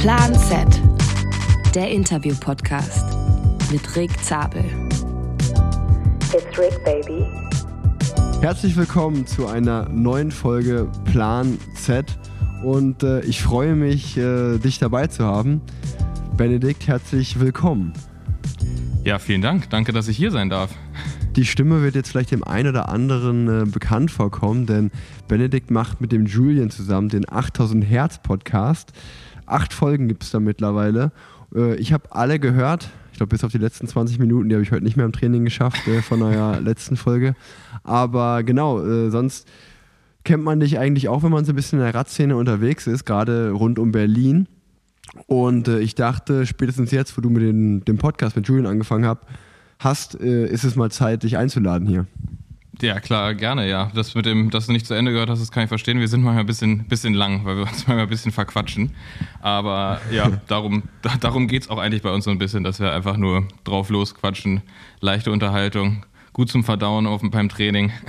[0.00, 0.66] Plan Z,
[1.74, 3.04] der Interview-Podcast
[3.70, 4.64] mit Rick Zabel.
[6.32, 7.26] It's Rick, baby.
[8.40, 12.18] Herzlich willkommen zu einer neuen Folge Plan Z
[12.64, 15.60] und äh, ich freue mich, äh, dich dabei zu haben.
[16.34, 17.92] Benedikt, herzlich willkommen.
[19.04, 19.68] Ja, vielen Dank.
[19.68, 20.70] Danke, dass ich hier sein darf.
[21.36, 24.90] Die Stimme wird jetzt vielleicht dem einen oder anderen äh, bekannt vorkommen, denn
[25.28, 28.94] Benedikt macht mit dem Julian zusammen den 8000 Hertz Podcast.
[29.50, 31.12] Acht Folgen gibt es da mittlerweile.
[31.54, 32.90] Äh, ich habe alle gehört.
[33.12, 35.12] Ich glaube, bis auf die letzten 20 Minuten, die habe ich heute nicht mehr im
[35.12, 37.34] Training geschafft äh, von eurer letzten Folge.
[37.82, 39.48] Aber genau, äh, sonst
[40.24, 43.04] kennt man dich eigentlich auch, wenn man so ein bisschen in der Radszene unterwegs ist,
[43.04, 44.46] gerade rund um Berlin.
[45.26, 49.06] Und äh, ich dachte, spätestens jetzt, wo du mit den, dem Podcast mit Julian angefangen
[49.06, 49.26] hast,
[49.80, 52.06] hast, äh, ist es mal Zeit, dich einzuladen hier.
[52.82, 53.90] Ja, klar, gerne, ja.
[53.94, 56.00] Das mit dem, dass du nicht zu Ende gehört hast, das kann ich verstehen.
[56.00, 58.92] Wir sind manchmal ein bisschen, bisschen lang, weil wir uns manchmal ein bisschen verquatschen.
[59.40, 62.80] Aber ja, darum, da, darum geht es auch eigentlich bei uns so ein bisschen, dass
[62.80, 64.62] wir einfach nur drauf losquatschen.
[65.00, 67.92] Leichte Unterhaltung, gut zum Verdauen auf, beim Training.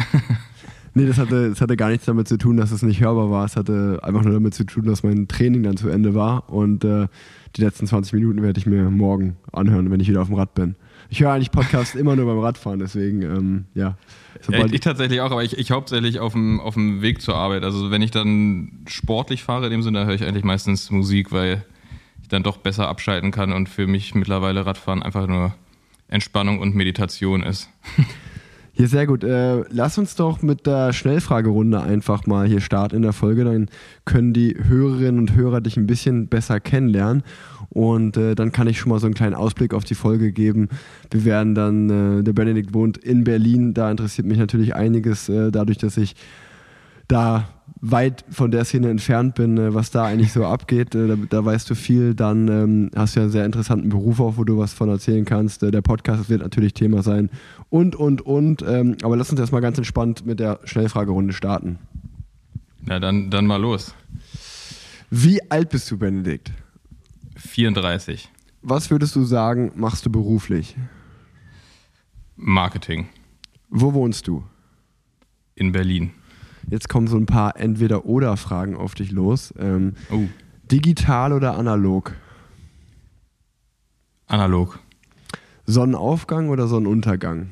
[0.94, 3.46] Nee, das hatte, das hatte gar nichts damit zu tun, dass es nicht hörbar war.
[3.46, 6.50] Es hatte einfach nur damit zu tun, dass mein Training dann zu Ende war.
[6.50, 7.08] Und äh,
[7.56, 10.54] die letzten 20 Minuten werde ich mir morgen anhören, wenn ich wieder auf dem Rad
[10.54, 10.76] bin.
[11.12, 13.98] Ich höre eigentlich Podcasts immer nur beim Radfahren, deswegen, ähm, ja.
[14.40, 17.66] ich, ich, tatsächlich auch, aber ich, ich hauptsächlich auf dem, auf dem Weg zur Arbeit.
[17.66, 21.66] Also wenn ich dann sportlich fahre, in dem Sinne, höre ich eigentlich meistens Musik, weil
[22.22, 25.54] ich dann doch besser abschalten kann und für mich mittlerweile Radfahren einfach nur
[26.08, 27.70] Entspannung und Meditation ist.
[28.74, 29.24] Ja, sehr gut.
[29.26, 33.44] Äh, lass uns doch mit der Schnellfragerunde einfach mal hier starten in der Folge.
[33.44, 33.68] Dann
[34.06, 37.24] können die Hörerinnen und Hörer dich ein bisschen besser kennenlernen.
[37.74, 40.68] Und äh, dann kann ich schon mal so einen kleinen Ausblick auf die Folge geben.
[41.10, 43.74] Wir werden dann, äh, der Benedikt wohnt in Berlin.
[43.74, 46.16] Da interessiert mich natürlich einiges, äh, dadurch, dass ich
[47.08, 47.48] da
[47.80, 50.96] weit von der Szene entfernt bin, äh, was da eigentlich so abgeht.
[50.96, 52.14] Äh, da, da, weißt du viel.
[52.14, 55.24] Dann ähm, hast du ja einen sehr interessanten Beruf auch, wo du was von erzählen
[55.24, 55.64] kannst.
[55.64, 57.30] Äh, der Podcast wird natürlich Thema sein.
[57.70, 58.64] Und, und, und.
[58.68, 61.80] Ähm, aber lass uns erstmal ganz entspannt mit der Schnellfragerunde starten.
[62.84, 63.94] Na, dann, dann mal los.
[65.10, 66.52] Wie alt bist du, Benedikt?
[67.42, 68.30] 34.
[68.62, 70.76] Was würdest du sagen, machst du beruflich?
[72.36, 73.10] Marketing.
[73.70, 74.44] Wo wohnst du?
[75.56, 76.12] In Berlin.
[76.70, 79.54] Jetzt kommen so ein paar Entweder-Oder-Fragen auf dich los.
[79.58, 80.28] Ähm, oh.
[80.72, 82.14] Digital oder analog?
[84.28, 84.80] Analog.
[85.66, 87.50] Sonnenaufgang oder Sonnenuntergang?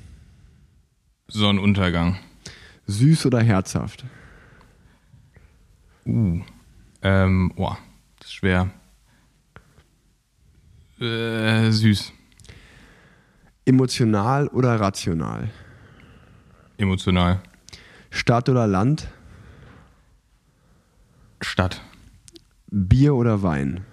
[1.27, 2.17] Sonnenuntergang.
[2.87, 4.05] Süß oder herzhaft?
[6.05, 6.41] Uh.
[7.01, 7.77] Ähm, boah,
[8.19, 8.71] das ist schwer.
[10.99, 12.11] Äh, süß.
[13.65, 15.49] Emotional oder rational?
[16.77, 17.41] Emotional.
[18.09, 19.07] Stadt oder Land?
[21.41, 21.81] Stadt.
[22.71, 23.85] Bier oder Wein?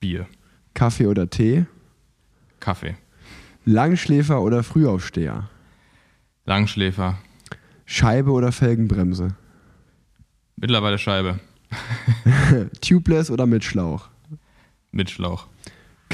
[0.00, 0.26] Bier.
[0.74, 1.66] Kaffee oder Tee?
[2.58, 2.96] Kaffee.
[3.64, 5.48] Langschläfer oder Frühaufsteher?
[6.46, 7.18] Langschläfer.
[7.86, 9.36] Scheibe oder Felgenbremse?
[10.56, 11.40] Mittlerweile Scheibe.
[12.80, 14.08] Tubeless oder mit Schlauch?
[14.90, 15.46] Mit Schlauch.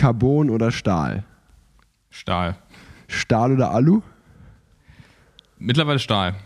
[0.00, 1.24] Carbon oder Stahl?
[2.08, 2.56] Stahl.
[3.06, 4.00] Stahl oder Alu?
[5.58, 6.36] Mittlerweile Stahl.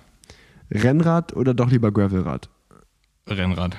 [0.73, 2.49] Rennrad oder doch lieber Gravelrad?
[3.29, 3.77] Rennrad.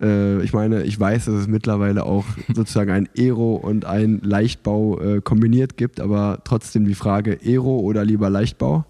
[0.00, 5.00] Äh, ich meine, ich weiß, dass es mittlerweile auch sozusagen ein Aero und ein Leichtbau
[5.00, 8.84] äh, kombiniert gibt, aber trotzdem die Frage, Aero oder lieber Leichtbau?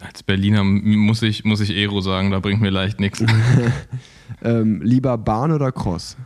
[0.00, 3.24] Als Berliner muss ich, muss ich Aero sagen, da bringt mir leicht nichts.
[4.42, 6.16] ähm, lieber Bahn oder Cross?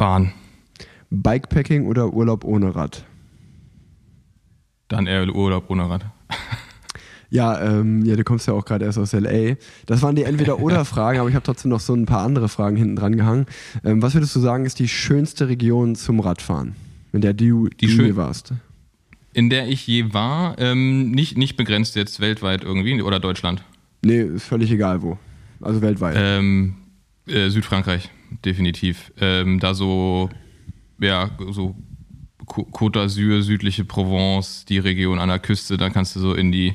[0.00, 0.32] Bahn.
[1.10, 3.04] Bikepacking oder Urlaub ohne Rad?
[4.88, 6.06] Dann eher Urlaub ohne Rad.
[7.32, 9.54] Ja, ähm, ja, du kommst ja auch gerade erst aus LA.
[9.86, 12.96] Das waren die Entweder-Oder-Fragen, aber ich habe trotzdem noch so ein paar andere Fragen hinten
[12.96, 13.46] dran gehangen.
[13.84, 16.74] Ähm, was würdest du sagen, ist die schönste Region zum Radfahren,
[17.12, 18.52] in der du, die du je warst?
[19.32, 23.62] In der ich je war, ähm, nicht, nicht begrenzt jetzt weltweit irgendwie oder Deutschland?
[24.04, 25.16] Nee, ist völlig egal wo.
[25.60, 26.16] Also weltweit.
[26.18, 26.74] Ähm,
[27.28, 28.10] äh, Südfrankreich,
[28.44, 29.12] definitiv.
[29.20, 30.30] Ähm, da so,
[30.98, 31.74] ja, so
[32.46, 36.74] Côte d'Azur, südliche Provence, die Region an der Küste, da kannst du so in die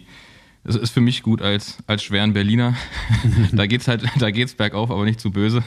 [0.65, 2.75] das ist für mich gut als, als schweren Berliner.
[3.51, 5.63] da geht's halt, da geht's bergauf, aber nicht zu böse.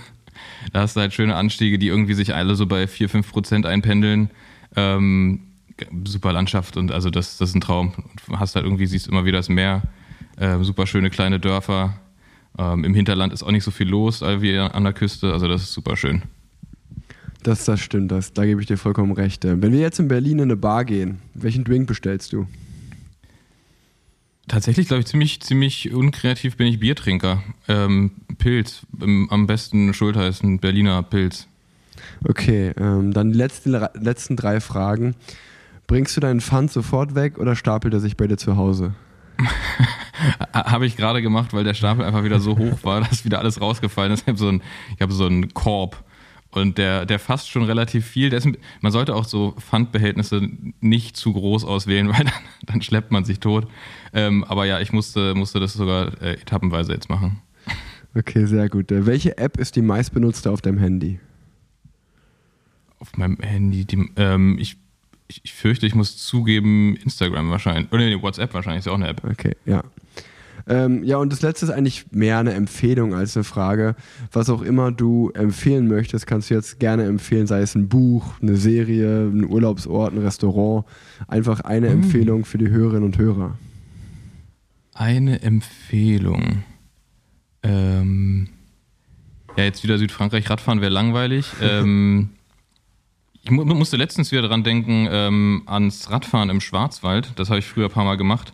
[0.73, 3.64] Da hast du halt schöne Anstiege, die irgendwie sich alle so bei 4, 5 Prozent
[3.64, 4.31] einpendeln.
[4.75, 5.43] Ähm,
[6.05, 7.93] super Landschaft und also das, das ist ein Traum.
[7.94, 9.82] Und hast halt irgendwie, siehst immer wieder das Meer,
[10.37, 12.00] äh, super schöne kleine Dörfer.
[12.56, 15.62] Ähm, Im Hinterland ist auch nicht so viel los wie an der Küste, also das
[15.62, 16.22] ist super schön.
[17.42, 19.44] Das, das stimmt, das, da gebe ich dir vollkommen recht.
[19.44, 22.46] Äh, wenn wir jetzt in Berlin in eine Bar gehen, welchen Drink bestellst du?
[24.48, 27.42] Tatsächlich, glaube ich, ziemlich, ziemlich unkreativ bin ich Biertrinker.
[27.68, 28.86] Ähm, Pilz.
[29.00, 31.46] Im, am besten Schultheiß, ein Berliner Pilz.
[32.26, 35.14] Okay, ähm, dann die letzten, letzten drei Fragen.
[35.86, 38.94] Bringst du deinen Pfand sofort weg oder stapelt er sich bei dir zu Hause?
[40.52, 43.61] Habe ich gerade gemacht, weil der Stapel einfach wieder so hoch war, dass wieder alles
[43.61, 44.23] rausgefallen ist.
[44.23, 44.62] Ich habe so einen
[45.00, 46.05] hab so einen Korb
[46.50, 48.32] und der, der fasst schon relativ viel.
[48.32, 48.49] Ist,
[48.81, 50.49] man sollte auch so Pfandbehältnisse
[50.81, 53.69] nicht zu groß auswählen, weil dann, dann schleppt man sich tot.
[54.12, 57.40] Ähm, aber ja, ich musste, musste das sogar äh, etappenweise jetzt machen.
[58.14, 58.90] Okay, sehr gut.
[58.90, 61.20] Äh, welche App ist die meistbenutzte auf deinem Handy?
[62.99, 64.76] Auf meinem Handy, die, ähm, ich,
[65.28, 67.92] ich, ich, fürchte, ich muss zugeben, Instagram wahrscheinlich.
[67.92, 69.22] Oder nee, WhatsApp wahrscheinlich ist ja auch eine App.
[69.25, 69.84] Okay, ja.
[70.66, 73.96] Ähm, ja, und das letzte ist eigentlich mehr eine Empfehlung als eine Frage.
[74.32, 78.34] Was auch immer du empfehlen möchtest, kannst du jetzt gerne empfehlen, sei es ein Buch,
[78.42, 80.84] eine Serie, ein Urlaubsort, ein Restaurant.
[81.26, 82.02] Einfach eine mhm.
[82.02, 83.56] Empfehlung für die Hörerinnen und Hörer.
[84.92, 86.64] Eine Empfehlung.
[87.62, 88.48] Ähm,
[89.56, 91.50] ja, jetzt wieder Südfrankreich Radfahren wäre langweilig.
[91.62, 92.30] ähm,
[93.48, 97.32] ich mu musste letztens wieder dran denken, ähm, ans Radfahren im Schwarzwald.
[97.36, 98.52] Das habe ich früher ein paar Mal gemacht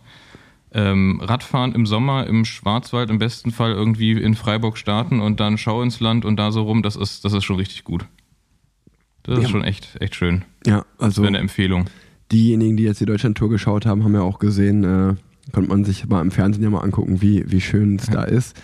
[0.75, 5.57] ähm, Radfahren im Sommer im Schwarzwald im besten Fall irgendwie in Freiburg starten und dann
[5.57, 8.05] Schau ins Land und da so rum, das ist, das ist schon richtig gut.
[9.23, 9.45] Das ja.
[9.45, 10.43] ist schon echt, echt schön.
[10.67, 11.21] Ja, also.
[11.21, 11.85] Das eine Empfehlung.
[12.31, 15.15] Diejenigen, die jetzt die Deutschland-Tour geschaut haben, haben ja auch gesehen, äh,
[15.53, 18.13] konnte man sich mal im Fernsehen ja mal angucken, wie, wie schön es ja.
[18.13, 18.57] da ist.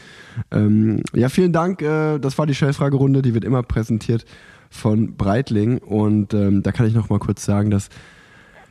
[0.51, 1.81] Ähm, ja, vielen Dank.
[1.81, 4.25] Äh, das war die Stellfragerunde, die wird immer präsentiert
[4.71, 7.89] von Breitling und ähm, da kann ich noch mal kurz sagen, dass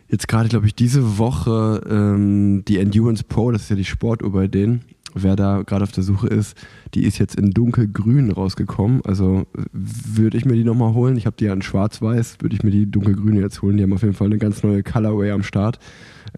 [0.08, 4.32] jetzt gerade, glaube ich, diese Woche ähm, die Endurance Pro, das ist ja die Sportuhr
[4.32, 4.80] bei denen,
[5.14, 6.56] wer da gerade auf der Suche ist,
[6.94, 9.02] die ist jetzt in dunkelgrün rausgekommen.
[9.04, 11.16] Also würde ich mir die nochmal holen.
[11.16, 13.76] Ich habe die ja in schwarz-weiß, würde ich mir die dunkelgrüne jetzt holen.
[13.76, 15.78] Die haben auf jeden Fall eine ganz neue Colorway am Start.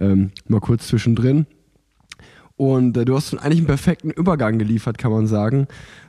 [0.00, 1.46] Ähm, mal kurz zwischendrin.
[2.62, 5.66] Und äh, du hast eigentlich einen perfekten Übergang geliefert, kann man sagen,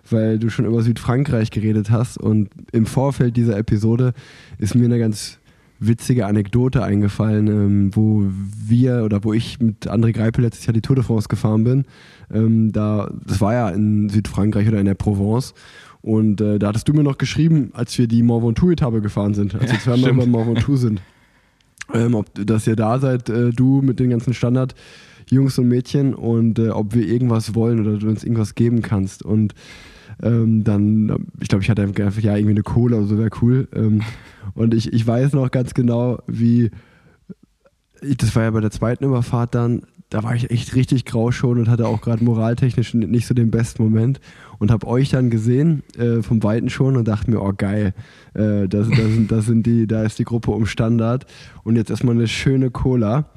[0.07, 2.19] weil du schon über Südfrankreich geredet hast.
[2.19, 4.13] Und im Vorfeld dieser Episode
[4.59, 5.39] ist mir eine ganz
[5.79, 8.25] witzige Anekdote eingefallen, ähm, wo
[8.67, 11.85] wir oder wo ich mit André Greipel letztes Jahr die Tour de France gefahren bin.
[12.31, 15.55] Ähm, da, das war ja in Südfrankreich oder in der Provence.
[16.03, 19.55] Und äh, da hattest du mir noch geschrieben, als wir die Mont Ventoux-Etappe gefahren sind,
[19.55, 21.01] als wir zweimal über Mont Ventoux sind.
[21.95, 24.75] Ähm, ob, dass ihr da seid, äh, du mit den ganzen Standard.
[25.33, 29.23] Jungs und Mädchen und äh, ob wir irgendwas wollen oder du uns irgendwas geben kannst.
[29.23, 29.53] Und
[30.21, 33.67] ähm, dann, ich glaube, ich hatte einfach, ja, irgendwie eine Cola oder so wäre cool.
[33.75, 34.01] Ähm,
[34.53, 36.71] und ich, ich weiß noch ganz genau, wie,
[38.01, 39.83] das war ja bei der zweiten Überfahrt dann,
[40.13, 43.49] da war ich echt richtig grau schon und hatte auch gerade moraltechnisch nicht so den
[43.49, 44.19] besten Moment
[44.59, 47.95] und habe euch dann gesehen äh, vom Weiten schon und dachte mir, oh geil,
[48.35, 51.25] äh, das, das, das sind die, da ist die Gruppe um Standard
[51.63, 53.31] und jetzt erstmal eine schöne Cola.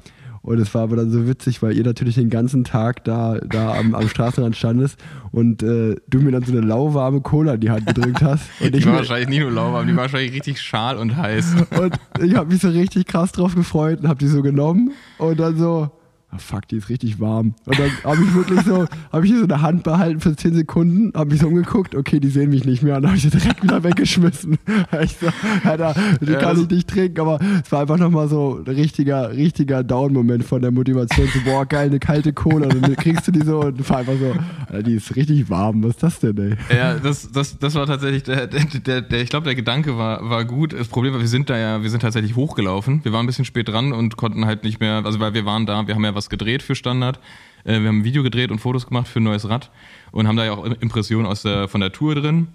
[0.47, 3.77] Und es war aber dann so witzig, weil ihr natürlich den ganzen Tag da, da
[3.77, 4.97] am, am Straßenrand standest
[5.33, 8.49] und äh, du mir dann so eine lauwarme Cola in die Hand gedrückt hast.
[8.61, 11.53] Und die war wahrscheinlich nicht nur lauwarm, die war wahrscheinlich richtig schal und heiß.
[11.81, 15.37] Und ich habe mich so richtig krass drauf gefreut und habe die so genommen und
[15.37, 15.91] dann so,
[16.33, 17.55] oh fuck, die ist richtig warm.
[17.65, 20.55] Und dann habe ich wirklich so, habe ich hier so eine Hand behalten für 10
[20.55, 23.23] Sekunden, habe mich so umgeguckt, okay, die sehen mich nicht mehr und dann habe ich
[23.23, 24.57] sie direkt wieder weggeschmissen.
[25.01, 25.27] ich so,
[25.63, 29.31] Alter, die ja, kann ich nicht trinken, aber es war einfach nochmal so ein richtiger,
[29.31, 33.31] richtiger Down-Moment von der Motivation, so, boah, geil, eine kalte Cola und dann kriegst du
[33.31, 34.33] die so und war einfach so,
[34.67, 36.57] Alter, die ist richtig warm, was ist das denn, ey?
[36.75, 40.29] Ja, das, das, das war tatsächlich, der, der, der, der ich glaube, der Gedanke war,
[40.29, 40.73] war gut.
[40.73, 43.03] Das Problem war, wir sind da ja, wir sind tatsächlich hochgelaufen.
[43.03, 45.65] Wir waren ein bisschen spät dran und konnten halt nicht mehr, also weil wir waren
[45.65, 47.19] da, wir haben ja was gedreht für Standard.
[47.63, 49.71] Äh, wir haben ein Video gedreht und Fotos gemacht für ein neues Rad
[50.11, 52.49] und haben da ja auch Impressionen aus der, von der Tour drin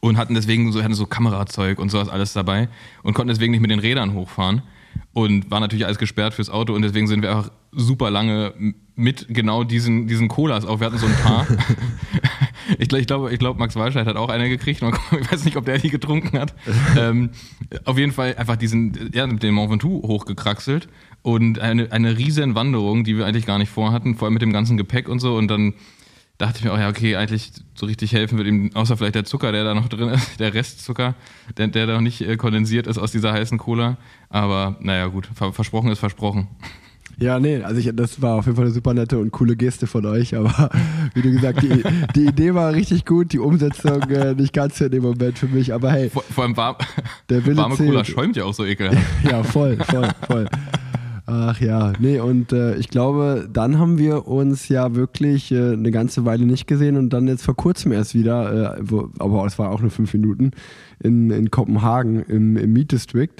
[0.00, 2.68] und hatten deswegen so, hatten so Kamerazeug und sowas alles dabei
[3.02, 4.62] und konnten deswegen nicht mit den Rädern hochfahren
[5.12, 8.54] und war natürlich alles gesperrt fürs Auto und deswegen sind wir einfach super lange
[8.94, 10.80] mit genau diesen, diesen Colas auch.
[10.80, 11.46] Wir hatten so ein paar.
[12.78, 14.82] ich glaube, ich glaube, ich glaub, Max Walscheid hat auch eine gekriegt.
[15.20, 16.54] Ich weiß nicht, ob der die getrunken hat.
[16.98, 17.30] ähm,
[17.84, 20.88] auf jeden Fall einfach diesen, ja, mit dem Mont Ventoux hochgekraxelt
[21.22, 24.52] und eine, eine riesen Wanderung, die wir eigentlich gar nicht vorhatten, vor allem mit dem
[24.52, 25.36] ganzen Gepäck und so.
[25.36, 25.74] Und dann
[26.36, 29.24] dachte ich mir auch, ja, okay, eigentlich so richtig helfen wird ihm, außer vielleicht der
[29.24, 31.14] Zucker, der da noch drin ist, der Restzucker,
[31.56, 33.96] der, der da noch nicht äh, kondensiert ist aus dieser heißen Cola.
[34.28, 36.48] Aber naja, gut, versprochen ist versprochen.
[37.20, 39.88] Ja, nee, also ich, das war auf jeden Fall eine super nette und coole Geste
[39.88, 40.70] von euch, aber
[41.14, 41.82] wie du gesagt, die,
[42.14, 45.74] die Idee war richtig gut, die Umsetzung äh, nicht ganz in dem Moment für mich,
[45.74, 46.10] aber hey.
[46.10, 46.76] Vor, vor allem warm,
[47.28, 47.90] der Wille warme zählt.
[47.90, 48.98] Cola schäumt ja auch so ekelhaft.
[49.28, 50.46] ja, voll, voll, voll.
[51.26, 55.90] Ach ja, nee, und äh, ich glaube, dann haben wir uns ja wirklich äh, eine
[55.90, 59.58] ganze Weile nicht gesehen und dann jetzt vor kurzem erst wieder, äh, wo, aber es
[59.58, 60.52] war auch nur fünf Minuten,
[61.00, 63.34] in, in Kopenhagen im, im Meet District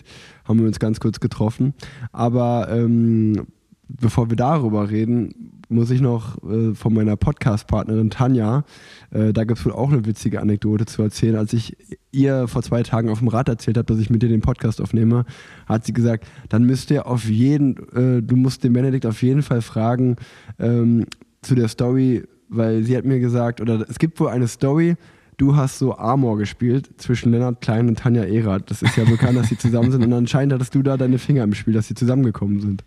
[0.44, 1.74] haben wir uns ganz kurz getroffen.
[2.12, 3.46] Aber ähm,
[3.88, 8.64] bevor wir darüber reden, muss ich noch äh, von meiner Podcast-Partnerin Tanja,
[9.10, 11.36] äh, da gibt es wohl auch eine witzige Anekdote zu erzählen.
[11.36, 11.76] Als ich
[12.12, 14.80] ihr vor zwei Tagen auf dem Rad erzählt habe, dass ich mit dir den Podcast
[14.80, 15.24] aufnehme,
[15.66, 19.42] hat sie gesagt, dann müsst ihr auf jeden, äh, du musst den Benedikt auf jeden
[19.42, 20.16] Fall fragen
[20.58, 21.06] ähm,
[21.42, 24.96] zu der Story, weil sie hat mir gesagt, oder es gibt wohl eine Story,
[25.36, 28.70] du hast so Amor gespielt zwischen Lennart Klein und Tanja Erath.
[28.70, 31.44] Das ist ja bekannt, dass sie zusammen sind und anscheinend hattest du da deine Finger
[31.44, 32.84] im Spiel, dass sie zusammengekommen sind.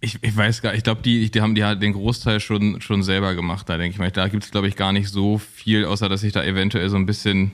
[0.00, 2.80] Ich, ich weiß gar nicht, ich glaube, die, die haben die halt den Großteil schon,
[2.80, 4.10] schon selber gemacht, da denke ich mal.
[4.10, 6.96] Da gibt es, glaube ich, gar nicht so viel, außer dass ich da eventuell so
[6.96, 7.50] ein bisschen,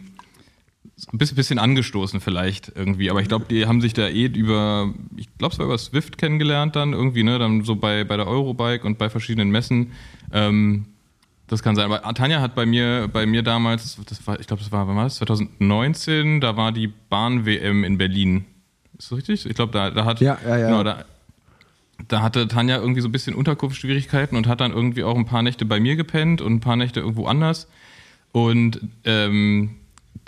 [1.12, 3.10] ein bisschen, bisschen angestoßen vielleicht irgendwie.
[3.10, 6.18] Aber ich glaube, die haben sich da eh über, ich glaube, es war über Swift
[6.18, 7.38] kennengelernt dann irgendwie, ne?
[7.38, 9.92] Dann so bei, bei der Eurobike und bei verschiedenen Messen.
[10.30, 10.86] Ähm,
[11.46, 11.90] das kann sein.
[11.90, 14.96] Aber Tanja hat bei mir, bei mir damals, das war, ich glaube, das war, wann
[14.96, 15.16] war das?
[15.16, 18.44] 2019, da war die Bahn-WM in Berlin.
[18.98, 19.46] Ist das richtig?
[19.46, 20.20] Ich glaube, da, da hat.
[20.20, 20.66] Ja, ja, ja.
[20.68, 21.04] Genau, da,
[22.08, 25.42] da hatte Tanja irgendwie so ein bisschen Unterkunftsschwierigkeiten und hat dann irgendwie auch ein paar
[25.42, 27.68] Nächte bei mir gepennt und ein paar Nächte irgendwo anders.
[28.32, 29.76] Und ähm,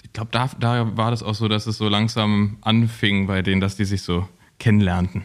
[0.04, 3.60] ich glaube, da, da war das auch so, dass es so langsam anfing bei denen,
[3.60, 5.24] dass die sich so kennenlernten.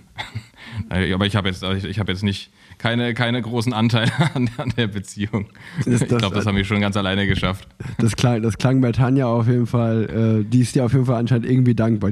[0.89, 4.73] Aber ich habe jetzt, ich, ich habe jetzt nicht keine, keine großen Anteile an, an
[4.75, 5.45] der Beziehung.
[5.85, 7.67] Das, ich glaube, das haben wir schon ganz alleine geschafft.
[7.99, 11.05] Das klang, das klang bei Tanja auf jeden Fall, äh, die ist dir auf jeden
[11.05, 12.09] Fall anscheinend irgendwie dankbar.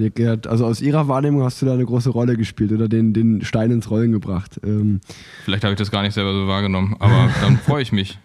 [0.47, 3.71] Also aus ihrer Wahrnehmung hast du da eine große Rolle gespielt oder den, den Stein
[3.71, 4.59] ins Rollen gebracht.
[4.63, 5.01] Ähm.
[5.43, 8.19] Vielleicht habe ich das gar nicht selber so wahrgenommen, aber dann freue ich mich.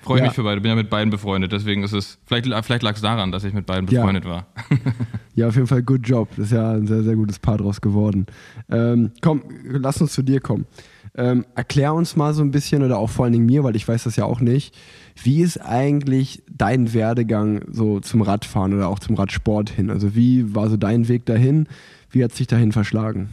[0.00, 0.24] Freue ja.
[0.24, 0.60] mich für beide.
[0.60, 1.52] Bin ja mit beiden befreundet.
[1.52, 4.30] Deswegen ist es, vielleicht, vielleicht lag es daran, dass ich mit beiden befreundet ja.
[4.30, 4.46] war.
[5.36, 6.28] ja, auf jeden Fall good job.
[6.36, 8.26] Das ist ja ein sehr, sehr gutes Paar draus geworden.
[8.68, 10.66] Ähm, komm, lass uns zu dir kommen.
[11.14, 13.86] Ähm, erklär uns mal so ein bisschen oder auch vor allen Dingen mir, weil ich
[13.86, 14.74] weiß das ja auch nicht.
[15.22, 19.90] Wie ist eigentlich dein Werdegang so zum Radfahren oder auch zum Radsport hin?
[19.90, 21.68] Also wie war so dein Weg dahin?
[22.10, 23.28] Wie hat sich dahin verschlagen?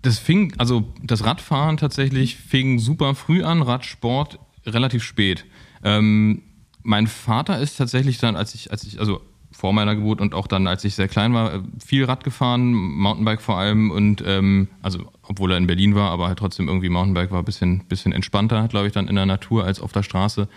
[0.00, 5.44] Das fing, also das Radfahren tatsächlich fing super früh an, Radsport relativ spät.
[5.84, 6.42] Ähm,
[6.82, 9.20] mein Vater ist tatsächlich dann, als ich, als ich, also
[9.52, 13.42] vor meiner Geburt und auch dann, als ich sehr klein war, viel Rad gefahren, Mountainbike
[13.42, 17.30] vor allem und ähm, also obwohl er in Berlin war, aber halt trotzdem irgendwie Mountainbike
[17.30, 20.48] war ein bisschen, bisschen entspannter, glaube ich, dann in der Natur als auf der Straße.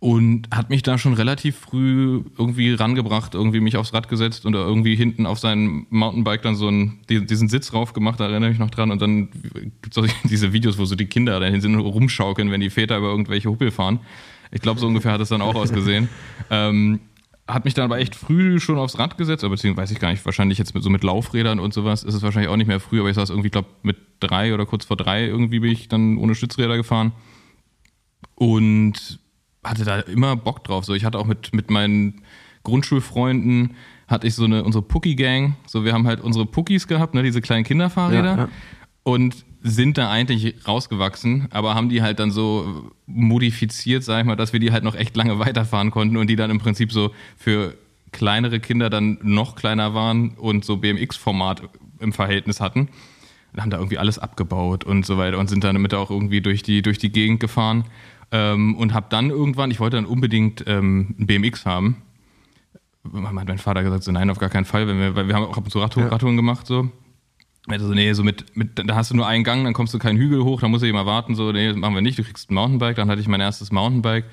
[0.00, 4.54] Und hat mich da schon relativ früh irgendwie rangebracht, irgendwie mich aufs Rad gesetzt und
[4.54, 8.58] irgendwie hinten auf sein Mountainbike dann so einen, diesen Sitz drauf gemacht, da erinnere ich
[8.58, 8.90] mich noch dran.
[8.90, 9.28] Und dann
[9.82, 12.70] gibt es auch diese Videos, wo so die Kinder dahin sind und rumschaukeln, wenn die
[12.70, 14.00] Väter über irgendwelche Huppel fahren.
[14.52, 16.08] Ich glaube, so ungefähr hat es dann auch ausgesehen.
[16.52, 16.98] Ähm,
[17.54, 20.10] hat mich dann aber echt früh schon aufs Rad gesetzt, aber beziehungsweise weiß ich gar
[20.10, 22.80] nicht, wahrscheinlich jetzt mit, so mit Laufrädern und sowas ist es wahrscheinlich auch nicht mehr
[22.80, 25.88] früh, aber ich saß irgendwie, glaube mit drei oder kurz vor drei irgendwie bin ich
[25.88, 27.12] dann ohne Stützräder gefahren
[28.34, 29.20] und
[29.64, 30.84] hatte da immer Bock drauf.
[30.84, 32.22] So, ich hatte auch mit, mit meinen
[32.62, 33.76] Grundschulfreunden
[34.06, 37.40] hatte ich so eine, unsere Pucki-Gang, so wir haben halt unsere Puckis gehabt, ne, diese
[37.40, 38.48] kleinen Kinderfahrräder ja, ja.
[39.04, 44.36] und sind da eigentlich rausgewachsen, aber haben die halt dann so modifiziert, sag ich mal,
[44.36, 47.12] dass wir die halt noch echt lange weiterfahren konnten und die dann im Prinzip so
[47.36, 47.74] für
[48.12, 51.62] kleinere Kinder dann noch kleiner waren und so BMX-Format
[52.00, 52.88] im Verhältnis hatten.
[53.52, 56.40] Und haben da irgendwie alles abgebaut und so weiter und sind dann damit auch irgendwie
[56.40, 57.84] durch die, durch die Gegend gefahren.
[58.32, 61.96] Ähm, und habe dann irgendwann, ich wollte dann unbedingt ähm, ein BMX haben.
[63.12, 65.44] Hat mein Vater gesagt, so nein, auf gar keinen Fall, wenn wir, weil wir haben
[65.44, 66.36] auch ab und zu Radtouren ja.
[66.36, 66.90] gemacht so.
[67.66, 70.18] Also, nee, so mit, mit, da hast du nur einen Gang, dann kommst du keinen
[70.18, 72.54] Hügel hoch, dann musst du immer warten, so, nee, machen wir nicht, du kriegst ein
[72.54, 74.24] Mountainbike, dann hatte ich mein erstes Mountainbike.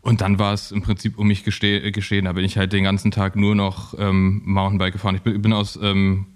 [0.00, 2.26] Und dann war es im Prinzip um mich geschehen.
[2.26, 5.16] Da bin ich halt den ganzen Tag nur noch ähm, Mountainbike gefahren.
[5.16, 6.26] Ich bin aus ähm,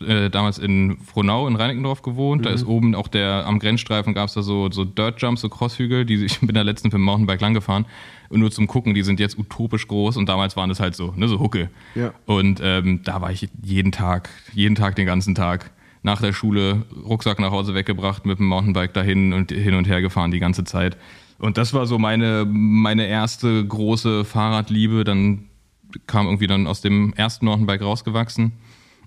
[0.00, 2.42] äh, damals in Frohnau in Reinickendorf gewohnt.
[2.42, 2.44] Mhm.
[2.44, 5.48] Da ist oben auch der, am Grenzstreifen gab es da so, so Dirt Jumps, so
[5.48, 7.86] Crosshügel, die ich bin da letztens mit dem Mountainbike lang gefahren.
[8.28, 11.12] Und nur zum Gucken, die sind jetzt utopisch groß und damals waren das halt so,
[11.16, 11.70] ne, so Hucke.
[11.94, 12.12] Ja.
[12.24, 15.70] Und ähm, da war ich jeden Tag, jeden Tag, den ganzen Tag
[16.02, 20.00] nach der Schule Rucksack nach Hause weggebracht, mit dem Mountainbike dahin und hin und her
[20.00, 20.96] gefahren die ganze Zeit.
[21.38, 25.04] Und das war so meine, meine erste große Fahrradliebe.
[25.04, 25.46] Dann
[26.06, 28.52] kam irgendwie dann aus dem ersten Mountainbike rausgewachsen.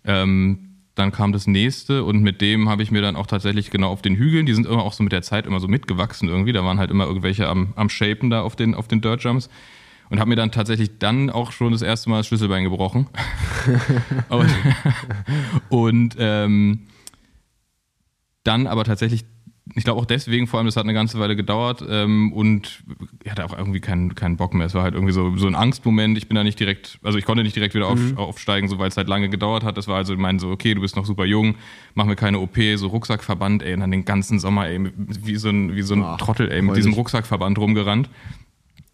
[0.05, 3.89] Ähm, dann kam das nächste und mit dem habe ich mir dann auch tatsächlich genau
[3.91, 6.53] auf den Hügeln, die sind immer auch so mit der Zeit immer so mitgewachsen irgendwie,
[6.53, 9.49] da waren halt immer irgendwelche am, am Shapen da auf den, auf den Dirt Jumps
[10.09, 13.07] und habe mir dann tatsächlich dann auch schon das erste Mal das Schlüsselbein gebrochen.
[14.29, 14.55] und,
[15.69, 16.87] und ähm,
[18.43, 19.25] dann aber tatsächlich
[19.73, 22.83] ich glaube auch deswegen, vor allem, das hat eine ganze Weile gedauert ähm, und
[23.23, 24.67] ich hatte auch irgendwie keinen, keinen Bock mehr.
[24.67, 26.17] Es war halt irgendwie so, so ein Angstmoment.
[26.19, 28.17] Ich bin da nicht direkt, also ich konnte nicht direkt wieder auf, mhm.
[28.17, 29.75] aufsteigen, so weil es halt lange gedauert hat.
[29.77, 31.55] Das war also, ich meine so, okay, du bist noch super jung,
[31.95, 35.49] mach mir keine OP, so Rucksackverband, ey, und dann den ganzen Sommer, ey, wie so
[35.49, 38.09] ein, wie so ein Ach, Trottel, ey, mit diesem Rucksackverband rumgerannt.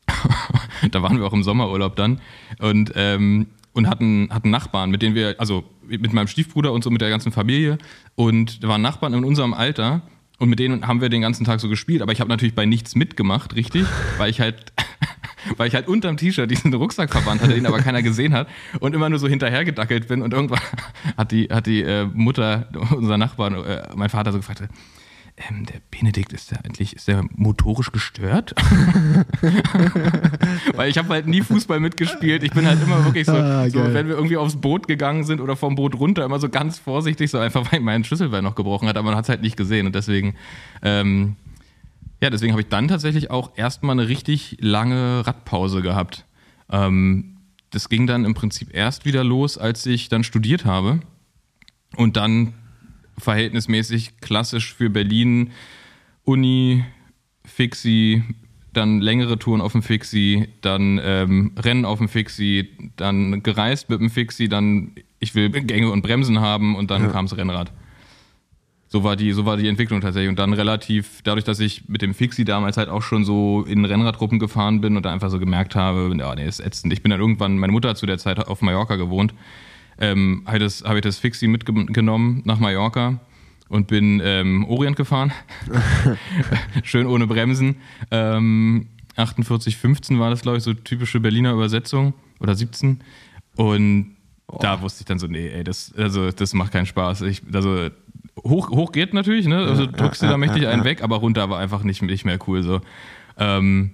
[0.92, 2.22] da waren wir auch im Sommerurlaub dann
[2.60, 6.90] und, ähm, und hatten, hatten Nachbarn, mit denen wir, also mit meinem Stiefbruder und so
[6.90, 7.78] mit der ganzen Familie
[8.16, 10.02] und da waren Nachbarn in unserem Alter
[10.42, 12.66] Und mit denen haben wir den ganzen Tag so gespielt, aber ich habe natürlich bei
[12.66, 13.86] nichts mitgemacht, richtig,
[14.18, 14.74] weil ich halt
[15.58, 18.48] weil ich halt unterm T-Shirt diesen Rucksackverband hatte, den aber keiner gesehen hat
[18.80, 20.24] und immer nur so hinterhergedackelt bin.
[20.24, 20.60] Und irgendwann
[21.18, 24.64] hat die, hat die äh, Mutter, unser Nachbar, äh, mein Vater so gefragt,
[25.38, 28.54] ähm, der Benedikt, ist der eigentlich, ist der motorisch gestört?
[30.76, 32.44] Weil ich habe halt nie Fußball mitgespielt.
[32.44, 35.42] Ich bin halt immer wirklich so, ah, so, wenn wir irgendwie aufs Boot gegangen sind
[35.42, 38.88] oder vom Boot runter, immer so ganz vorsichtig, so einfach, weil mein Schlüsselbein noch gebrochen
[38.88, 39.88] hat, aber man hat es halt nicht gesehen.
[39.88, 40.36] Und deswegen,
[40.82, 41.36] ähm,
[42.22, 46.26] ja, deswegen habe ich dann tatsächlich auch erstmal eine richtig lange Radpause gehabt.
[46.70, 47.38] Ähm,
[47.72, 51.00] das ging dann im Prinzip erst wieder los, als ich dann studiert habe.
[51.96, 52.54] Und dann
[53.18, 55.52] verhältnismäßig klassisch für Berlin
[56.24, 56.84] Uni,
[57.46, 58.24] Fixie,
[58.74, 64.00] dann längere Touren auf dem Fixie, dann ähm, Rennen auf dem Fixie, dann gereist mit
[64.00, 67.10] dem Fixie, dann ich will Gänge und Bremsen haben und dann ja.
[67.10, 67.72] kam das Rennrad
[68.92, 70.30] so war die, so war die Entwicklung tatsächlich.
[70.30, 73.86] Und dann relativ, dadurch, dass ich mit dem Fixie damals halt auch schon so in
[73.86, 76.92] Rennradgruppen gefahren bin und da einfach so gemerkt habe, ja, nee, ist ätzend.
[76.92, 79.34] Ich bin dann irgendwann, meine Mutter hat zu der Zeit auf Mallorca gewohnt,
[80.02, 83.20] ähm, habe ich, das, hab ich das Fixie mitgenommen nach Mallorca
[83.70, 85.32] und bin ähm, Orient gefahren.
[86.84, 87.78] Schön ohne Bremsen.
[88.10, 93.00] Ähm, 48, 15 war das, glaube ich, so typische Berliner Übersetzung oder 17.
[93.56, 94.16] Und
[94.48, 94.58] oh.
[94.60, 97.22] da wusste ich dann so, nee, ey, das, also, das macht keinen Spaß.
[97.22, 97.90] Ich, also,
[98.44, 99.58] hoch, hoch geht natürlich, ne?
[99.58, 102.64] Also drückst du da mächtig einen weg, aber runter war einfach nicht, nicht mehr cool.
[102.64, 102.82] So.
[103.38, 103.92] Ähm,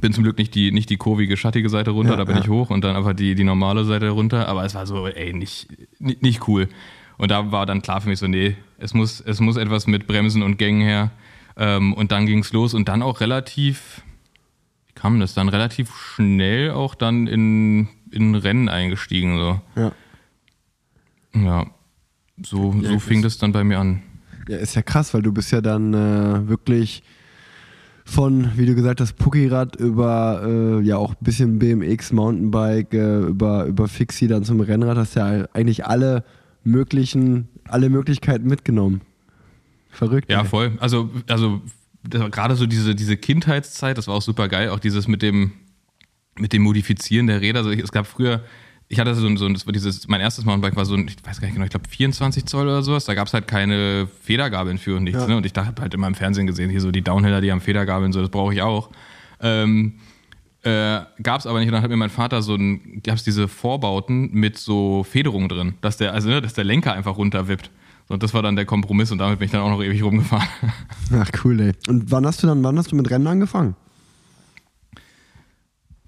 [0.00, 2.42] bin zum Glück nicht die, nicht die kurvige, schattige Seite runter, ja, da bin ja.
[2.42, 4.48] ich hoch und dann einfach die, die normale Seite runter.
[4.48, 6.68] Aber es war so, ey, nicht, nicht, nicht, cool.
[7.16, 10.06] Und da war dann klar für mich so, nee, es muss, es muss etwas mit
[10.06, 11.10] Bremsen und Gängen her.
[11.56, 14.02] Ähm, und dann ging es los und dann auch relativ,
[14.86, 15.48] wie kam das dann?
[15.48, 19.36] Relativ schnell auch dann in, in Rennen eingestiegen.
[19.36, 19.60] So.
[19.74, 19.92] Ja.
[21.34, 21.66] Ja
[22.42, 24.02] so, ja, so fing das dann bei mir an.
[24.48, 27.02] Ja, ist ja krass, weil du bist ja dann äh, wirklich
[28.08, 33.18] von, wie du gesagt hast, Puckyrad über äh, ja auch ein bisschen BMX, Mountainbike, äh,
[33.18, 36.24] über, über Fixie dann zum Rennrad, hast ja eigentlich alle
[36.64, 39.02] möglichen, alle Möglichkeiten mitgenommen.
[39.90, 40.30] Verrückt.
[40.30, 40.46] Ja, ey.
[40.46, 40.72] voll.
[40.80, 41.60] Also, also
[42.02, 45.52] gerade so diese, diese Kindheitszeit, das war auch super geil, auch dieses mit dem,
[46.38, 47.58] mit dem Modifizieren der Räder.
[47.58, 48.42] Also es gab früher,
[48.90, 51.06] ich hatte so ein, so ein das war dieses, mein erstes Mountainbike war so ein,
[51.08, 53.04] ich weiß gar nicht genau, ich glaube 24 Zoll oder sowas.
[53.04, 55.20] Da gab es halt keine Federgabeln für und nichts.
[55.20, 55.28] Ja.
[55.28, 55.36] Ne?
[55.36, 58.12] Und ich dachte halt immer im Fernsehen gesehen, hier so die Downhiller, die haben Federgabeln,
[58.12, 58.90] so, das brauche ich auch.
[59.40, 59.94] Ähm,
[60.62, 61.68] äh, gab es aber nicht.
[61.68, 65.50] Und dann hat mir mein Vater so ein, gab es diese Vorbauten mit so Federungen
[65.50, 67.70] drin, dass der, also, ne, dass der Lenker einfach runterwippt.
[68.08, 70.48] Und das war dann der Kompromiss und damit bin ich dann auch noch ewig rumgefahren.
[71.12, 71.72] Ach cool, ey.
[71.88, 73.76] Und wann hast du dann, wann hast du mit Rennen angefangen?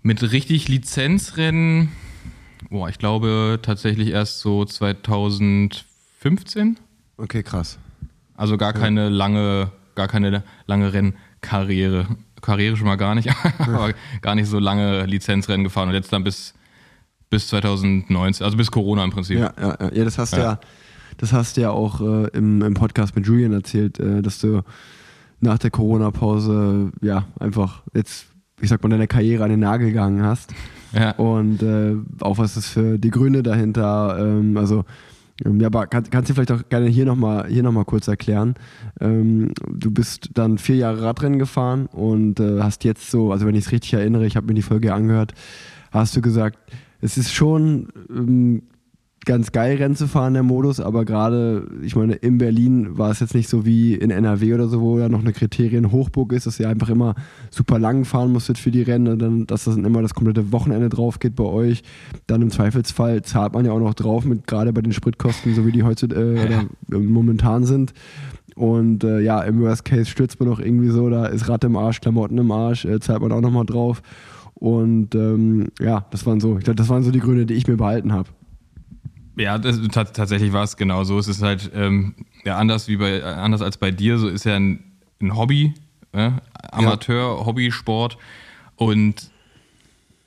[0.03, 1.91] Mit richtig Lizenzrennen
[2.71, 6.79] boah, ich glaube tatsächlich erst so 2015.
[7.19, 7.79] Okay, krass.
[8.37, 9.09] Also gar keine ja.
[9.09, 12.07] lange, gar keine lange Rennkarriere.
[12.41, 13.29] Karriere schon mal gar nicht,
[13.59, 16.55] aber gar nicht so lange Lizenzrennen gefahren und jetzt dann bis,
[17.29, 19.39] bis 2019, also bis Corona im Prinzip.
[19.39, 20.05] Ja, ja, ja.
[20.05, 20.39] das hast ja.
[20.39, 20.59] ja,
[21.19, 24.63] das hast du ja auch äh, im, im Podcast mit Julian erzählt, äh, dass du
[25.41, 28.29] nach der Corona-Pause ja einfach jetzt,
[28.63, 30.55] ich sag mal, deine Karriere an den Nagel gegangen hast
[30.93, 31.13] ja.
[31.13, 34.17] Und äh, auch was ist für die Gründe dahinter.
[34.19, 34.85] Ähm, also
[35.45, 38.55] ähm, ja, aber kann, kannst du vielleicht auch gerne hier nochmal noch kurz erklären.
[39.01, 43.55] Ähm, du bist dann vier Jahre Radrennen gefahren und äh, hast jetzt so, also wenn
[43.55, 45.35] ich es richtig erinnere, ich habe mir die Folge angehört,
[45.91, 46.59] hast du gesagt,
[47.01, 48.63] es ist schon ähm,
[49.27, 53.21] ganz geil, Rennen zu fahren, der Modus, aber gerade, ich meine, in Berlin war es
[53.21, 56.59] jetzt nicht so wie in NRW oder so, wo da noch eine Kriterienhochburg ist, dass
[56.59, 57.15] ihr einfach immer
[57.51, 60.89] super lang fahren musstet für die Rennen, dann, dass das dann immer das komplette Wochenende
[60.89, 61.83] drauf geht bei euch.
[62.27, 65.67] Dann im Zweifelsfall zahlt man ja auch noch drauf, mit gerade bei den Spritkosten, so
[65.67, 67.93] wie die heute äh, äh, momentan sind.
[68.57, 71.77] Und äh, ja, im Worst Case stürzt man noch irgendwie so, da ist Rad im
[71.77, 74.03] Arsch, Klamotten im Arsch, äh, zahlt man auch nochmal drauf.
[74.55, 77.67] Und ähm, ja, das waren so, ich glaube, das waren so die Gründe, die ich
[77.67, 78.29] mir behalten habe.
[79.41, 81.19] Ja, das, tatsächlich war es genau so.
[81.19, 84.57] Es ist halt ähm, ja, anders, wie bei, anders als bei dir, so ist ja
[84.57, 84.85] ein,
[85.21, 85.75] ein Hobby,
[86.13, 86.31] äh?
[86.73, 88.19] Amateur, Hobbysport.
[88.77, 89.31] Und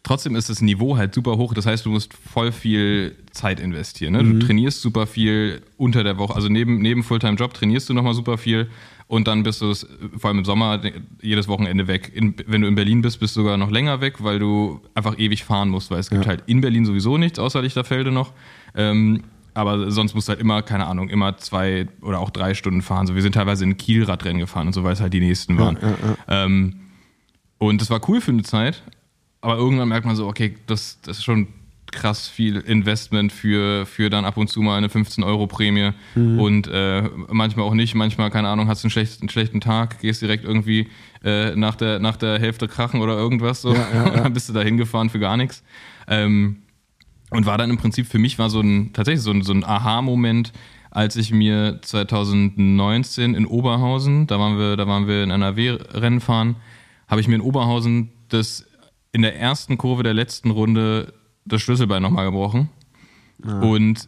[0.03, 1.53] trotzdem ist das Niveau halt super hoch.
[1.53, 4.13] Das heißt, du musst voll viel Zeit investieren.
[4.13, 4.23] Ne?
[4.23, 4.39] Mhm.
[4.39, 6.35] Du trainierst super viel unter der Woche.
[6.35, 8.69] Also neben, neben Fulltime-Job trainierst du nochmal super viel.
[9.07, 9.85] Und dann bist du es,
[10.17, 10.81] vor allem im Sommer,
[11.21, 12.11] jedes Wochenende weg.
[12.13, 15.19] In, wenn du in Berlin bist, bist du sogar noch länger weg, weil du einfach
[15.19, 16.29] ewig fahren musst, weil es gibt ja.
[16.29, 18.33] halt in Berlin sowieso nichts, außer Lichterfelde noch.
[18.75, 22.81] Ähm, aber sonst musst du halt immer, keine Ahnung, immer zwei oder auch drei Stunden
[22.81, 23.05] fahren.
[23.05, 25.57] So, wir sind teilweise in Kiel Radrennen gefahren und so, weil es halt die nächsten
[25.59, 25.77] waren.
[25.81, 26.75] Ja, ja, ähm,
[27.59, 28.81] und das war cool für eine Zeit,
[29.41, 31.47] aber irgendwann merkt man so, okay, das, das ist schon
[31.91, 36.39] krass viel Investment für, für dann ab und zu mal eine 15-Euro-Prämie Mhm.
[36.39, 37.93] und äh, manchmal auch nicht.
[37.93, 40.87] Manchmal, keine Ahnung, hast du einen schlechten, einen schlechten Tag, gehst direkt irgendwie
[41.23, 43.75] äh, nach, der, nach der Hälfte krachen oder irgendwas so.
[43.75, 44.09] Ja, ja, ja.
[44.23, 45.63] dann bist du da hingefahren für gar nichts.
[46.07, 46.62] Ähm,
[47.33, 49.63] und war dann im Prinzip für mich war so ein tatsächlich so ein, so ein
[49.63, 50.53] Aha-Moment,
[50.91, 56.55] als ich mir 2019 in Oberhausen, da waren wir, da waren wir in NRW-Rennen fahren,
[57.07, 58.65] habe ich mir in Oberhausen das
[59.11, 61.13] in der ersten Kurve der letzten Runde
[61.45, 62.69] das Schlüsselbein nochmal gebrochen.
[63.61, 64.07] Und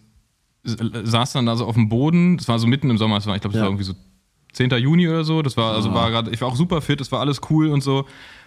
[0.64, 3.28] s- saß dann da so auf dem Boden, das war so mitten im Sommer, das
[3.28, 3.64] war, ich glaube, das Ja.
[3.64, 3.94] war irgendwie so
[4.54, 4.70] 10.
[4.78, 5.42] Juni oder so.
[5.42, 7.82] Das war, also war gerade, ich war auch super fit, es war alles cool und
[7.84, 8.06] so.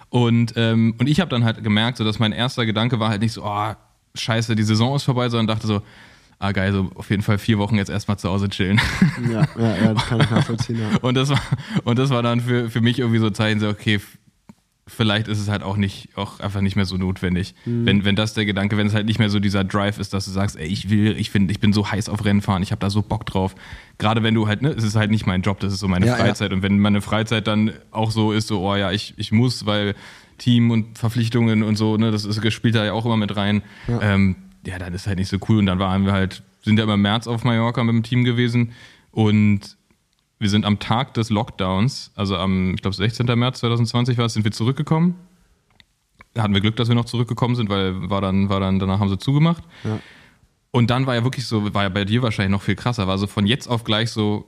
[0.09, 3.21] Und, ähm, und ich habe dann halt gemerkt, so, dass mein erster Gedanke war halt
[3.21, 3.73] nicht so, oh,
[4.15, 5.83] scheiße, die Saison ist vorbei, sondern dachte so,
[6.39, 8.81] ah geil, so auf jeden Fall vier Wochen jetzt erstmal zu Hause chillen.
[9.31, 10.79] Ja, ja, ja, das kann ich nachvollziehen.
[10.79, 10.99] Ja.
[11.01, 11.41] Und das war,
[11.85, 14.01] und das war dann für, für mich irgendwie so ein Zeichen, so, okay,
[14.87, 17.55] vielleicht ist es halt auch nicht, auch einfach nicht mehr so notwendig.
[17.65, 20.25] Wenn, wenn das der Gedanke, wenn es halt nicht mehr so dieser Drive ist, dass
[20.25, 22.81] du sagst, ey, ich will, ich finde, ich bin so heiß auf Rennfahren, ich habe
[22.81, 23.55] da so Bock drauf.
[23.99, 26.07] Gerade wenn du halt, ne, es ist halt nicht mein Job, das ist so meine
[26.07, 26.25] Ja, ja.
[26.25, 26.53] Freizeit.
[26.53, 29.95] Und wenn meine Freizeit dann auch so ist, so, oh ja, ich, ich muss, weil
[30.39, 33.63] Team und Verpflichtungen und so, ne, das ist, spielt da ja auch immer mit rein.
[33.87, 34.01] Ja.
[34.01, 35.59] Ähm, ja, dann ist halt nicht so cool.
[35.59, 38.25] Und dann waren wir halt, sind ja immer im März auf Mallorca mit dem Team
[38.25, 38.73] gewesen
[39.11, 39.77] und
[40.39, 43.27] wir sind am Tag des Lockdowns, also am, ich glaube, 16.
[43.39, 45.17] März 2020 war es, sind wir zurückgekommen.
[46.35, 49.01] Da hatten wir Glück, dass wir noch zurückgekommen sind, weil war dann, war dann, danach
[49.01, 49.65] haben sie zugemacht.
[49.83, 49.99] Ja.
[50.71, 53.19] Und dann war ja wirklich so, war ja bei dir wahrscheinlich noch viel krasser, war
[53.19, 54.47] so von jetzt auf gleich so,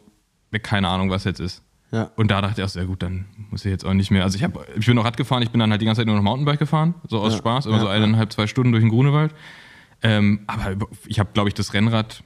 [0.63, 1.63] keine Ahnung, was jetzt ist.
[1.93, 2.11] Ja.
[2.17, 4.23] Und da dachte ich auch, sehr gut, dann muss ich jetzt auch nicht mehr.
[4.23, 6.07] Also ich, hab, ich bin noch Rad gefahren, ich bin dann halt die ganze Zeit
[6.07, 8.83] nur noch Mountainbike gefahren, so aus Ja, Spaß, immer ja, so eineinhalb, zwei Stunden durch
[8.83, 9.35] den Grunewald.
[10.03, 12.23] Ähm, aber ich habe, glaube ich, das Rennrad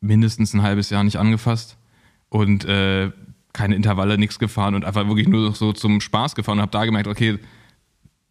[0.00, 1.76] mindestens ein halbes Jahr nicht angefasst
[2.28, 3.10] und äh,
[3.52, 6.84] keine Intervalle, nichts gefahren und einfach wirklich nur so zum Spaß gefahren und habe da
[6.84, 7.38] gemerkt, okay,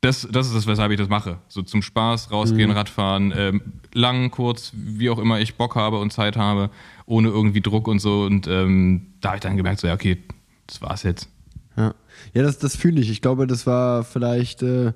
[0.01, 1.39] das, das ist das, weshalb ich das mache.
[1.47, 3.61] So zum Spaß, rausgehen, Radfahren, ähm,
[3.93, 6.69] lang, kurz, wie auch immer ich Bock habe und Zeit habe,
[7.05, 8.23] ohne irgendwie Druck und so.
[8.23, 10.23] Und ähm, da habe ich dann gemerkt, so, ja, okay,
[10.67, 11.29] das war's jetzt.
[11.75, 11.93] Ja,
[12.33, 13.09] ja das, das fühle ich.
[13.09, 14.93] Ich glaube, das war vielleicht äh,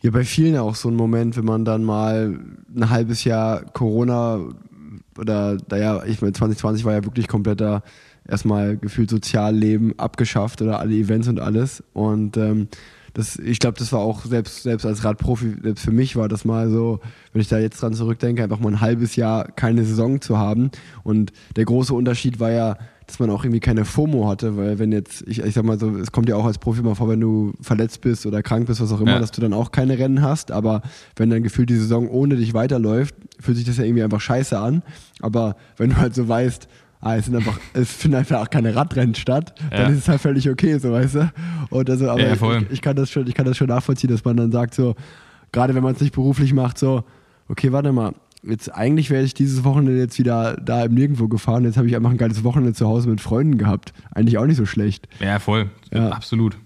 [0.00, 2.38] ja bei vielen auch so ein Moment, wenn man dann mal
[2.74, 4.40] ein halbes Jahr Corona
[5.18, 7.82] oder, naja, ich meine, 2020 war ja wirklich kompletter
[8.26, 11.82] erstmal gefühlt Sozialleben abgeschafft oder alle Events und alles.
[11.92, 12.68] Und ähm,
[13.14, 16.44] das, ich glaube, das war auch selbst, selbst als Radprofi, selbst für mich war das
[16.44, 17.00] mal so,
[17.32, 20.70] wenn ich da jetzt dran zurückdenke, einfach mal ein halbes Jahr keine Saison zu haben.
[21.02, 22.78] Und der große Unterschied war ja,
[23.12, 25.90] dass man auch irgendwie keine FOMO hatte, weil wenn jetzt, ich, ich sag mal so,
[25.98, 28.80] es kommt ja auch als Profi mal vor, wenn du verletzt bist oder krank bist,
[28.80, 29.18] was auch immer, Ja.
[29.18, 30.80] dass du dann auch keine Rennen hast, aber
[31.16, 34.58] wenn dann gefühlt die Saison ohne dich weiterläuft, fühlt sich das ja irgendwie einfach scheiße
[34.58, 34.82] an.
[35.20, 36.68] Aber wenn du halt so weißt,
[37.02, 39.78] ah, es sind einfach, es finden einfach auch keine Radrennen statt, Ja.
[39.82, 41.32] dann ist es halt völlig okay, so weißt du.
[41.70, 44.24] Und also, aber Ja, ich, ich kann das schon, ich kann das schon nachvollziehen, dass
[44.24, 44.94] man dann sagt, so,
[45.52, 47.04] gerade wenn man es nicht beruflich macht, so,
[47.48, 51.64] okay, warte mal, jetzt eigentlich wäre ich dieses Wochenende jetzt wieder da im Nirgendwo gefahren,
[51.64, 53.92] jetzt habe ich einfach ein geiles Wochenende zu Hause mit Freunden gehabt.
[54.10, 55.08] Eigentlich auch nicht so schlecht.
[55.20, 55.70] Ja, voll.
[55.92, 56.10] Ja.
[56.10, 56.56] Absolut.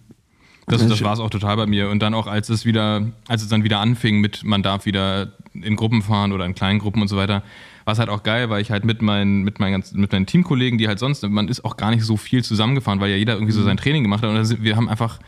[0.66, 1.90] Das, Ja, das war es auch total bei mir.
[1.90, 5.32] Und dann auch, als es wieder, als es dann wieder anfing mit, man darf wieder
[5.52, 7.42] in Gruppen fahren oder in kleinen Gruppen und so weiter,
[7.84, 10.26] war es halt auch geil, weil ich halt mit meinen, mit meinen ganzen, mit meinen
[10.26, 13.34] Teamkollegen, die halt sonst, man ist auch gar nicht so viel zusammengefahren, weil ja jeder
[13.34, 14.30] irgendwie so sein Training gemacht hat.
[14.30, 15.20] Und wir haben einfach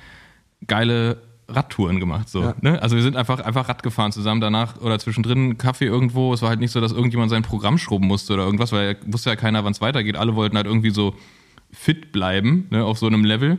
[0.67, 2.29] geile Radtouren gemacht.
[2.29, 2.55] So, Ja.
[2.61, 2.81] ne?
[2.83, 6.35] Also wir sind einfach, einfach Rad gefahren zusammen danach oder zwischendrin Kaffee irgendwo.
[6.35, 9.31] Es war halt nicht so, dass irgendjemand sein Programm schrubben musste oder irgendwas, weil wusste
[9.31, 10.17] ja keiner, wann es weitergeht.
[10.17, 11.15] Alle wollten halt irgendwie so
[11.73, 13.59] fit bleiben, ne, auf so einem Level.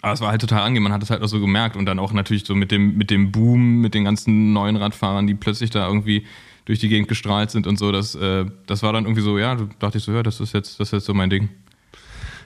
[0.00, 1.98] Aber es war halt total angenehm, man hat es halt auch so gemerkt und dann
[1.98, 5.70] auch natürlich so mit dem, mit dem Boom, mit den ganzen neuen Radfahrern, die plötzlich
[5.70, 6.24] da irgendwie
[6.66, 9.54] durch die Gegend gestrahlt sind und so, das, äh, das war dann irgendwie so, ja,
[9.56, 11.48] da dachte ich so, ja, das ist jetzt, das ist jetzt so mein Ding.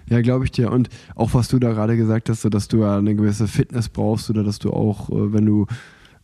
[0.08, 0.70] Ja, glaube ich dir.
[0.70, 3.88] Und auch was du da gerade gesagt hast, so dass du ja eine gewisse Fitness
[3.88, 5.66] brauchst oder dass du auch, äh, wenn du,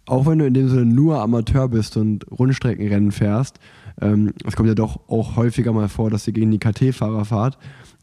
[0.06, 3.58] auch wenn du in dem Sinne nur Amateur bist und Rundstreckenrennen fährst,
[4.00, 7.58] ähm, es kommt ja doch auch häufiger mal vor, dass ihr gegen die KT-Fahrer fahrt.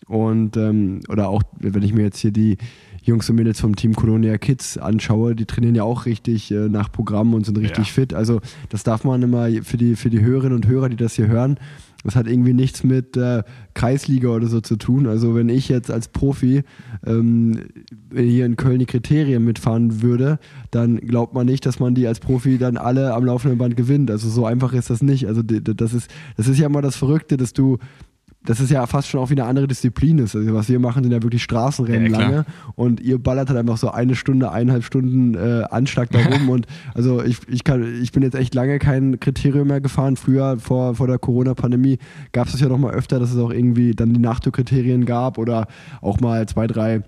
[0.08, 2.58] Und ähm, oder auch, wenn ich mir jetzt hier die
[3.02, 6.92] Jungs und Mädels vom Team Colonia Kids anschaue, die trainieren ja auch richtig äh, nach
[6.92, 7.94] Programm und sind richtig Ja.
[7.94, 8.14] fit.
[8.14, 11.28] Also das darf man immer für die, für die Hörerinnen und Hörer, die das hier
[11.28, 11.58] hören,
[12.06, 15.08] das hat irgendwie nichts mit äh, Kreisliga oder so zu tun.
[15.08, 16.64] Also wenn ich jetzt als Profi
[17.04, 17.60] ähm,
[18.14, 20.38] hier in Köln die Kriterien mitfahren würde,
[20.70, 24.12] dann glaubt man nicht, dass man die als Profi dann alle am laufenden Band gewinnt.
[24.12, 25.28] Also so einfach ist das nicht.
[25.28, 27.80] Also das ist, das ist ja immer das Verrückte, dass du
[28.46, 30.36] das ist ja fast schon auch wie eine andere Disziplin ist.
[30.36, 33.78] Also was wir machen, sind ja wirklich Straßenrennen Ja, lange und ihr ballert halt einfach
[33.78, 38.12] so eine Stunde, eineinhalb Stunden äh, Anschlag da rum und also ich, ich, kann, ich
[38.12, 40.16] bin jetzt echt lange kein Kriterium mehr gefahren.
[40.16, 41.98] Früher, vor, vor der Corona-Pandemie,
[42.32, 45.38] gab es das ja noch mal öfter, dass es auch irgendwie dann die Nachtour-Kriterien gab
[45.38, 45.68] oder
[46.02, 47.04] auch mal zwei, drei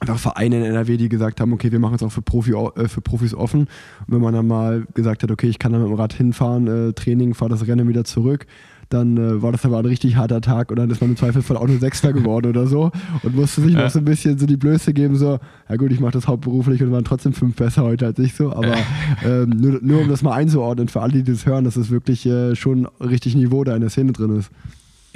[0.00, 2.88] einfach Vereine in NRW, die gesagt haben, okay, wir machen es auch für, Profi, äh,
[2.88, 3.60] für Profis offen.
[3.60, 3.68] Und
[4.08, 6.92] wenn man dann mal gesagt hat, okay, ich kann dann mit dem Rad hinfahren, äh,
[6.92, 8.46] Training, fahre das Rennen wieder zurück,
[8.88, 11.56] dann äh, war das aber ein richtig harter Tag und dann ist man im Zweifelsfall
[11.56, 12.90] auch nur Sechster geworden oder so
[13.22, 16.00] und musste sich noch so ein bisschen so die Blöße geben, so, ja gut, ich
[16.00, 18.76] mache das hauptberuflich und waren trotzdem fünf besser heute als ich so, aber
[19.24, 22.26] ähm, nur, nur um das mal einzuordnen für alle, die das hören, dass es wirklich
[22.26, 24.50] äh, schon richtig Niveau da in der Szene drin ist.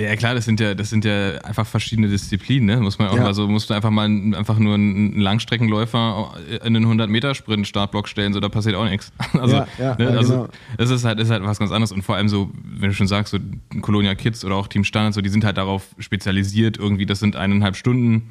[0.00, 2.76] Ja, klar, das sind ja, das sind ja einfach verschiedene Disziplinen, ne?
[2.78, 3.22] Muss man auch ja.
[3.22, 6.32] mal so, musst du einfach mal einfach nur einen Langstreckenläufer
[6.64, 9.12] in einen 100-Meter-Sprint-Startblock stellen, so da passiert auch nichts.
[9.40, 10.08] Also, ja, ja, ne?
[10.10, 10.48] also genau.
[10.76, 13.06] das ist halt, ist halt was ganz anderes und vor allem so, wenn du schon
[13.06, 13.38] sagst, so
[13.80, 17.36] Colonia Kids oder auch Team Standard, so, die sind halt darauf spezialisiert, irgendwie, das sind
[17.36, 18.30] eineinhalb Stunden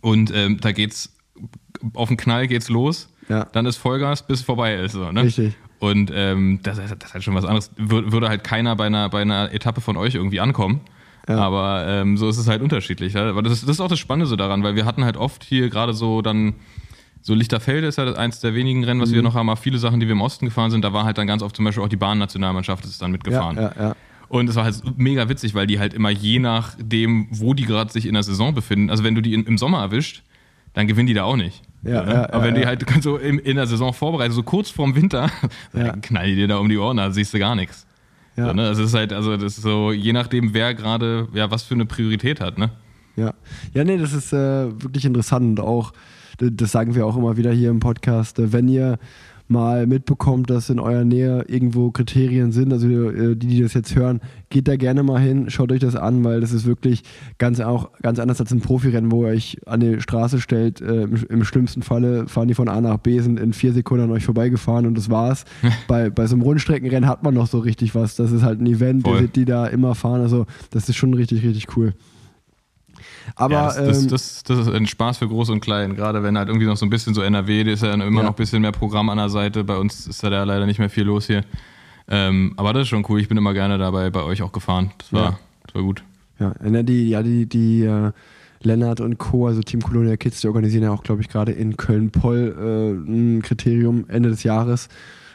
[0.00, 1.14] und ähm, da geht's
[1.94, 3.44] auf den Knall geht's los, ja.
[3.52, 4.92] dann ist Vollgas, bis es vorbei ist.
[4.92, 5.22] So, ne?
[5.22, 5.54] Richtig.
[5.78, 7.70] Und ähm, das, das ist halt schon was anderes.
[7.76, 10.80] Würde halt keiner bei einer, bei einer Etappe von euch irgendwie ankommen.
[11.28, 11.36] Ja.
[11.36, 13.16] Aber ähm, so ist es halt unterschiedlich.
[13.16, 15.68] Aber das, das ist auch das Spannende so daran, weil wir hatten halt oft hier
[15.68, 16.54] gerade so dann
[17.20, 19.16] so Lichterfelde ist halt eins der wenigen Rennen, was mhm.
[19.16, 21.18] wir noch haben, aber viele Sachen, die wir im Osten gefahren sind, da war halt
[21.18, 23.56] dann ganz oft zum Beispiel auch die Bahnnationalmannschaft ist dann mitgefahren.
[23.56, 23.96] Ja, ja, ja.
[24.28, 27.90] Und es war halt mega witzig, weil die halt immer je nachdem, wo die gerade
[27.90, 30.22] sich in der Saison befinden, also wenn du die in, im Sommer erwischt,
[30.74, 31.62] dann gewinnen die da auch nicht.
[31.82, 34.96] Ja, ja, Aber wenn die halt so in, in der Saison vorbereitet, so kurz vorm
[34.96, 35.30] Winter,
[35.72, 37.86] dann knallen die dir da um die Ohren, da siehst du gar nichts.
[38.36, 38.46] Ja.
[38.46, 38.66] So, ne?
[38.66, 41.74] Also es ist halt, also das ist so, je nachdem, wer gerade, ja, was für
[41.74, 42.70] eine Priorität hat, ne?
[43.16, 43.34] Ja.
[43.74, 44.36] Ja, nee, das ist äh,
[44.82, 45.60] wirklich interessant.
[45.60, 45.92] Auch,
[46.38, 48.98] das sagen wir auch immer wieder hier im Podcast, äh, wenn ihr
[49.48, 53.94] mal mitbekommt, dass in eurer Nähe irgendwo Kriterien sind, also äh, die, die das jetzt
[53.94, 57.02] hören, geht da gerne mal hin, schaut euch das an, weil das ist wirklich
[57.38, 60.80] ganz auch ganz anders als ein Profirennen, wo ihr euch an die Straße stellt.
[60.80, 64.04] Äh, im, im, schlimmsten Falle fahren die von A nach B, sind in vier Sekunden
[64.04, 65.44] an euch vorbeigefahren und das war's.
[65.88, 68.16] bei, bei so einem Rundstreckenrennen hat man noch so richtig was.
[68.16, 70.20] Das ist halt ein Event, die, die da immer fahren.
[70.20, 71.94] Also das ist schon richtig, richtig cool.
[73.36, 75.96] Aber ja, das, das, ähm, das, das, ist ein Spaß für Groß und Klein.
[75.96, 78.10] Gerade wenn halt irgendwie noch so ein bisschen so NRW, da ist ja immer ja.
[78.10, 79.64] noch ein bisschen mehr Programm an der Seite.
[79.64, 81.42] Bei uns ist da leider nicht mehr viel los hier.
[82.08, 83.20] Ähm, aber das ist schon cool.
[83.20, 84.92] Ich bin immer gerne dabei bei euch auch gefahren.
[84.98, 85.38] Das war, ja.
[85.66, 86.02] das war gut.
[86.38, 88.12] Ja, die, ja, die, die äh,
[88.62, 91.76] Lennart und Co., also Team Colonia Kids, die organisieren ja auch, glaube ich, gerade in
[91.76, 94.88] Köln-Poll äh, ein Kriterium Ende des Jahres.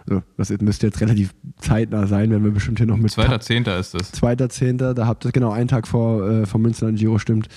[0.09, 3.11] Also, das müsste jetzt relativ zeitnah sein, wenn wir bestimmt hier noch mit.
[3.11, 4.11] Zweiter Zehnter ist das.
[4.11, 7.47] Zweiter Zehnter, da habt ihr genau einen Tag vor äh, vom Münsterland Giro stimmt.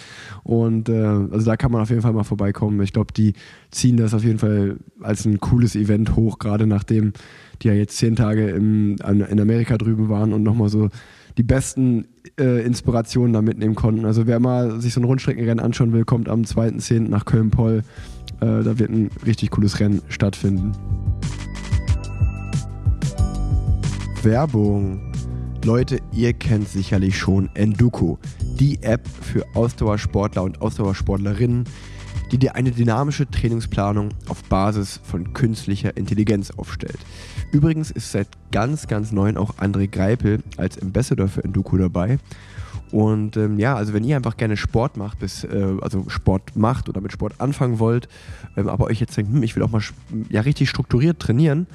[0.44, 2.80] Und äh, also da kann man auf jeden Fall mal vorbeikommen.
[2.82, 3.34] Ich glaube, die
[3.70, 7.12] ziehen das auf jeden Fall als ein cooles Event hoch, gerade nachdem
[7.62, 10.90] die ja jetzt zehn Tage im, in Amerika drüben waren und nochmal so
[11.38, 12.06] die besten
[12.38, 14.06] äh, Inspirationen da mitnehmen konnten.
[14.06, 17.08] Also wer mal sich so ein Rundstreckenrennen anschauen will, kommt am 2.10.
[17.08, 17.82] nach Köln-Poll.
[18.40, 20.72] Äh, da wird ein richtig cooles Rennen stattfinden.
[24.26, 25.12] Werbung.
[25.64, 28.18] Leute, ihr kennt sicherlich schon Enduko,
[28.58, 31.62] die App für Ausdauersportler und Ausdauersportlerinnen,
[32.32, 36.98] die dir eine dynamische Trainingsplanung auf Basis von künstlicher Intelligenz aufstellt.
[37.52, 42.18] Übrigens ist seit ganz, ganz neu auch André Greipel als Ambassador für Enduko dabei.
[42.92, 46.88] Und ähm, ja, also wenn ihr einfach gerne Sport macht, bis, äh, also Sport macht
[46.88, 48.08] oder mit Sport anfangen wollt,
[48.56, 49.82] ähm, aber euch jetzt denkt, hm, ich will auch mal
[50.28, 51.66] ja, richtig strukturiert trainieren,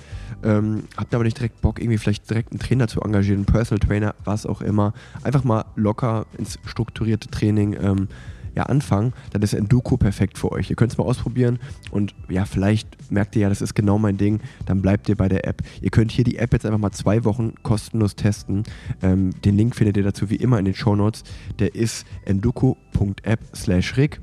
[0.44, 3.80] ähm, habt aber nicht direkt Bock, irgendwie vielleicht direkt einen Trainer zu engagieren, einen Personal
[3.80, 4.94] Trainer, was auch immer,
[5.24, 8.08] einfach mal locker ins strukturierte Training ähm,
[8.56, 10.70] ja, anfangen, dann ist Enduko perfekt für euch.
[10.70, 11.60] Ihr könnt es mal ausprobieren
[11.92, 15.30] und ja, vielleicht merkt ihr ja, das ist genau mein Ding, dann bleibt ihr bei
[15.30, 15.62] der App.
[15.82, 18.64] Ihr könnt hier die App jetzt einfach mal zwei Wochen kostenlos testen.
[19.02, 21.24] Ähm, den Link findet ihr dazu wie immer in den Show Notes.
[21.60, 24.20] Der ist enduko.app slash rig.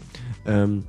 [0.47, 0.85] Ähm,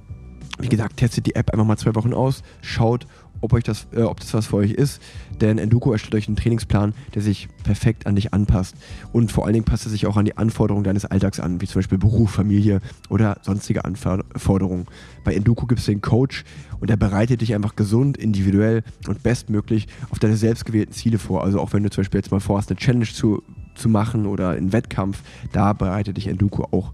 [0.59, 3.07] wie gesagt, testet die App einfach mal zwei Wochen aus, schaut,
[3.41, 5.01] ob, euch das, äh, ob das was für euch ist.
[5.41, 8.75] Denn Enduko erstellt euch einen Trainingsplan, der sich perfekt an dich anpasst.
[9.11, 11.67] Und vor allen Dingen passt er sich auch an die Anforderungen deines Alltags an, wie
[11.67, 14.85] zum Beispiel Beruf, Familie oder sonstige Anforderungen.
[15.23, 16.43] Bei Enduko gibt es den Coach
[16.79, 21.43] und der bereitet dich einfach gesund, individuell und bestmöglich auf deine selbstgewählten Ziele vor.
[21.43, 23.43] Also auch wenn du zum Beispiel jetzt mal vorhast, eine Challenge zu,
[23.75, 25.21] zu machen oder einen Wettkampf,
[25.51, 26.93] da bereitet dich Enduko auch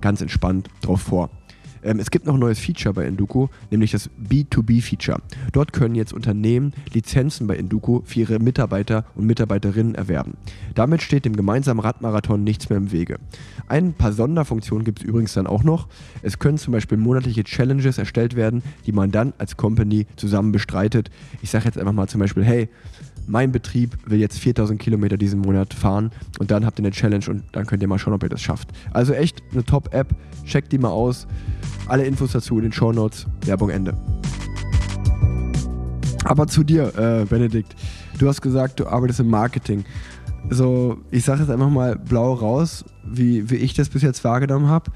[0.00, 1.30] ganz entspannt drauf vor.
[1.84, 5.20] Ähm, es gibt noch ein neues Feature bei Enduko, nämlich das B2B-Feature.
[5.52, 10.34] Dort können jetzt Unternehmen Lizenzen bei Enduko für ihre Mitarbeiter und Mitarbeiterinnen erwerben.
[10.74, 13.18] Damit steht dem gemeinsamen Radmarathon nichts mehr im Wege.
[13.68, 15.88] Ein paar Sonderfunktionen gibt es übrigens dann auch noch.
[16.22, 21.10] Es können zum Beispiel monatliche Challenges erstellt werden, die man dann als Company zusammen bestreitet.
[21.42, 22.68] Ich sage jetzt einfach mal zum Beispiel, hey,
[23.26, 27.24] mein Betrieb will jetzt 4000 Kilometer diesen Monat fahren und dann habt ihr eine Challenge
[27.28, 28.68] und dann könnt ihr mal schauen, ob ihr das schafft.
[28.92, 31.26] Also echt eine Top-App, checkt die mal aus.
[31.86, 33.26] Alle Infos dazu in den Show Notes.
[33.44, 33.94] Werbung Ende.
[36.24, 37.76] Aber zu dir, äh, Benedikt.
[38.18, 39.84] Du hast gesagt, du arbeitest im Marketing.
[40.50, 44.68] So, ich sage jetzt einfach mal blau raus, wie, wie ich das bis jetzt wahrgenommen
[44.68, 44.90] habe.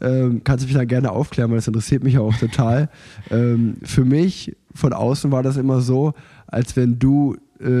[0.00, 2.88] ähm, kannst du mich da gerne aufklären, weil das interessiert mich ja auch total.
[3.30, 6.14] ähm, für mich von außen war das immer so,
[6.46, 7.36] als wenn du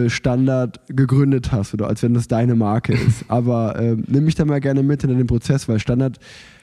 [0.08, 3.24] Standard gegründet hast oder als wenn das deine Marke ist.
[3.28, 6.18] Aber äh, nimm mich da mal gerne mit in den Prozess, weil Standard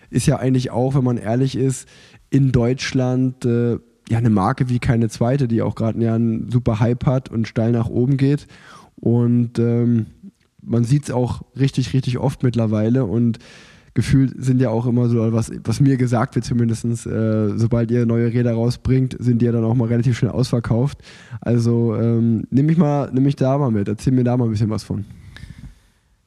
[0.09, 1.87] ist ja eigentlich auch, wenn man ehrlich ist,
[2.29, 3.77] in Deutschland äh,
[4.09, 7.47] ja eine Marke wie keine zweite, die auch gerade ja einen super Hype hat und
[7.47, 8.47] steil nach oben geht.
[8.95, 10.07] Und ähm,
[10.61, 13.39] man sieht es auch richtig, richtig oft mittlerweile und
[13.95, 18.05] gefühlt sind ja auch immer so, was, was mir gesagt wird zumindest, äh, sobald ihr
[18.05, 20.99] neue Räder rausbringt, sind die ja dann auch mal relativ schnell ausverkauft.
[21.41, 24.51] Also ähm, nimm mich mal, nimm mich da mal mit, erzähl mir da mal ein
[24.51, 25.05] bisschen was von.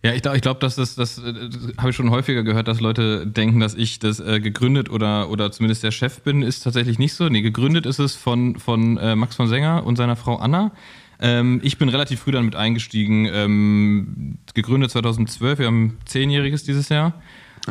[0.03, 2.81] Ja, ich glaube, ich glaub, dass das, das, das habe ich schon häufiger gehört, dass
[2.81, 6.99] Leute denken, dass ich das äh, gegründet oder, oder zumindest der Chef bin, ist tatsächlich
[6.99, 7.29] nicht so.
[7.29, 10.73] Nee, gegründet ist es von, von äh, Max von Sänger und seiner Frau Anna.
[11.21, 16.89] Ähm, ich bin relativ früh dann mit eingestiegen, ähm, gegründet 2012, wir haben zehnjähriges dieses
[16.89, 17.13] Jahr.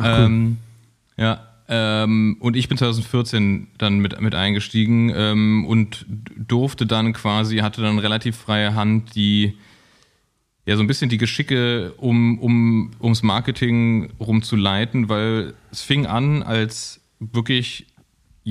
[0.02, 0.58] Ähm,
[1.16, 7.58] ja, ähm, und ich bin 2014 dann mit, mit eingestiegen ähm, und durfte dann quasi,
[7.58, 9.54] hatte dann relativ freie Hand, die
[10.64, 16.42] ja so ein bisschen die Geschicke um, um ums Marketing rumzuleiten, weil es fing an
[16.42, 17.86] als wirklich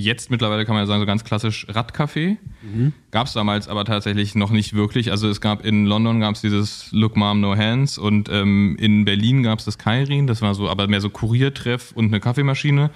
[0.03, 2.37] jetzt mittlerweile kann man ja sagen, so ganz klassisch Radcafé.
[2.61, 2.93] Mhm.
[3.09, 5.09] Gab es damals aber tatsächlich noch nicht wirklich.
[5.09, 9.05] Also es gab in London gab es dieses Look Mom No Hands und ähm, in
[9.05, 12.91] Berlin gab es das Kairin, das war so aber mehr so Kuriertreff und eine Kaffeemaschine.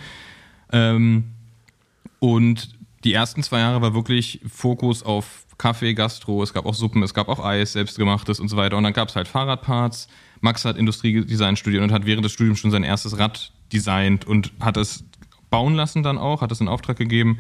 [0.72, 1.24] Ähm,
[2.20, 2.70] und
[3.04, 7.16] die ersten zwei Jahre war wirklich Fokus auf Kaffee, Gastro, es gab auch Suppen, es
[7.16, 8.78] gab auch Eis, selbstgemachtes und so weiter.
[8.78, 10.08] Und dann gab es halt Fahrradparts.
[10.40, 14.52] Max hat Industriedesign studiert und hat während des Studiums schon sein erstes Rad designt und
[14.60, 15.04] hat es
[15.52, 17.38] bauen lassen dann auch, hat es in Auftrag gegeben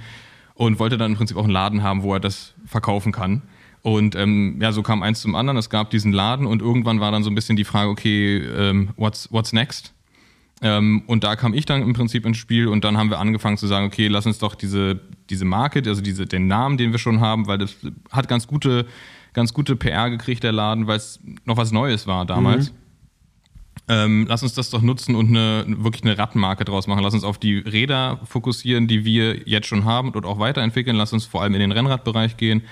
[0.53, 3.41] und wollte dann im Prinzip auch einen Laden haben, wo er das verkaufen kann.
[3.81, 5.57] Und ähm, ja, so kam eins zum anderen.
[5.57, 8.89] Es gab diesen Laden und irgendwann war dann so ein bisschen die Frage, okay, ähm,
[8.95, 9.93] what's, what's next?
[10.61, 13.57] Ähm, und da kam ich dann im Prinzip ins Spiel und dann haben wir angefangen
[13.57, 14.99] zu sagen, okay, lass uns doch diese,
[15.31, 17.75] diese Marke, also diese, den Namen, den wir schon haben, weil das
[18.11, 18.85] hat ganz gute,
[19.33, 22.71] ganz gute PR gekriegt, der Laden, weil es noch was Neues war damals.
[22.71, 22.75] Mhm.
[23.87, 27.03] Ähm, lass uns das doch nutzen und eine, wirklich eine Radmarke draus machen.
[27.03, 30.95] Lass uns auf die Räder fokussieren, die wir jetzt schon haben und auch weiterentwickeln.
[30.95, 32.63] Lass uns vor allem in den Rennradbereich gehen.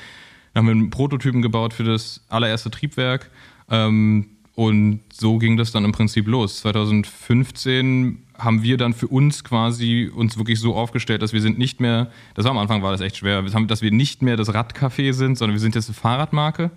[0.54, 3.30] Dann haben wir einen Prototypen gebaut für das allererste Triebwerk.
[3.70, 6.60] Ähm, und so ging das dann im Prinzip los.
[6.60, 11.80] 2015 haben wir dann für uns quasi uns wirklich so aufgestellt, dass wir sind nicht
[11.80, 15.14] mehr, das war am Anfang war das echt schwer, dass wir nicht mehr das Radcafé
[15.14, 16.72] sind, sondern wir sind jetzt eine Fahrradmarke.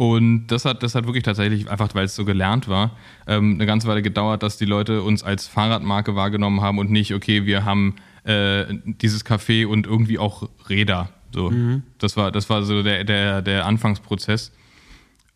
[0.00, 2.92] Und das hat, das hat wirklich tatsächlich, einfach weil es so gelernt war,
[3.26, 7.12] ähm, eine ganze Weile gedauert, dass die Leute uns als Fahrradmarke wahrgenommen haben und nicht,
[7.12, 11.10] okay, wir haben äh, dieses Café und irgendwie auch Räder.
[11.34, 11.50] So.
[11.50, 11.82] Mhm.
[11.98, 14.52] Das war, das war so der, der, der Anfangsprozess.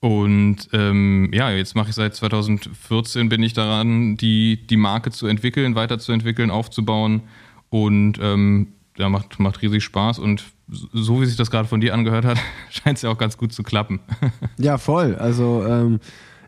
[0.01, 5.27] Und ähm, ja, jetzt mache ich seit 2014 bin ich daran, die, die Marke zu
[5.27, 7.21] entwickeln, weiterzuentwickeln, aufzubauen.
[7.69, 10.19] Und ähm, ja, macht, macht riesig Spaß.
[10.21, 12.39] Und so wie sich das gerade von dir angehört hat,
[12.71, 14.01] scheint es ja auch ganz gut zu klappen.
[14.59, 15.17] ja, voll.
[15.17, 16.01] Also ähm,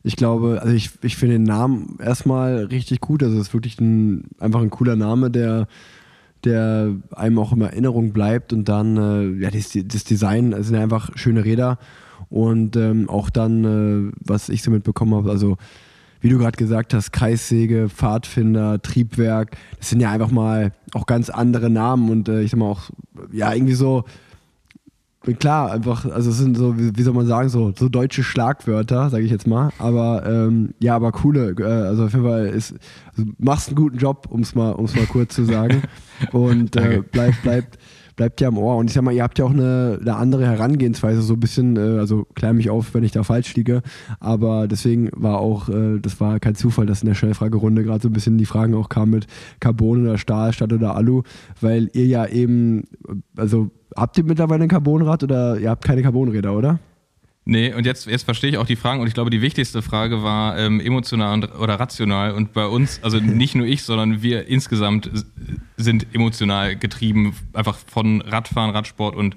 [0.03, 3.23] ich glaube, also ich, ich finde den Namen erstmal richtig gut.
[3.23, 5.67] Also es ist wirklich ein, einfach ein cooler Name, der
[6.45, 10.77] der einem auch in Erinnerung bleibt und dann äh, ja das, das Design also sind
[10.77, 11.79] einfach schöne Räder
[12.29, 15.57] und ähm, auch dann, äh, was ich so mitbekommen habe, also
[16.21, 21.31] wie du gerade gesagt hast, Kreissäge, Pfadfinder, Triebwerk, das sind ja einfach mal auch ganz
[21.31, 22.91] andere Namen und äh, ich sag mal auch,
[23.33, 24.05] ja, irgendwie so,
[25.35, 29.25] klar, einfach, also es sind so, wie, soll man sagen, so, so deutsche Schlagwörter, sage
[29.25, 32.75] ich jetzt mal, aber ähm, ja, aber coole, äh, also auf jeden Fall ist,
[33.17, 35.83] also machst einen guten Job, um es mal, um's mal kurz zu sagen.
[36.33, 37.79] Und äh, bleibt, bleibt,
[38.17, 38.77] bleibt ja am Ohr.
[38.77, 41.77] Und ich sag mal, ihr habt ja auch eine, eine andere Herangehensweise, so ein bisschen,
[41.77, 43.83] äh, also klär mich auf, wenn ich da falsch liege.
[44.19, 48.09] Aber deswegen war auch, äh, das war kein Zufall, dass in der Schnellfragerunde gerade so
[48.09, 49.27] ein bisschen die Fragen auch kamen mit
[49.61, 51.23] Carbon oder Stahl statt oder Alu,
[51.61, 52.85] weil ihr ja eben,
[53.37, 56.79] also habt ihr mittlerweile ein Carbonrad oder ihr habt keine Carbonräder, oder?
[57.49, 60.25] Nee, und jetzt, jetzt verstehe ich auch die Fragen und ich glaube, die wichtigste Frage
[60.25, 62.33] war ähm, emotional und, oder rational.
[62.33, 65.09] Und bei uns, also nicht nur ich, sondern wir insgesamt
[65.77, 69.37] sind emotional getrieben, einfach von Radfahren, Radsport und,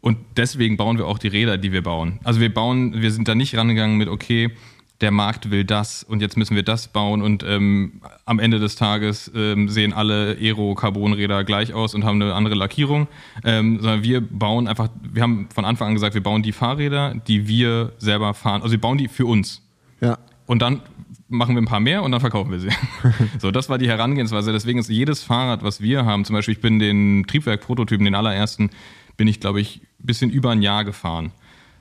[0.00, 2.20] und deswegen bauen wir auch die Räder, die wir bauen.
[2.22, 4.52] Also wir bauen, wir sind da nicht rangegangen mit, okay,
[5.04, 8.74] der Markt will das und jetzt müssen wir das bauen und ähm, am Ende des
[8.74, 13.06] Tages ähm, sehen alle Aero-Carbonräder gleich aus und haben eine andere Lackierung,
[13.44, 17.14] ähm, sondern wir bauen einfach, wir haben von Anfang an gesagt, wir bauen die Fahrräder,
[17.28, 19.60] die wir selber fahren, also wir bauen die für uns.
[20.00, 20.16] Ja.
[20.46, 20.80] Und dann
[21.28, 22.70] machen wir ein paar mehr und dann verkaufen wir sie.
[23.38, 24.52] so, das war die Herangehensweise.
[24.52, 28.70] Deswegen ist jedes Fahrrad, was wir haben, zum Beispiel, ich bin den Triebwerk-Prototypen, den allerersten,
[29.18, 31.32] bin ich, glaube ich, ein bisschen über ein Jahr gefahren.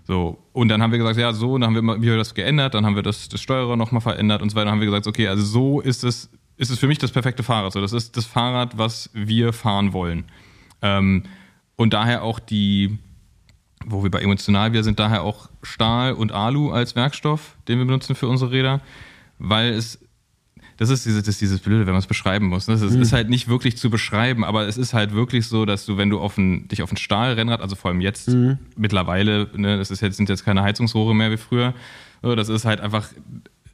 [0.05, 2.73] So, und dann haben wir gesagt, ja, so, und dann haben wir, wir das geändert,
[2.73, 4.65] dann haben wir das, das Steuerer nochmal verändert und so weiter.
[4.65, 7.43] Dann haben wir gesagt, okay, also so ist es ist es für mich das perfekte
[7.43, 7.73] Fahrrad.
[7.73, 10.25] So, das ist das Fahrrad, was wir fahren wollen.
[10.81, 11.23] Ähm,
[11.75, 12.97] und daher auch die,
[13.85, 17.85] wo wir bei emotional wir sind, daher auch Stahl und Alu als Werkstoff, den wir
[17.85, 18.81] benutzen für unsere Räder,
[19.39, 19.99] weil es
[20.77, 22.67] das ist dieses, das ist dieses Blöde, wenn man es beschreiben muss.
[22.67, 22.73] Ne?
[22.73, 23.01] Es mhm.
[23.01, 26.09] ist halt nicht wirklich zu beschreiben, aber es ist halt wirklich so, dass du, wenn
[26.09, 28.57] du auf ein, dich auf ein Stahlrennrad, also vor allem jetzt mhm.
[28.75, 31.73] mittlerweile, ne, das ist jetzt, sind jetzt keine Heizungsrohre mehr wie früher,
[32.21, 33.09] das ist halt einfach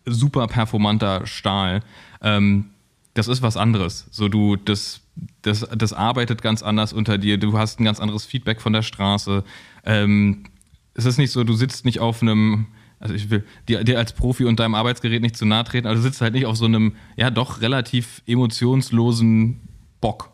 [0.05, 1.81] super performanter Stahl.
[2.21, 2.65] Ähm,
[3.13, 4.07] das ist was anderes.
[4.11, 5.01] So du, das,
[5.41, 7.37] das, das arbeitet ganz anders unter dir.
[7.37, 9.43] Du hast ein ganz anderes Feedback von der Straße.
[9.85, 10.45] Ähm,
[10.93, 12.67] es ist nicht so, du sitzt nicht auf einem
[12.99, 15.95] also ich will dir, dir als Profi und deinem Arbeitsgerät nicht zu nahe treten, aber
[15.95, 19.61] du sitzt halt nicht auf so einem, ja doch relativ emotionslosen
[20.01, 20.31] Bock,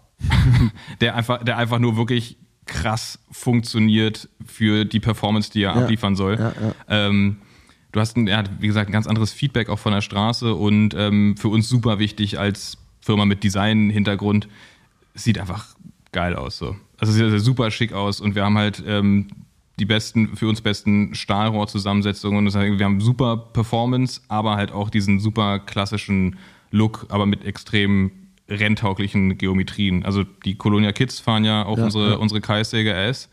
[1.02, 6.16] der, einfach, der einfach nur wirklich krass funktioniert für die Performance, die er ja, abliefern
[6.16, 6.38] soll.
[6.40, 6.76] Ja, ja.
[6.88, 7.38] Ähm,
[7.92, 10.96] du hast, ein, ja, wie gesagt, ein ganz anderes Feedback auch von der Straße und
[10.96, 14.48] ähm, für uns super wichtig als Firma mit Design-Hintergrund.
[15.14, 15.76] Sieht einfach
[16.12, 16.58] geil aus.
[16.58, 16.76] So.
[16.98, 19.28] Also sieht super schick aus und wir haben halt ähm,
[19.80, 22.46] die besten, für uns besten Stahlrohrzusammensetzungen.
[22.46, 26.38] Das heißt, wir haben super Performance, aber halt auch diesen super klassischen
[26.72, 28.12] Look, aber mit extrem
[28.48, 30.06] renntauglichen Geometrien.
[30.06, 32.16] Also die Colonia Kids fahren ja auch ja, unsere, ja.
[32.16, 33.30] unsere Kreissäge S.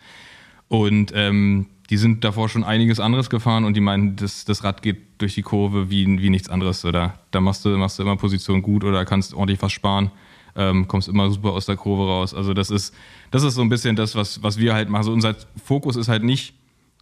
[0.68, 4.82] Und ähm, die sind davor schon einiges anderes gefahren und die meinen, das, das Rad
[4.82, 6.84] geht durch die Kurve wie, wie nichts anderes.
[6.84, 10.11] Oder da machst du, machst du immer Position gut oder kannst ordentlich was sparen
[10.57, 12.34] ähm, kommst immer super aus der Kurve raus.
[12.34, 12.94] Also das ist,
[13.30, 15.00] das ist so ein bisschen das, was, was wir halt machen.
[15.00, 15.34] Also unser
[15.64, 16.55] Fokus ist halt nicht,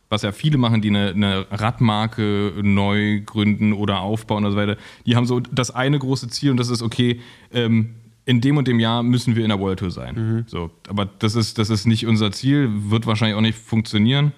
[0.08, 4.76] was ja viele machen, die eine, eine Radmarke neu gründen oder aufbauen und so weiter.
[5.06, 7.20] Die haben so das eine große Ziel und das ist, okay,
[7.52, 7.94] ähm,
[8.26, 10.14] in dem und dem Jahr müssen wir in der World Tour sein.
[10.14, 10.44] Mhm.
[10.46, 14.32] So, aber das ist, das ist nicht unser Ziel, wird wahrscheinlich auch nicht funktionieren.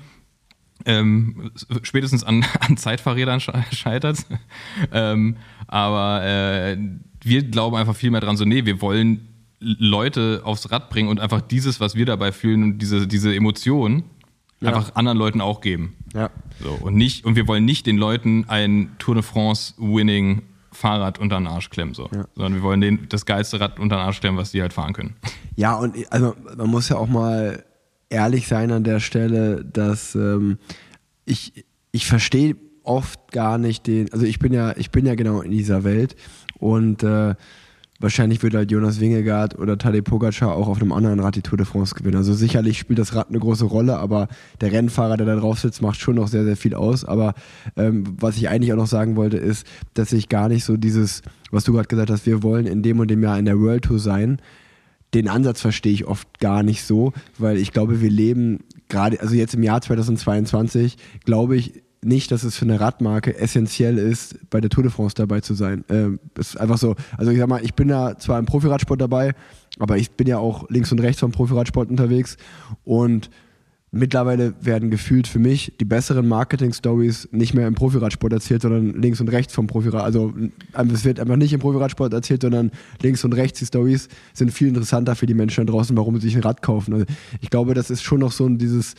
[0.84, 1.52] Ähm,
[1.82, 4.18] spätestens an, an Zeitfahrrädern scheitert
[4.92, 5.36] ähm,
[5.68, 6.76] aber äh,
[7.22, 9.28] wir glauben einfach viel mehr dran, so, nee, wir wollen
[9.60, 14.02] Leute aufs Rad bringen und einfach dieses, was wir dabei fühlen und diese, diese Emotionen
[14.60, 14.68] ja.
[14.68, 15.96] einfach anderen Leuten auch geben.
[16.14, 16.30] Ja.
[16.60, 21.18] So, und, nicht, und wir wollen nicht den Leuten ein Tour de France Winning Fahrrad
[21.18, 22.08] unter den Arsch klemmen, so.
[22.12, 22.24] Ja.
[22.34, 24.94] sondern wir wollen denen das geilste Rad unter den Arsch klemmen, was die halt fahren
[24.94, 25.14] können.
[25.54, 27.62] Ja, und also man muss ja auch mal
[28.12, 30.58] ehrlich sein an der Stelle, dass ähm,
[31.24, 35.40] ich, ich verstehe oft gar nicht den, also ich bin ja, ich bin ja genau
[35.40, 36.14] in dieser Welt
[36.58, 37.34] und äh,
[38.02, 41.56] wahrscheinlich wird halt Jonas Wingegaard oder Tadej Pogacar auch auf einem anderen Rad die Tour
[41.56, 42.16] de France gewinnen.
[42.16, 44.28] Also sicherlich spielt das Rad eine große Rolle, aber
[44.60, 47.04] der Rennfahrer, der da drauf sitzt, macht schon noch sehr, sehr viel aus.
[47.04, 47.34] Aber
[47.76, 51.22] ähm, was ich eigentlich auch noch sagen wollte, ist, dass ich gar nicht so dieses,
[51.52, 53.84] was du gerade gesagt hast, wir wollen in dem und dem Jahr in der World
[53.84, 54.40] Tour sein,
[55.14, 59.34] den Ansatz verstehe ich oft gar nicht so, weil ich glaube, wir leben gerade, also
[59.34, 64.60] jetzt im Jahr 2022, glaube ich, nicht, dass es für eine Radmarke essentiell ist, bei
[64.60, 65.84] der Tour de France dabei zu sein.
[65.88, 66.96] Ähm, ist einfach so.
[67.16, 69.34] Also ich sag mal, ich bin ja zwar im Profiradsport dabei,
[69.78, 72.36] aber ich bin ja auch links und rechts vom Profiradsport unterwegs
[72.84, 73.30] und
[73.92, 79.20] mittlerweile werden gefühlt für mich die besseren Marketing-Stories nicht mehr im Profiradsport erzählt, sondern links
[79.20, 80.04] und rechts vom Profiradsport.
[80.04, 82.72] Also ähm, es wird einfach nicht im Profiradsport erzählt, sondern
[83.02, 86.28] links und rechts die Stories sind viel interessanter für die Menschen da draußen, warum sie
[86.28, 86.94] sich ein Rad kaufen.
[86.94, 87.06] Also
[87.42, 88.94] ich glaube, das ist schon noch so ein dieses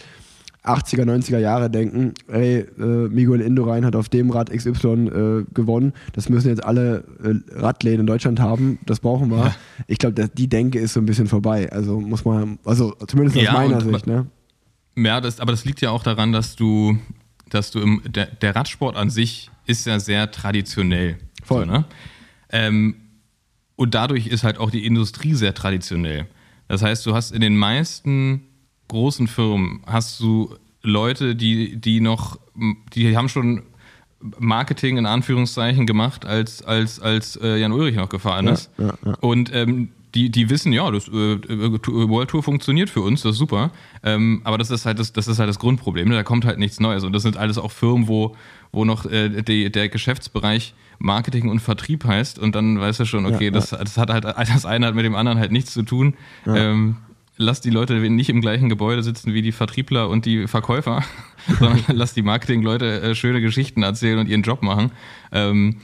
[0.63, 5.93] 80er, 90er Jahre denken, ey, äh, Miguel Indurain hat auf dem Rad XY äh, gewonnen,
[6.13, 9.37] das müssen jetzt alle äh, Radläden in Deutschland haben, das brauchen wir.
[9.37, 9.55] Ja.
[9.87, 11.69] Ich glaube, die Denke ist so ein bisschen vorbei.
[11.71, 14.27] Also muss man, also zumindest aus ja, meiner Sicht, ne?
[14.95, 16.97] Ja, das, aber das liegt ja auch daran, dass du,
[17.49, 21.17] dass du im, der, der Radsport an sich ist ja sehr traditionell.
[21.43, 21.65] Voll.
[21.65, 21.85] So, ne?
[22.49, 22.95] ähm,
[23.75, 26.27] und dadurch ist halt auch die Industrie sehr traditionell.
[26.67, 28.43] Das heißt, du hast in den meisten
[28.87, 32.39] großen Firmen hast du Leute, die, die noch,
[32.93, 33.63] die haben schon
[34.39, 38.69] Marketing in Anführungszeichen gemacht, als, als, als äh, Jan Ulrich noch gefahren ist.
[38.77, 39.13] Ja, ja, ja.
[39.19, 43.37] Und ähm, die, die wissen, ja, das äh, World Tour funktioniert für uns, das ist
[43.39, 43.71] super.
[44.03, 46.09] Ähm, aber das ist halt das, das ist halt das Grundproblem.
[46.09, 46.15] Ne?
[46.15, 47.03] Da kommt halt nichts Neues.
[47.03, 48.35] Und das sind alles auch Firmen, wo,
[48.71, 52.37] wo noch äh, die, der Geschäftsbereich Marketing und Vertrieb heißt.
[52.37, 55.15] Und dann weißt du schon, okay, das, das hat halt das eine hat mit dem
[55.15, 56.13] anderen halt nichts zu tun.
[56.45, 56.97] Ähm,
[57.37, 61.03] lass die Leute nicht im gleichen Gebäude sitzen wie die Vertriebler und die Verkäufer,
[61.59, 64.91] sondern lass die Marketingleute äh, schöne Geschichten erzählen und ihren Job machen.
[65.31, 65.77] Ähm,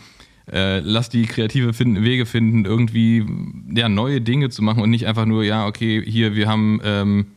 [0.51, 3.25] äh, lass die kreative finden, Wege finden, irgendwie
[3.73, 7.27] ja, neue Dinge zu machen und nicht einfach nur, ja, okay, hier, wir haben ähm,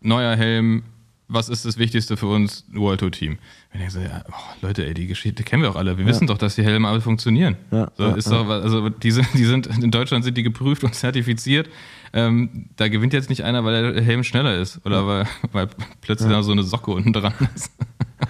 [0.00, 0.82] neuer Helm,
[1.26, 2.64] was ist das Wichtigste für uns?
[2.72, 3.38] World Tour Team.
[3.72, 5.96] Wenn ich so, ja, oh, Leute, ey, die Geschichte kennen wir auch alle.
[5.96, 6.10] Wir ja.
[6.10, 7.56] wissen doch, dass die Helme alle funktionieren.
[7.70, 10.94] Ja, so, ist Doch, also die sind, die sind, in Deutschland sind die geprüft und
[10.94, 11.68] zertifiziert.
[12.12, 15.68] Ähm, da gewinnt jetzt nicht einer, weil der Helm schneller ist oder weil, weil
[16.02, 16.42] plötzlich ja.
[16.42, 17.72] so eine Socke unten dran ist.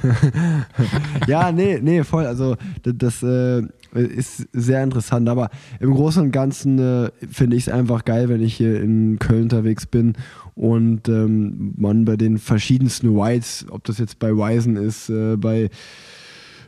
[1.27, 2.27] ja, nee, nee, voll.
[2.27, 3.63] Also das, äh,
[3.95, 5.29] ist sehr interessant.
[5.29, 9.19] Aber im Großen und Ganzen äh, finde ich es einfach geil, wenn ich hier in
[9.19, 10.15] Köln unterwegs bin
[10.55, 15.71] und ähm, man bei den verschiedensten Whites, ob das jetzt bei Wisen ist, äh, bei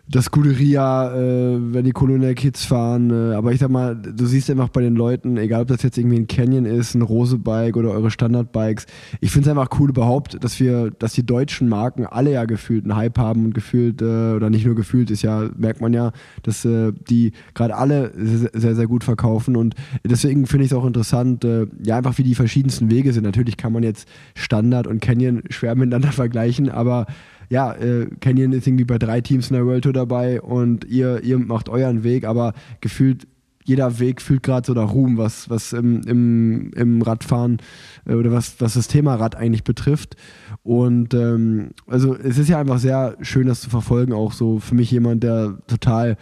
[0.08, 3.10] das Scuderia, äh, wenn die Colonial Kids fahren.
[3.10, 5.98] Äh, aber ich sag mal, du siehst einfach bei den Leuten, egal ob das jetzt
[5.98, 8.86] irgendwie ein Canyon ist, ein Rose-Bike oder eure Standard-Bikes,
[9.20, 12.84] ich finde es einfach cool überhaupt, dass wir, dass die deutschen Marken alle ja gefühlt
[12.84, 16.12] einen Hype haben und gefühlt, äh, oder nicht nur gefühlt, ist ja, merkt man ja,
[16.44, 19.56] dass äh, die gerade alle sehr, sehr gut verkaufen.
[19.56, 23.24] Und deswegen finde ich es auch interessant, äh, ja, einfach wie die verschiedensten Wege sind.
[23.24, 27.06] Natürlich kann man jetzt Standard und Canyon schwer miteinander vergleichen, aber
[27.48, 31.22] ja, äh, Canyon ist irgendwie bei drei Teams in der World Tour dabei und ihr,
[31.22, 33.26] ihr macht euren Weg, aber gefühlt
[33.66, 37.58] jeder Weg fühlt gerade so nach Ruhm, was, was im, im, im Radfahren
[38.06, 40.16] äh, oder was, was das Thema Rad eigentlich betrifft.
[40.62, 44.76] Und ähm, also es ist ja einfach sehr schön, das zu verfolgen, auch so für
[44.76, 46.16] mich jemand, der total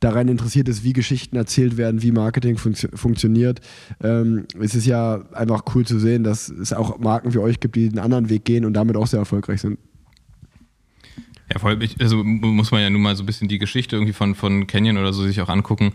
[0.00, 3.60] daran interessiert ist, wie Geschichten erzählt werden, wie Marketing fun funktioniert.
[4.02, 7.76] Ähm, es ist ja einfach cool zu sehen, dass es auch Marken wie euch gibt,
[7.76, 9.78] die einen anderen Weg gehen und damit auch sehr erfolgreich sind.
[11.52, 14.12] Ja, vor allem, also muss man ja nun mal so ein bisschen die Geschichte irgendwie
[14.12, 15.94] von, von Canyon oder so sich auch angucken.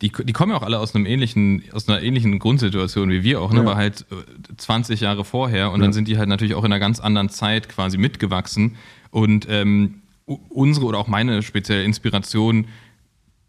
[0.00, 3.40] Die, die kommen ja auch alle aus einem ähnlichen, aus einer ähnlichen Grundsituation wie wir
[3.40, 3.56] auch, ne?
[3.56, 3.62] Ja.
[3.62, 4.06] aber halt
[4.56, 5.86] 20 äh, Jahre vorher und ja.
[5.86, 8.76] dann sind die halt natürlich auch in einer ganz anderen Zeit quasi mitgewachsen.
[9.10, 12.68] Und ähm, unsere oder auch meine spezielle Inspiration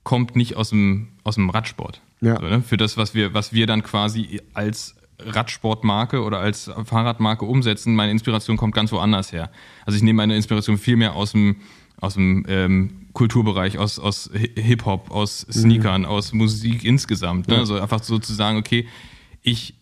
[0.03, 2.01] kommt nicht aus dem, aus dem Radsport.
[2.21, 2.39] Ja.
[2.39, 2.61] So, ne?
[2.61, 7.95] Für das, was wir, was wir dann quasi als Radsportmarke oder als Fahrradmarke umsetzen.
[7.95, 9.51] Meine Inspiration kommt ganz woanders her.
[9.85, 11.57] Also ich nehme meine Inspiration viel mehr aus dem,
[11.99, 16.07] aus dem ähm, Kulturbereich, aus, aus Hip-Hop, aus Sneakern, mhm.
[16.07, 17.47] aus Musik insgesamt.
[17.47, 17.55] Ne?
[17.55, 17.59] Ja.
[17.59, 18.87] Also einfach so zu sagen, okay,
[19.41, 19.73] ich,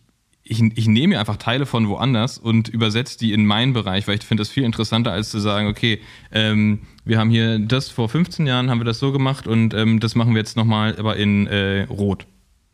[0.42, 4.16] ich, ich nehme mir einfach Teile von woanders und übersetze die in meinen Bereich, weil
[4.16, 6.00] ich finde das viel interessanter, als zu sagen, okay,
[6.32, 10.00] ähm, wir haben hier das vor 15 Jahren, haben wir das so gemacht und ähm,
[10.00, 12.26] das machen wir jetzt nochmal, aber in äh, Rot.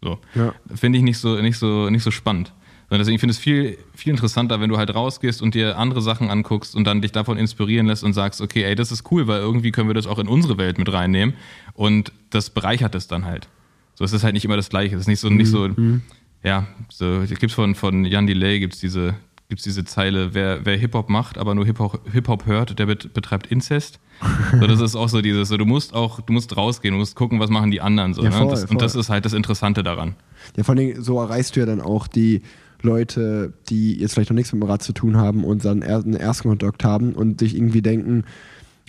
[0.05, 0.19] So.
[0.35, 0.55] Ja.
[0.75, 2.53] Finde ich nicht so, nicht so, nicht so spannend.
[2.91, 6.03] Und deswegen finde ich es viel, viel interessanter, wenn du halt rausgehst und dir andere
[6.03, 9.27] Sachen anguckst und dann dich davon inspirieren lässt und sagst, okay, ey, das ist cool,
[9.27, 11.35] weil irgendwie können wir das auch in unsere Welt mit reinnehmen.
[11.73, 13.49] Und das bereichert es dann halt.
[13.95, 14.95] So, es ist halt nicht immer das Gleiche.
[14.95, 15.37] Es ist nicht so, mhm.
[15.39, 16.03] nicht so, mhm.
[16.43, 19.15] ja, so, gibt's von, von Jan Delay gibt's diese,
[19.49, 23.13] gibt's diese Zeile, wer, wer Hip-Hop macht, aber nur Hip-Hop Hip -Hop hört, der bet,
[23.13, 24.01] betreibt Inzest.
[24.61, 27.17] so, das ist auch so dieses, so, du musst auch, du musst rausgehen, du musst
[27.17, 28.15] gucken, was machen die anderen.
[28.15, 28.51] So, ja, voll, ne?
[28.51, 28.71] das, voll.
[28.71, 30.15] Und das ist halt das Interessante daran.
[30.57, 32.43] Ja, vor allem so erreichst du ja dann auch die
[32.83, 36.15] Leute, die jetzt vielleicht noch nichts mit dem Rad zu tun haben und dann einen
[36.15, 38.25] ersten Kontakt haben und sich irgendwie denken,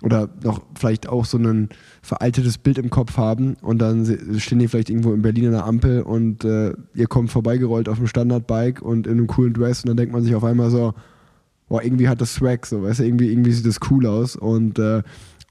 [0.04, 1.70] oder noch vielleicht auch so ein
[2.02, 4.06] veraltetes Bild im Kopf haben und dann
[4.40, 7.98] stehen die vielleicht irgendwo in Berlin an der Ampel und äh, ihr kommt vorbeigerollt auf
[7.98, 10.94] dem Standardbike und in einem coolen Dress und dann denkt man sich auf einmal so,
[11.70, 14.80] boah, irgendwie hat das Swag, so, weißt du, irgendwie, irgendwie sieht das cool aus und
[14.80, 15.02] äh,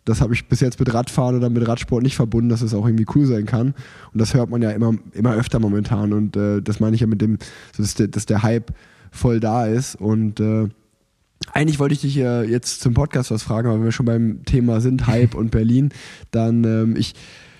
[0.04, 2.86] das habe ich bis jetzt mit Radfahren oder mit Radsport nicht verbunden, dass es auch
[2.86, 3.68] irgendwie cool sein kann.
[4.12, 6.12] Und das hört man ja immer, immer öfter momentan.
[6.12, 7.38] Und äh, das meine ich ja mit dem,
[7.76, 8.72] dass der, dass der Hype
[9.10, 9.96] voll da ist.
[9.96, 10.68] Und äh,
[11.52, 14.44] eigentlich wollte ich dich äh, jetzt zum Podcast was fragen, aber wenn wir schon beim
[14.44, 15.90] Thema sind, Hype und Berlin,
[16.30, 17.14] dann ähm, ich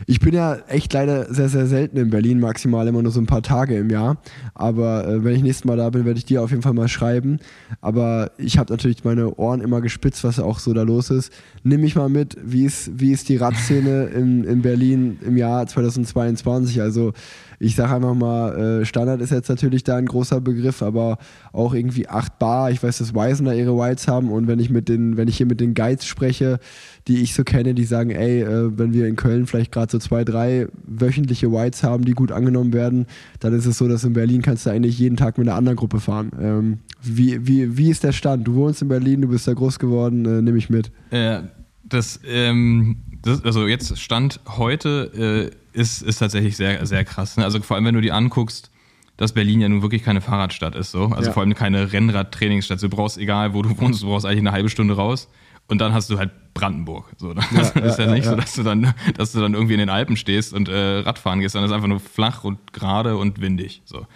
[0.07, 3.27] ich bin ja echt leider sehr, sehr selten in Berlin, maximal immer nur so ein
[3.27, 4.19] paar Tage im Jahr.
[4.55, 6.89] Aber äh, wenn ich nächstes Mal da bin, werde ich dir auf jeden Fall mal
[6.89, 7.39] schreiben.
[7.81, 11.33] Aber ich habe natürlich meine Ohren immer gespitzt, was auch so da los ist.
[11.63, 15.67] Nimm mich mal mit, wie ist, wie ist die Radszene in, in Berlin im Jahr
[15.67, 16.81] 2022?
[16.81, 17.13] Also
[17.59, 21.19] ich sage einfach mal, äh, Standard ist jetzt natürlich da ein großer Begriff, aber
[21.53, 22.71] auch irgendwie 8 Bar.
[22.71, 25.37] Ich weiß, dass Wisen da ihre Whites haben und wenn ich mit den, wenn ich
[25.37, 26.59] hier mit den Guides spreche,
[27.07, 29.99] die ich so kenne, die sagen, ey, äh, wenn wir in Köln vielleicht gerade so
[29.99, 33.07] zwei, drei wöchentliche Whites haben, die gut angenommen werden,
[33.41, 35.77] dann ist es so, dass in Berlin kannst du eigentlich jeden Tag mit einer anderen
[35.77, 36.31] Gruppe fahren.
[36.41, 38.47] Ähm, wie, wie, wie ist der Stand?
[38.47, 40.91] Du wohnst in Berlin, du bist da groß geworden, äh, nehme ich mit.
[41.11, 41.41] Äh,
[41.85, 47.37] das, ähm, das, also jetzt Stand heute äh, ist, ist tatsächlich sehr, sehr krass.
[47.37, 47.45] Ne?
[47.45, 48.71] Also vor allem, wenn du dir anguckst,
[49.17, 51.05] dass Berlin ja nun wirklich keine Fahrradstadt ist, so.
[51.07, 51.33] Also ja.
[51.33, 52.83] vor allem keine Rennradtrainingsstadt.
[52.83, 55.29] Du brauchst, egal wo du wohnst, du brauchst eigentlich eine halbe Stunde raus.
[55.67, 57.13] Und dann hast du halt Brandenburg.
[57.17, 58.31] So, das ja, ist ja, ja nicht ja.
[58.31, 61.41] so, dass du, dann, dass du dann irgendwie in den Alpen stehst und äh, Radfahren
[61.41, 63.83] gehst, es ist einfach nur flach und gerade und windig.
[63.85, 64.07] So.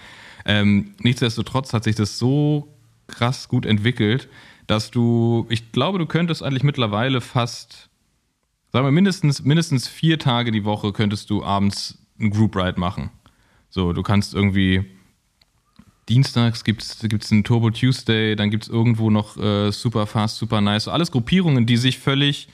[0.45, 2.75] Ähm, nichtsdestotrotz hat sich das so
[3.07, 4.29] krass gut entwickelt,
[4.67, 7.89] dass du, ich glaube, du könntest eigentlich mittlerweile fast,
[8.73, 13.11] sagen wir mindestens, mindestens vier Tage die Woche könntest du abends einen Group Ride machen.
[13.71, 14.85] So, du kannst irgendwie
[16.09, 20.61] Dienstags gibt es einen Turbo Tuesday, dann gibt es irgendwo noch äh, Super Fast, Super
[20.61, 20.89] Nice.
[20.89, 22.49] alles Gruppierungen, die sich völlig,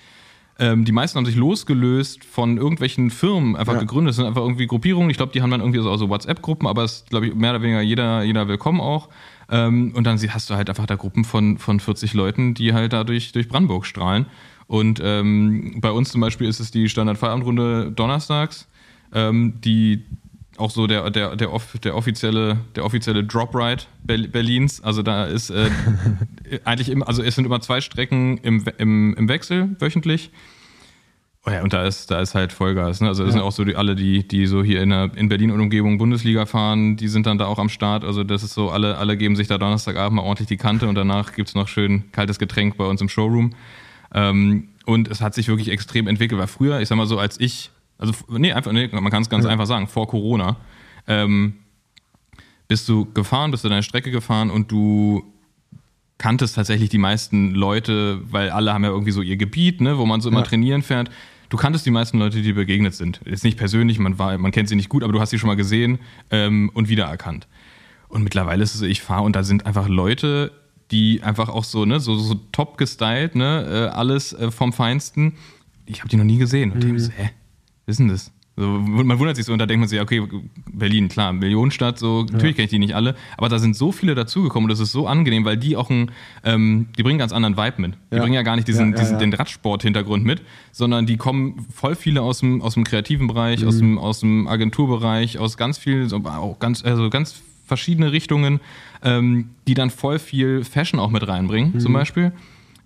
[0.59, 3.80] ähm, die meisten haben sich losgelöst von irgendwelchen Firmen einfach ja.
[3.80, 4.11] gegründet.
[4.11, 5.11] Das sind einfach irgendwie Gruppierungen.
[5.11, 7.50] Ich glaube, die haben dann irgendwie so, so WhatsApp-Gruppen, aber es ist, glaube ich, mehr
[7.50, 9.09] oder weniger jeder, jeder willkommen auch.
[9.48, 12.92] Ähm, und dann hast du halt einfach da Gruppen von, von 40 Leuten, die halt
[12.92, 14.26] da durch, durch Brandenburg strahlen.
[14.66, 18.68] Und ähm, bei uns zum Beispiel ist es die Standard-Feierabendrunde donnerstags.
[19.12, 20.05] ähm, die
[20.57, 24.82] auch so der, der, der, off, der offizielle, der offizielle Drop Ride Berlins.
[24.82, 25.70] Also da ist äh,
[26.64, 30.30] eigentlich immer, also es sind immer zwei Strecken im, im, im Wechsel wöchentlich.
[31.46, 33.02] Oh ja, und da ist, da ist halt Vollgas.
[33.02, 33.09] Ne?
[33.09, 33.38] Also das ja.
[33.40, 35.98] sind auch so die, alle, die, die so hier in, der, in Berlin und Umgebung
[35.98, 38.02] Bundesliga fahren, die sind dann da auch am Start.
[38.02, 40.94] Also das ist so, alle, alle geben sich da Donnerstagabend mal ordentlich die Kante und
[40.94, 43.50] danach gibt es noch schön kaltes Getränk bei uns im Showroom.
[44.14, 47.38] Ähm, und es hat sich wirklich extrem entwickelt, weil früher, ich sag mal so, als
[47.38, 47.70] ich,
[48.07, 49.50] also nee, einfach, nee, man kann es ganz ja.
[49.50, 50.57] einfach sagen, vor Corona,
[51.07, 51.55] ähm,
[52.68, 55.24] bist du gefahren, bist du deine Strecke gefahren und du
[56.18, 60.07] kanntest tatsächlich die meisten Leute, weil alle haben ja irgendwie so ihr Gebiet, ne, wo
[60.07, 60.46] man so immer ja.
[60.46, 61.11] trainieren fährt.
[61.50, 63.20] Du kanntest die meisten Leute, die dir begegnet sind.
[63.26, 65.48] Jetzt nicht persönlich, man, war, man kennt sie nicht gut, aber du hast sie schon
[65.48, 65.98] mal gesehen
[66.30, 67.46] ähm, und wiedererkannt.
[68.09, 70.52] Und mittlerweile ist es so, ich fahre und da sind einfach Leute,
[70.90, 75.34] die einfach auch so, ne, so, so top gestylt, ne, äh, alles äh, vom Feinsten.
[75.86, 76.72] Ich habe die noch nie gesehen.
[76.72, 76.96] Und mhm.
[76.96, 77.30] ich so, hä,
[77.87, 78.32] wissen das?
[78.57, 80.22] So, man wundert sich so und da denkt man sich, okay,
[80.70, 82.53] Berlin, klar, Millionenstadt, so, natürlich ja.
[82.53, 85.09] kenne ich die nicht alle, aber da sind so viele dazugekommen und das ist so
[85.09, 86.12] angenehm, weil die auch ein,
[86.45, 87.95] ähm, die bringen ganz anderen Vibe mit.
[88.12, 88.22] Die ja.
[88.22, 92.22] bringen ja gar nicht diesen, ja, diesen den Radsport-Hintergrund mit, sondern die kommen voll viele
[92.22, 93.68] aus dem, aus dem kreativen Bereich, mhm.
[93.68, 98.61] aus, dem, aus dem Agenturbereich, aus ganz vielen, so, auch ganz, also ganz verschiedene Richtungen,
[99.03, 101.80] ähm, die dann voll viel Fashion auch mit reinbringen, mhm.
[101.80, 102.32] zum Beispiel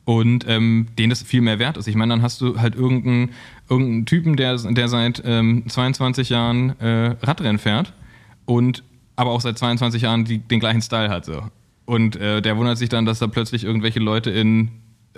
[0.08, 1.86] und ähm, denen das viel mehr wert ist.
[1.86, 3.32] Ich meine, dann hast du halt irgendeinen,
[3.68, 7.92] irgendeinen Typen, der, der seit ähm, 22 Jahren äh, Radrennen fährt
[8.46, 8.84] und
[9.16, 11.26] aber auch seit 22 Jahren die, den gleichen Style hat.
[11.26, 11.42] So.
[11.84, 14.70] Und äh, der wundert sich dann, dass da plötzlich irgendwelche Leute in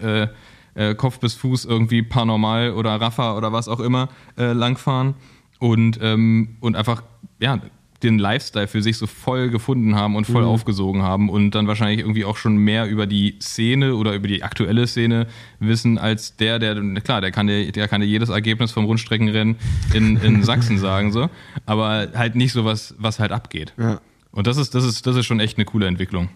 [0.03, 0.27] äh,
[0.75, 5.15] äh Kopf bis Fuß irgendwie Paranormal oder Rafa oder was auch immer äh, langfahren
[5.61, 7.05] und, ähm, und einfach
[7.39, 7.61] ja,
[8.03, 10.49] den Lifestyle für sich so voll gefunden haben und voll mhm.
[10.49, 14.43] aufgesogen haben und dann wahrscheinlich irgendwie auch schon mehr über die Szene oder über die
[14.43, 15.27] aktuelle Szene
[15.59, 19.57] wissen als der, der, klar, der kann dir, der kann dir jedes Ergebnis vom Rundstreckenrennen
[19.93, 21.29] in, in Sachsen sagen, so,
[21.67, 23.75] aber halt nicht so was, was halt abgeht.
[23.79, 24.01] Ja.
[24.33, 26.29] Und das ist, das ist, das ist schon echt eine coole Entwicklung.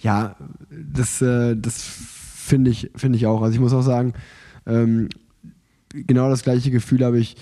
[0.00, 0.36] Ja,
[0.70, 3.42] das, äh, das finde ich, finde ich auch.
[3.42, 4.12] Also ich muss auch sagen,
[4.66, 5.08] ähm,
[5.90, 7.36] genau das gleiche Gefühl habe ich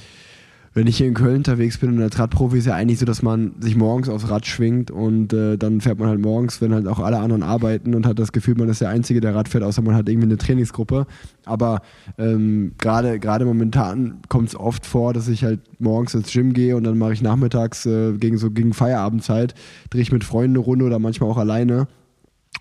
[0.75, 3.23] wenn ich hier in Köln unterwegs bin und als Radprofi ist ja eigentlich so, dass
[3.23, 6.89] man sich morgens aufs Rad schwingt und äh, dann fährt man halt morgens, wenn halt
[6.89, 9.63] auch alle anderen arbeiten und hat das Gefühl, man ist der Einzige, der Rad fährt,
[9.63, 11.07] außer man hat irgendwie eine Trainingsgruppe.
[11.45, 11.81] Aber
[12.19, 16.83] ähm, gerade momentan kommt es oft vor, dass ich halt morgens ins Gym gehe und
[16.83, 19.55] dann mache ich nachmittags äh, gegen so gegen Feierabendzeit,
[19.91, 21.87] drehe ich mit Freunden eine Runde oder manchmal auch alleine.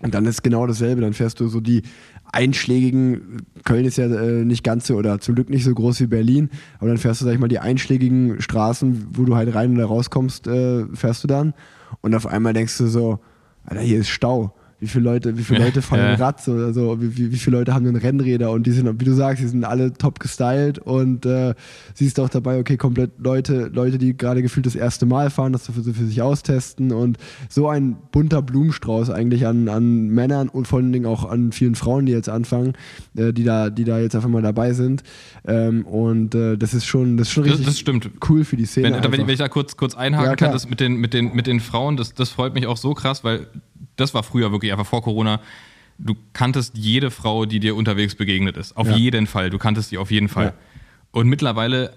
[0.00, 1.00] Und dann ist genau dasselbe.
[1.00, 1.82] Dann fährst du so die
[2.34, 6.06] einschlägigen, Köln ist ja äh, nicht ganz so oder zum Glück nicht so groß wie
[6.06, 9.74] Berlin, aber dann fährst du, sag ich mal, die einschlägigen Straßen, wo du halt rein
[9.74, 11.54] oder rauskommst, äh, fährst du dann.
[12.00, 13.20] Und auf einmal denkst du so,
[13.64, 16.14] Alter, hier ist Stau wie viele Leute, wie viele Leute fahren ja.
[16.14, 19.04] Rad, so, also wie, wie, wie, viele Leute haben denn Rennräder und die sind, wie
[19.04, 21.54] du sagst, die sind alle top gestylt und äh,
[21.94, 25.66] siehst auch dabei, okay, komplett Leute, Leute, die gerade gefühlt das erste Mal fahren, das
[25.66, 27.18] für, für sich austesten und
[27.48, 31.74] so ein bunter Blumenstrauß eigentlich an, an Männern und vor allen Dingen auch an vielen
[31.74, 32.74] Frauen, die jetzt anfangen,
[33.16, 35.02] äh, die da, die da jetzt einfach mal dabei sind.
[35.46, 38.66] Ähm, und äh, das ist schon, das ist schon richtig das, das cool für die
[38.66, 39.00] Szene.
[39.02, 41.46] Wenn, wenn, ich da kurz, kurz einhaken ja, kann, das mit den, mit, den, mit
[41.46, 43.46] den Frauen, das, das freut mich auch so krass, weil
[43.96, 45.40] das war früher wirklich einfach vor Corona.
[45.98, 48.76] Du kanntest jede Frau, die dir unterwegs begegnet ist.
[48.76, 48.96] Auf ja.
[48.96, 49.50] jeden Fall.
[49.50, 50.46] Du kanntest die auf jeden Fall.
[50.46, 50.54] Ja.
[51.12, 51.92] Und mittlerweile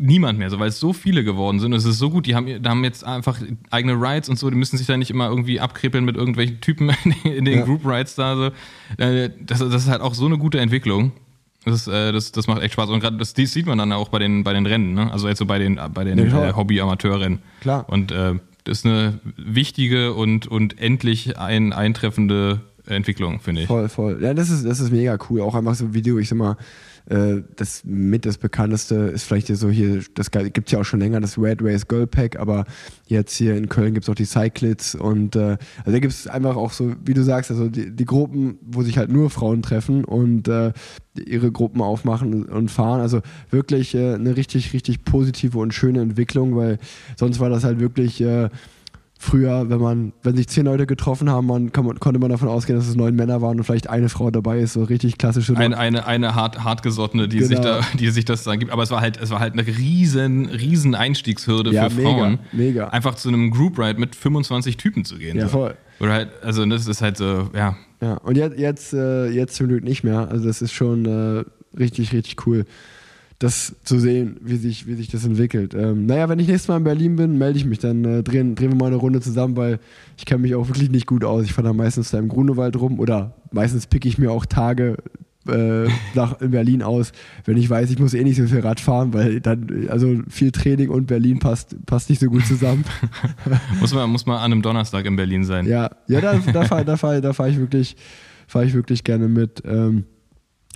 [0.00, 1.72] niemand mehr, so, weil es so viele geworden sind.
[1.72, 3.38] Es ist so gut, die haben, die haben jetzt einfach
[3.70, 6.90] eigene Rides und so, die müssen sich da nicht immer irgendwie abkrepeln mit irgendwelchen Typen
[7.24, 7.64] in den ja.
[7.64, 8.36] Group Rides da.
[8.36, 8.44] So.
[9.02, 11.12] Äh, das, das, ist halt auch so eine gute Entwicklung.
[11.64, 12.90] Das, äh, das, das macht echt Spaß.
[12.90, 15.10] Und gerade das, das sieht man dann auch bei den, bei den Rennen, ne?
[15.10, 17.40] Also jetzt so bei den, bei den ja, äh, Hobby-Amateurrennen.
[17.60, 17.88] Klar.
[17.88, 18.34] Und äh,
[18.64, 23.66] das ist eine wichtige und, und endlich ein, eintreffende Entwicklung, finde ich.
[23.66, 24.18] Voll, voll.
[24.22, 25.40] Ja, das ist, das ist mega cool.
[25.40, 26.56] Auch einfach so ein Video, ich sag mal,
[27.06, 31.20] das mit das bekannteste ist vielleicht so hier, das gibt es ja auch schon länger,
[31.20, 32.64] das Red Race Girl Pack, aber
[33.06, 36.26] jetzt hier in Köln gibt es auch die Cyclids und äh, also da gibt es
[36.26, 39.60] einfach auch so, wie du sagst, also die, die, Gruppen, wo sich halt nur Frauen
[39.60, 40.72] treffen und äh,
[41.18, 43.00] ihre Gruppen aufmachen und fahren.
[43.00, 46.78] Also wirklich äh, eine richtig, richtig positive und schöne Entwicklung, weil
[47.16, 48.48] sonst war das halt wirklich äh,
[49.24, 52.78] früher, wenn man, wenn sich zehn Leute getroffen haben, man, man, konnte man davon ausgehen,
[52.78, 55.56] dass es neun Männer waren und vielleicht eine Frau dabei ist, so richtig klassische.
[55.56, 57.48] Eine, eine, eine hart, hartgesottene, die genau.
[57.48, 58.70] sich da, die sich das dann gibt.
[58.70, 62.38] Aber es war halt, es war halt eine riesen, riesen Einstiegshürde ja, für mega, Frauen.
[62.52, 62.88] Mega.
[62.88, 65.36] Einfach zu einem Group Ride mit 25 Typen zu gehen.
[65.36, 65.58] Ja, so.
[65.58, 65.74] voll.
[66.00, 67.76] Oder halt, also das ist halt so, ja.
[68.02, 70.28] Ja, und jetzt, jetzt, äh, jetzt zum Glück nicht mehr.
[70.28, 71.44] Also das ist schon äh,
[71.78, 72.66] richtig, richtig cool
[73.44, 75.74] das zu sehen, wie sich, wie sich das entwickelt.
[75.74, 78.54] Ähm, naja, wenn ich nächstes Mal in Berlin bin, melde ich mich, dann äh, drehen,
[78.54, 79.80] drehen wir mal eine Runde zusammen, weil
[80.16, 81.44] ich kenne mich auch wirklich nicht gut aus.
[81.44, 84.96] Ich fahre da meistens da im Grunewald rum oder meistens picke ich mir auch Tage,
[85.46, 87.12] äh, nach Berlin aus,
[87.44, 90.50] wenn ich weiß, ich muss eh nicht so viel Rad fahren, weil dann, also viel
[90.50, 92.86] Training und Berlin passt, passt nicht so gut zusammen.
[93.78, 95.66] muss, man, muss man an einem Donnerstag in Berlin sein.
[95.66, 97.94] Ja, ja da, da fahre da fahr, da fahr ich, wirklich,
[98.46, 99.62] ich wirklich gerne mit.
[99.66, 100.04] Ähm,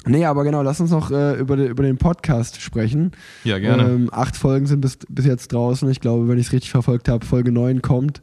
[0.08, 3.12] Nee, aber genau, lass uns noch äh, über, de, über den Podcast sprechen.
[3.44, 3.84] Ja, gerne.
[3.84, 5.88] Ähm, acht Folgen sind bis, bis jetzt draußen.
[5.90, 8.20] Ich glaube, wenn ich es richtig verfolgt habe, Folge 9 kommt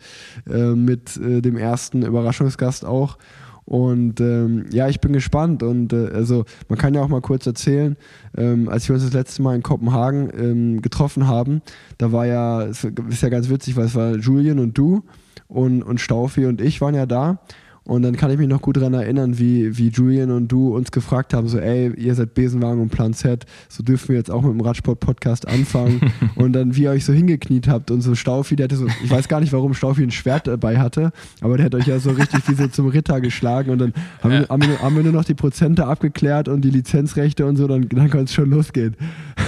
[0.50, 3.18] äh, mit äh, dem ersten Überraschungsgast auch.
[3.66, 5.64] Und ähm, ja, ich bin gespannt.
[5.64, 7.98] Und äh, also man kann ja auch mal kurz erzählen,
[8.38, 11.62] ähm, als wir uns das letzte Mal in Kopenhagen ähm, getroffen haben,
[11.98, 15.04] da war ja, es ist ja ganz witzig, weil es war Julian und du
[15.48, 17.40] und, und Staufi und ich waren ja da.
[17.86, 20.92] Und dann kann ich mich noch gut daran erinnern, wie, wie Julian und du uns
[20.92, 24.42] gefragt haben, so ey, ihr seid Besenwagen und Plan Z, so dürfen wir jetzt auch
[24.42, 26.02] mit dem Radsport-Podcast anfangen.
[26.36, 29.12] und dann, wie ihr euch so hingekniet habt und so Staufi, der hatte so, ich
[29.12, 31.12] weiß gar nicht, warum Staufi ein Schwert dabei hatte,
[31.42, 34.32] aber der hat euch ja so richtig wie so zum Ritter geschlagen und dann haben,
[34.32, 34.40] ja.
[34.42, 38.10] wir, haben, wir, nur noch die Prozente abgeklärt und die Lizenzrechte und so, dann, dann
[38.10, 38.96] konnte es schon losgehen.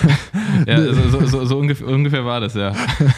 [0.68, 2.74] ja, so, so, so ungefähr, ungefähr, war das, ja.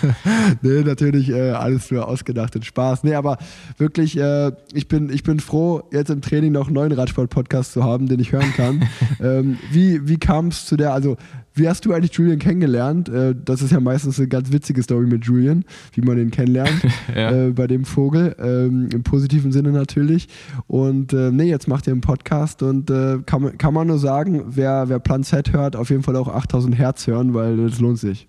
[0.62, 3.04] nee, natürlich äh, alles nur ausgedacht und Spaß.
[3.04, 3.38] Nee, aber
[3.78, 7.84] wirklich, äh, ich bin ich bin froh, jetzt im Training noch einen neuen Radsport-Podcast zu
[7.84, 8.88] haben, den ich hören kann.
[9.22, 11.18] ähm, wie wie kam es zu der, also
[11.60, 13.10] wie hast du eigentlich Julian kennengelernt?
[13.10, 16.82] Äh, das ist ja meistens eine ganz witzige Story mit Julian, wie man ihn kennenlernt,
[17.16, 17.48] ja.
[17.48, 20.28] äh, bei dem Vogel, ähm, im positiven Sinne natürlich.
[20.68, 24.44] Und äh, nee, jetzt macht ihr einen Podcast und äh, kann, kann man nur sagen,
[24.48, 28.00] wer, wer Plan Z hört, auf jeden Fall auch 8000 Hertz hören, weil das lohnt
[28.00, 28.28] sich.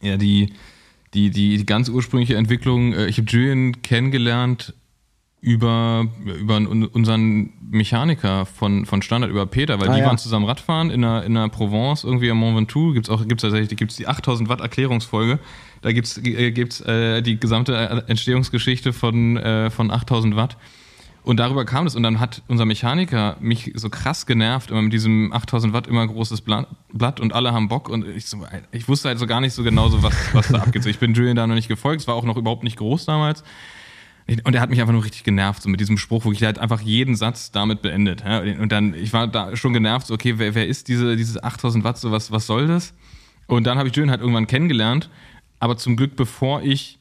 [0.00, 0.52] Ja, die,
[1.14, 4.74] die, die, die ganz ursprüngliche Entwicklung, äh, ich habe Julian kennengelernt
[5.42, 10.06] über, über unseren Mechaniker von, von Standard, über Peter, weil ah, die ja.
[10.06, 13.26] waren zusammen Radfahren in der, in der Provence, irgendwie am Mont Ventoux, gibt es auch,
[13.26, 15.40] gibt's tatsächlich, gibt's die 8000 Watt Erklärungsfolge,
[15.80, 20.56] da gibt es äh, gibt's, äh, die gesamte Entstehungsgeschichte von, äh, von 8000 Watt.
[21.24, 24.92] Und darüber kam es und dann hat unser Mechaniker mich so krass genervt, immer mit
[24.92, 28.38] diesem 8000 Watt immer großes Blatt und alle haben Bock und ich, so,
[28.70, 30.86] ich wusste halt so gar nicht so genau so, was, was da abgeht.
[30.86, 33.42] Ich bin Julian da noch nicht gefolgt, es war auch noch überhaupt nicht groß damals.
[34.44, 36.58] Und er hat mich einfach nur richtig genervt, so mit diesem Spruch, wo ich halt
[36.58, 38.22] einfach jeden Satz damit beendet.
[38.24, 38.40] Ja?
[38.40, 41.82] Und dann, ich war da schon genervt, so, okay, wer, wer ist diese, dieses 8000
[41.82, 42.94] Watt, so was, was soll das?
[43.46, 45.10] Und dann habe ich Julian halt irgendwann kennengelernt,
[45.58, 46.98] aber zum Glück bevor ich,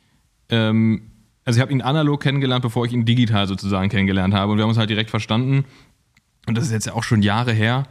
[0.50, 1.04] ähm,
[1.46, 4.64] also ich habe ihn analog kennengelernt, bevor ich ihn digital sozusagen kennengelernt habe und wir
[4.64, 5.66] haben uns halt direkt verstanden.
[6.48, 7.84] Und das ist jetzt ja auch schon Jahre her.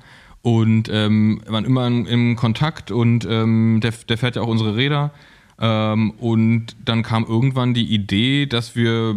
[0.43, 5.12] Und ähm, waren immer im Kontakt und ähm, der, der fährt ja auch unsere Räder.
[5.61, 9.17] Ähm, und dann kam irgendwann die Idee, dass wir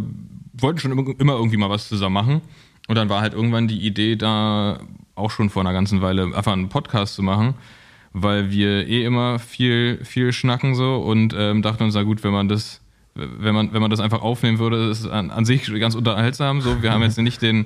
[0.54, 2.42] wollten schon immer irgendwie mal was zusammen machen.
[2.88, 4.80] Und dann war halt irgendwann die Idee da,
[5.16, 7.54] auch schon vor einer ganzen Weile, einfach einen Podcast zu machen,
[8.14, 12.34] weil wir eh immer viel, viel schnacken so und ähm, dachten uns, na gut, wenn
[12.34, 12.82] man das,
[13.16, 16.62] wenn man, wenn man das einfach aufnehmen würde, ist es an, an sich ganz unterhaltsam.
[16.62, 17.66] So, wir haben jetzt nicht den,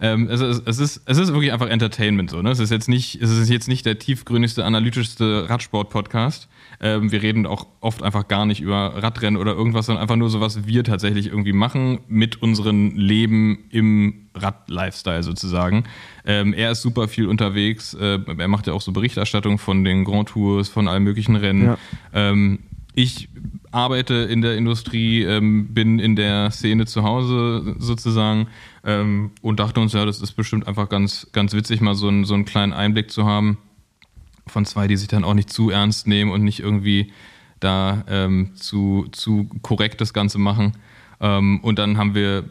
[0.00, 2.40] ähm, es, ist, es, ist, es ist wirklich einfach Entertainment so.
[2.40, 2.50] Ne?
[2.50, 6.48] Es ist jetzt nicht, es ist jetzt nicht der tiefgründigste, analytischste Radsport-Podcast.
[6.80, 10.30] Ähm, wir reden auch oft einfach gar nicht über Radrennen oder irgendwas, sondern einfach nur
[10.30, 15.84] so, was wir tatsächlich irgendwie machen mit unserem Leben im Rad-Lifestyle sozusagen.
[16.24, 17.92] Ähm, er ist super viel unterwegs.
[17.92, 21.64] Äh, er macht ja auch so Berichterstattung von den Grand Tours, von allen möglichen Rennen.
[21.64, 21.78] Ja.
[22.14, 22.60] Ähm,
[22.94, 23.28] ich
[23.72, 28.48] arbeite in der Industrie, ähm, bin in der Szene zu Hause sozusagen
[28.84, 32.24] ähm, und dachte uns, ja, das ist bestimmt einfach ganz, ganz witzig, mal so, ein,
[32.24, 33.58] so einen kleinen Einblick zu haben
[34.46, 37.12] von zwei, die sich dann auch nicht zu ernst nehmen und nicht irgendwie
[37.60, 40.72] da ähm, zu, zu korrekt das Ganze machen.
[41.20, 42.44] Ähm, und dann haben wir,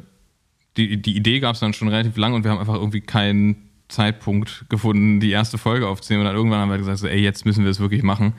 [0.77, 3.69] die, die Idee gab es dann schon relativ lang und wir haben einfach irgendwie keinen
[3.89, 6.21] Zeitpunkt gefunden, die erste Folge aufzunehmen.
[6.21, 8.33] Und dann irgendwann haben wir gesagt, so, ey, jetzt müssen wir es wirklich machen.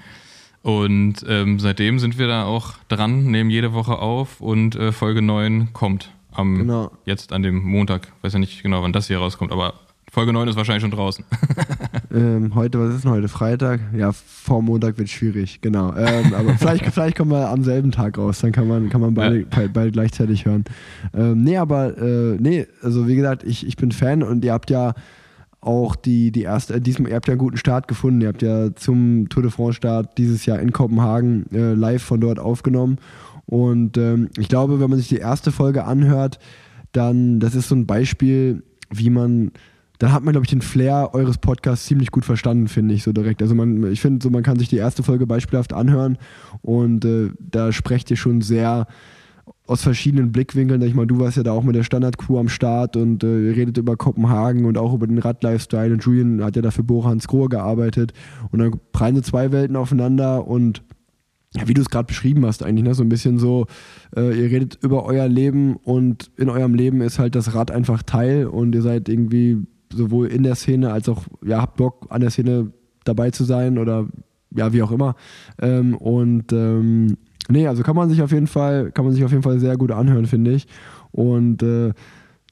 [0.63, 5.23] Und ähm, seitdem sind wir da auch dran, nehmen jede Woche auf und äh, Folge
[5.23, 6.91] 9 kommt am genau.
[7.05, 8.09] jetzt an dem Montag.
[8.23, 9.75] Weiß ja nicht genau, wann das hier rauskommt, aber
[10.11, 11.25] Folge 9 ist wahrscheinlich schon draußen.
[12.15, 13.29] ähm, heute, was ist denn heute?
[13.29, 13.81] Freitag?
[13.97, 15.95] Ja, vor Montag wird schwierig, genau.
[15.95, 19.15] Ähm, aber vielleicht, vielleicht kommen wir am selben Tag raus, dann kann man, kann man
[19.15, 19.47] beide, ja.
[19.73, 20.65] beide gleichzeitig hören.
[21.15, 24.71] Ähm, nee, aber äh, nee, also wie gesagt, ich, ich bin Fan und ihr habt
[24.71, 24.95] ja
[25.61, 28.21] auch die, die erste, äh, diesem, ihr habt ja einen guten Start gefunden.
[28.23, 32.39] Ihr habt ja zum Tour de France-Start dieses Jahr in Kopenhagen äh, live von dort
[32.39, 32.99] aufgenommen.
[33.47, 36.39] Und ähm, ich glaube, wenn man sich die erste Folge anhört,
[36.93, 39.53] dann, das ist so ein Beispiel, wie man
[40.01, 43.13] dann hat man, glaube ich, den Flair eures Podcasts ziemlich gut verstanden, finde ich, so
[43.13, 43.43] direkt.
[43.43, 46.17] Also man, ich finde, so, man kann sich die erste Folge beispielhaft anhören
[46.63, 48.87] und äh, da sprecht ihr schon sehr
[49.67, 50.83] aus verschiedenen Blickwinkeln.
[50.83, 53.79] Ich meine, du warst ja da auch mit der Standard-Crew am Start und äh, redet
[53.79, 58.13] über Kopenhagen und auch über den Rad-Lifestyle und Julian hat ja dafür Bohans Grohe gearbeitet
[58.51, 60.83] und dann prallen so zwei Welten aufeinander und
[61.57, 62.95] ja, wie du es gerade beschrieben hast, eigentlich, ne?
[62.95, 63.67] so ein bisschen so,
[64.17, 68.03] äh, ihr redet über euer Leben und in eurem Leben ist halt das Rad einfach
[68.03, 72.21] Teil und ihr seid irgendwie sowohl in der Szene als auch, ja, habt Bock an
[72.21, 72.73] der Szene
[73.05, 74.07] dabei zu sein oder
[74.55, 75.15] ja, wie auch immer.
[75.61, 77.17] Ähm, und ähm,
[77.51, 79.77] nee, also kann man sich auf jeden Fall, kann man sich auf jeden Fall sehr
[79.77, 80.67] gut anhören, finde ich.
[81.13, 81.93] Und äh,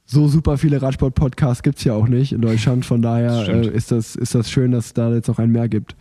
[0.04, 2.86] so super viele Radsport-Podcasts gibt es ja auch nicht in Deutschland.
[2.86, 5.68] Von daher äh, ist, das, ist das schön, dass es da jetzt noch einen mehr
[5.68, 5.94] gibt.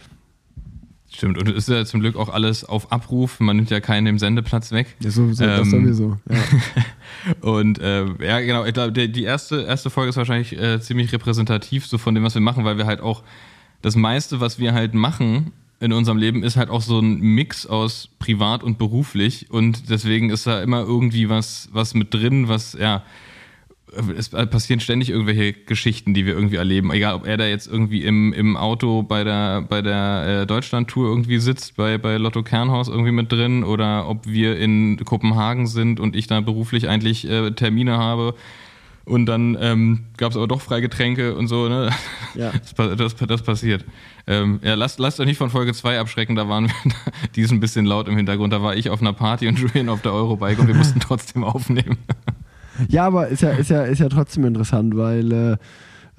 [1.09, 3.39] Stimmt, und es ist ja zum Glück auch alles auf Abruf.
[3.39, 4.95] Man nimmt ja keinen dem Sendeplatz weg.
[4.99, 6.17] Ja, so, so, ähm, das sowieso.
[6.29, 6.37] Ja.
[7.49, 11.87] und äh, ja, genau, ich glaube, die erste, erste Folge ist wahrscheinlich äh, ziemlich repräsentativ
[11.87, 13.23] so von dem, was wir machen, weil wir halt auch
[13.81, 17.65] das meiste, was wir halt machen in unserem Leben, ist halt auch so ein Mix
[17.65, 19.47] aus privat und beruflich.
[19.49, 23.03] Und deswegen ist da immer irgendwie was, was mit drin, was, ja,
[24.17, 26.91] es passieren ständig irgendwelche Geschichten, die wir irgendwie erleben.
[26.91, 31.07] Egal, ob er da jetzt irgendwie im, im Auto bei der, bei der äh, Deutschland-Tour
[31.07, 35.99] irgendwie sitzt, bei, bei Lotto Kernhaus irgendwie mit drin, oder ob wir in Kopenhagen sind
[35.99, 38.35] und ich da beruflich eigentlich äh, Termine habe.
[39.07, 41.89] Und dann ähm, gab es aber doch Freigetränke und so, ne?
[42.35, 42.51] Ja.
[42.75, 43.85] Das, das, das passiert.
[44.27, 46.73] Ähm, ja, lasst, lasst euch nicht von Folge 2 abschrecken, da waren wir,
[47.35, 48.51] die ist ein bisschen laut im Hintergrund.
[48.51, 51.45] Da war ich auf einer Party und Julian auf der Eurobike und wir mussten trotzdem
[51.45, 51.97] aufnehmen.
[52.89, 55.57] Ja, aber ist ja, ist ja, ist ja trotzdem interessant, weil äh,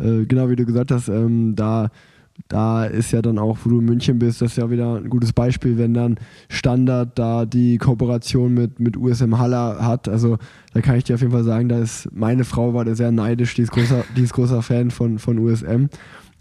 [0.03, 1.91] äh, genau wie du gesagt hast, ähm, da,
[2.47, 5.11] da ist ja dann auch, wo du in München bist, das ist ja wieder ein
[5.11, 6.17] gutes Beispiel, wenn dann
[6.49, 10.09] Standard da die Kooperation mit, mit USM Haller hat.
[10.09, 10.39] Also
[10.73, 13.11] da kann ich dir auf jeden Fall sagen, da ist meine Frau war da sehr
[13.11, 15.89] neidisch, die ist großer, die ist großer Fan von, von USM.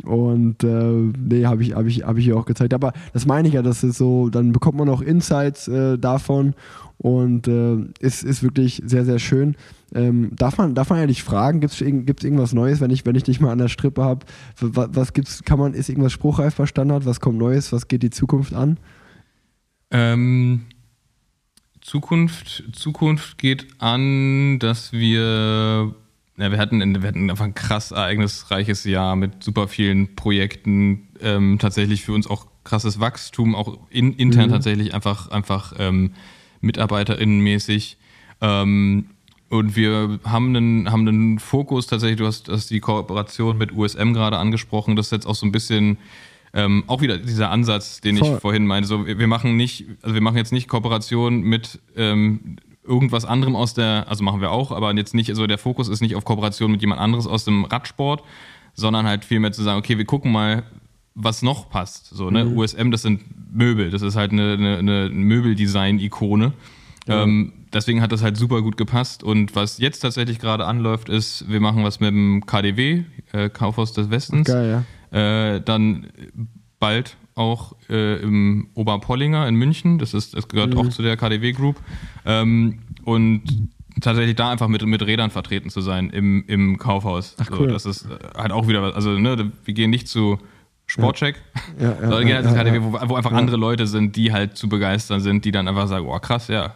[0.03, 2.73] Und äh, nee, habe ich, hab ich, hab ich ihr auch gezeigt.
[2.73, 6.53] Aber das meine ich ja, das ist so, dann bekommt man auch Insights äh, davon
[6.97, 9.55] und äh, ist, ist wirklich sehr, sehr schön.
[9.93, 13.23] Ähm, darf, man, darf man eigentlich fragen, gibt es irgendwas Neues, wenn ich, wenn ich
[13.23, 14.25] dich mal an der Strippe habe?
[14.59, 17.05] Was, was gibt's, kann man, ist irgendwas spruchreif bei Standard?
[17.05, 17.71] Was kommt Neues?
[17.71, 18.79] Was geht die Zukunft an?
[19.91, 20.65] Ähm,
[21.81, 25.95] Zukunft, Zukunft geht an, dass wir,
[26.37, 31.59] ja, wir hatten, wir hatten einfach ein krass ereignisreiches Jahr mit super vielen Projekten, ähm,
[31.59, 34.53] tatsächlich für uns auch krasses Wachstum, auch in, intern mhm.
[34.53, 36.11] tatsächlich einfach, einfach ähm,
[36.61, 37.97] MitarbeiterInnenmäßig.
[38.41, 39.05] Ähm,
[39.49, 44.13] und wir haben einen, haben einen Fokus tatsächlich, du hast, hast die Kooperation mit USM
[44.13, 45.97] gerade angesprochen, das ist jetzt auch so ein bisschen
[46.53, 48.35] ähm, auch wieder dieser Ansatz, den Voll.
[48.35, 48.87] ich vorhin meinte.
[48.87, 53.73] So, wir machen nicht, also wir machen jetzt nicht Kooperation mit ähm, irgendwas anderem aus
[53.73, 56.71] der, also machen wir auch, aber jetzt nicht, also der Fokus ist nicht auf Kooperation
[56.71, 58.23] mit jemand anderes aus dem Radsport,
[58.73, 60.63] sondern halt vielmehr zu sagen, okay, wir gucken mal,
[61.13, 62.07] was noch passt.
[62.07, 62.45] So, ne?
[62.45, 62.57] Mhm.
[62.57, 63.21] USM, das sind
[63.57, 66.53] Möbel, das ist halt eine, eine, eine Möbeldesign-Ikone.
[67.07, 67.23] Ja.
[67.23, 69.23] Ähm, deswegen hat das halt super gut gepasst.
[69.23, 73.03] Und was jetzt tatsächlich gerade anläuft, ist, wir machen was mit dem KDW,
[73.33, 74.47] äh, Kaufhaus des Westens.
[74.47, 75.55] Geil, ja.
[75.55, 76.07] Äh, dann
[76.79, 79.99] bald auch äh, im Oberpollinger in München.
[79.99, 80.79] Das, ist, das gehört mhm.
[80.79, 81.77] auch zu der KDW Group.
[82.25, 83.43] Ähm, und
[84.01, 87.35] tatsächlich da einfach mit, mit Rädern vertreten zu sein im, im Kaufhaus.
[87.39, 87.57] Ach, cool.
[87.57, 88.93] So, das ist halt auch wieder was.
[88.93, 90.39] Also, ne, wir gehen nicht zu
[90.87, 91.35] Sportcheck.
[91.79, 94.67] Ja, ja, sondern ja, ja, KDW, wo, wo einfach andere Leute sind, die halt zu
[94.69, 96.75] begeistern sind, die dann einfach sagen, oh krass, ja,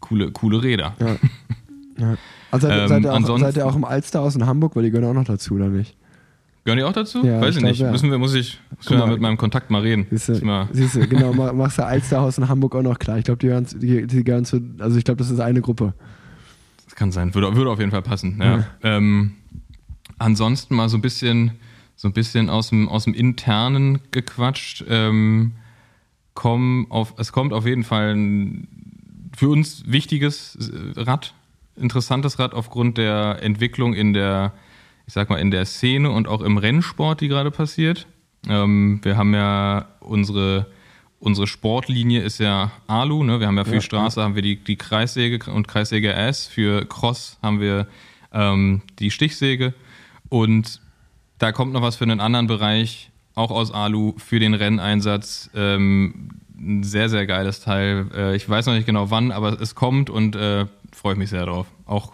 [0.00, 0.94] coole, coole Räder.
[0.98, 2.16] Ja.
[2.50, 4.90] Also seid, ähm, seid, ihr auch, seid, ihr auch, im Alsterhaus in Hamburg, weil die
[4.90, 5.94] gehören auch noch dazu, oder nicht?
[6.64, 7.24] Gehören die auch dazu?
[7.24, 7.80] Ja, Weiß ich, nicht.
[7.80, 7.90] Ja.
[7.90, 10.06] Müssen wir, muss ich, müssen wir mit meinem Kontakt mal reden.
[10.10, 13.18] Siehst du, siehst du genau, machst du Alsterhaus in Hamburg auch noch klar.
[13.18, 15.92] Ich glaube, die, gehören, die, die gehören zu, also ich glaube, das ist eine Gruppe.
[16.84, 18.38] Das kann sein, würde, würde auf jeden Fall passen.
[18.40, 18.64] Ja.
[18.82, 19.32] Ähm,
[20.18, 21.52] ansonsten mal so ein bisschen,
[22.02, 24.84] so ein bisschen aus dem, aus dem Internen gequatscht.
[24.88, 25.52] Ähm,
[26.34, 30.58] komm auf, es kommt auf jeden Fall ein für uns wichtiges
[30.96, 31.32] Rad,
[31.76, 34.52] interessantes Rad aufgrund der Entwicklung in der,
[35.06, 38.08] ich sag mal, in der Szene und auch im Rennsport, die gerade passiert.
[38.48, 40.66] Ähm, wir haben ja unsere,
[41.20, 43.38] unsere Sportlinie ist ja Alu, ne?
[43.38, 46.84] Wir haben ja für ja, Straße haben wir die, die Kreissäge und Kreissäge S, für
[46.84, 47.86] Cross haben wir
[48.32, 49.72] ähm, die Stichsäge
[50.28, 50.82] und
[51.42, 55.50] da kommt noch was für einen anderen Bereich, auch aus Alu, für den Renneinsatz.
[55.56, 58.06] Ähm, ein sehr, sehr geiles Teil.
[58.14, 61.30] Äh, ich weiß noch nicht genau wann, aber es kommt und äh, freue ich mich
[61.30, 61.66] sehr drauf.
[61.84, 62.12] Auch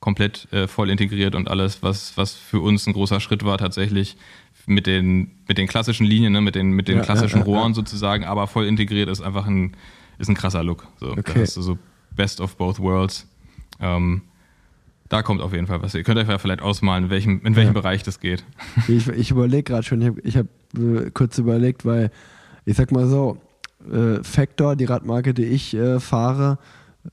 [0.00, 4.16] komplett äh, voll integriert und alles, was, was für uns ein großer Schritt war, tatsächlich
[4.64, 7.52] mit den, mit den klassischen Linien, ne, mit den, mit den ja, klassischen ja, ja,
[7.52, 9.76] Rohren sozusagen, aber voll integriert ist einfach ein,
[10.16, 10.86] ist ein krasser Look.
[11.00, 11.22] So, okay.
[11.34, 11.78] Da hast du so
[12.16, 13.28] Best of both worlds.
[13.78, 14.22] Ähm,
[15.08, 15.94] da kommt auf jeden Fall was.
[15.94, 18.44] Ihr könnt euch ja vielleicht ausmalen, in welchem, in welchem Bereich das geht.
[18.88, 22.10] Ich, ich überlege gerade schon, ich habe hab, äh, kurz überlegt, weil
[22.64, 23.38] ich sag mal so,
[23.92, 26.58] äh, Factor, die Radmarke, die ich äh, fahre,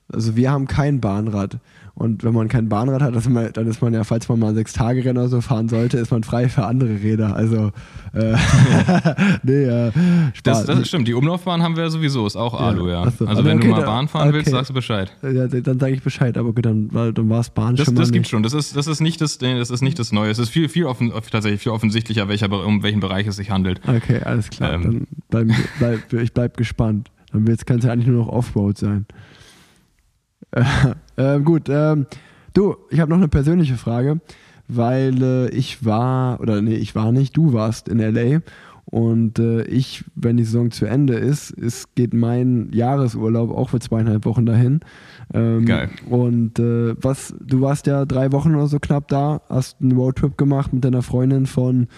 [0.08, 1.58] also wir haben kein Bahnrad.
[1.94, 5.04] Und wenn man kein Bahnrad hat, dann ist man ja, falls man mal sechs Tage
[5.04, 7.36] Rennen oder so fahren sollte, ist man frei für andere Räder.
[7.36, 7.70] Also
[8.14, 8.34] äh,
[9.42, 9.92] nee, äh,
[10.42, 11.06] das, das stimmt.
[11.06, 13.10] Die Umlaufbahn haben wir ja sowieso, ist auch Alu, ja.
[13.10, 13.26] So.
[13.26, 14.38] Also wenn okay, du mal Bahn fahren okay.
[14.38, 15.12] willst, sagst du Bescheid.
[15.22, 18.10] Ja, dann sage ich Bescheid, aber gut, dann, dann war es Bahn das, schon Das
[18.10, 18.42] gibt schon.
[18.42, 20.30] Das ist, das ist nicht das, das ist nicht das Neue.
[20.30, 23.80] Es ist viel, viel offen, tatsächlich viel offensichtlicher, welcher, um welchen Bereich es sich handelt.
[23.86, 24.72] Okay, alles klar.
[24.74, 25.06] Ähm.
[25.30, 27.10] Dann bleib, bleib, ich bleib gespannt.
[27.32, 29.06] Dann kann es ja eigentlich nur noch Offroad sein.
[31.16, 32.06] Äh, gut, ähm,
[32.54, 34.20] du, ich habe noch eine persönliche Frage,
[34.66, 38.40] weil äh, ich war, oder nee, ich war nicht, du warst in LA
[38.86, 43.80] und äh, ich, wenn die Saison zu Ende ist, ist geht mein Jahresurlaub auch für
[43.80, 44.80] zweieinhalb Wochen dahin.
[45.32, 45.90] Ähm, Geil.
[46.08, 50.36] Und äh, was, du warst ja drei Wochen oder so knapp da, hast einen Roadtrip
[50.36, 51.88] gemacht mit deiner Freundin von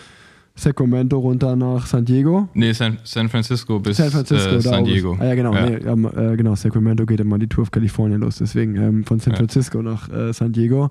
[0.56, 2.48] Sacramento runter nach San Diego.
[2.54, 5.16] Nee, San, San Francisco bis San, Francisco, äh, San Diego.
[5.18, 5.52] Ah, ja, genau.
[5.52, 5.68] Ja.
[5.68, 6.54] Nee, ja, äh, genau.
[6.54, 8.36] Sacramento geht immer die Tour auf Kalifornien los.
[8.38, 9.84] Deswegen ähm, von San Francisco ja.
[9.84, 10.90] nach äh, San Diego.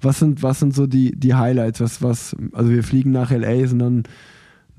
[0.00, 1.80] Was sind, was sind so die, die Highlights?
[1.80, 4.04] Was, was, also wir fliegen nach LA, sind dann,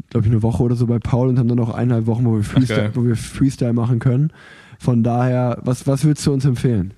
[0.09, 2.35] glaube ich, eine Woche oder so bei Paul und haben dann noch eineinhalb Wochen, wo
[2.35, 4.31] wir Freestyle, wo wir Freestyle machen können.
[4.79, 6.93] Von daher, was, was würdest du uns empfehlen?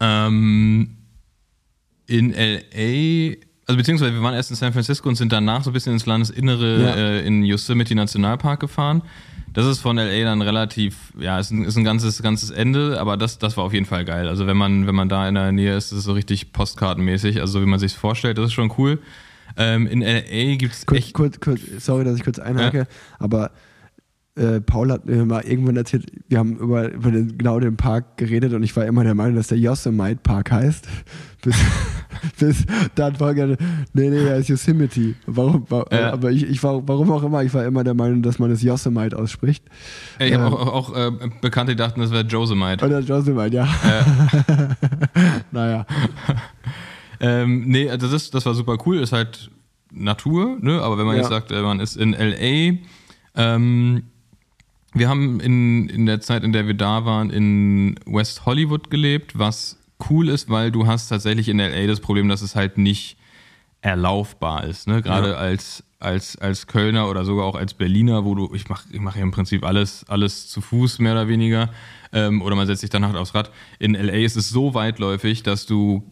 [0.00, 0.96] Ähm,
[2.06, 5.72] in LA also beziehungsweise wir waren erst in San Francisco und sind danach so ein
[5.72, 6.94] bisschen ins Landesinnere ja.
[6.94, 9.02] äh, in Yosemite Nationalpark gefahren.
[9.52, 13.16] Das ist von LA dann relativ, ja, ist ein, ist ein ganzes, ganzes Ende, aber
[13.16, 14.28] das, das war auf jeden Fall geil.
[14.28, 17.40] Also wenn man, wenn man da in der Nähe ist, ist es so richtig postkartenmäßig,
[17.40, 19.00] also wie man sich vorstellt, das ist schon cool.
[19.56, 21.14] Ähm, in LA gibt es echt...
[21.14, 22.86] Kurz, kurz, sorry, dass ich kurz einhake, ja.
[23.18, 23.50] aber
[24.36, 28.18] äh, Paul hat mir mal irgendwann erzählt, wir haben über, über den, genau den Park
[28.18, 30.86] geredet und ich war immer der Meinung, dass der Yosemite Park heißt.
[31.42, 31.56] bis,
[32.38, 33.56] bis dann war gerne,
[33.94, 35.14] nee, nee, er ist Yosemite.
[35.26, 36.12] Warum, war, ja.
[36.12, 38.62] Aber ich, ich war, warum auch immer, ich war immer der Meinung, dass man es
[38.62, 39.64] Yosemite ausspricht.
[40.18, 41.10] Ich habe ähm, auch, auch äh,
[41.40, 42.84] Bekannte, die dachten, das wäre Josemite.
[42.84, 43.64] Oder Josemite, ja.
[43.66, 44.76] ja.
[45.50, 45.86] naja.
[47.20, 49.50] ähm, nee, also das, das war super cool, ist halt
[49.90, 50.82] Natur, ne?
[50.82, 51.22] aber wenn man ja.
[51.22, 52.76] jetzt sagt, äh, man ist in L.A.,
[53.38, 54.02] ähm,
[54.98, 59.38] wir haben in, in der Zeit, in der wir da waren, in West Hollywood gelebt,
[59.38, 59.78] was
[60.10, 63.16] cool ist, weil du hast tatsächlich in LA das Problem, dass es halt nicht
[63.80, 64.88] erlaufbar ist.
[64.88, 65.02] Ne?
[65.02, 65.36] Gerade ja.
[65.36, 69.16] als, als, als Kölner oder sogar auch als Berliner, wo du, ich mache ich mach
[69.16, 71.70] ja im Prinzip alles, alles zu Fuß, mehr oder weniger,
[72.12, 73.50] ähm, oder man setzt sich danach aufs Rad.
[73.78, 76.10] In LA ist es so weitläufig, dass du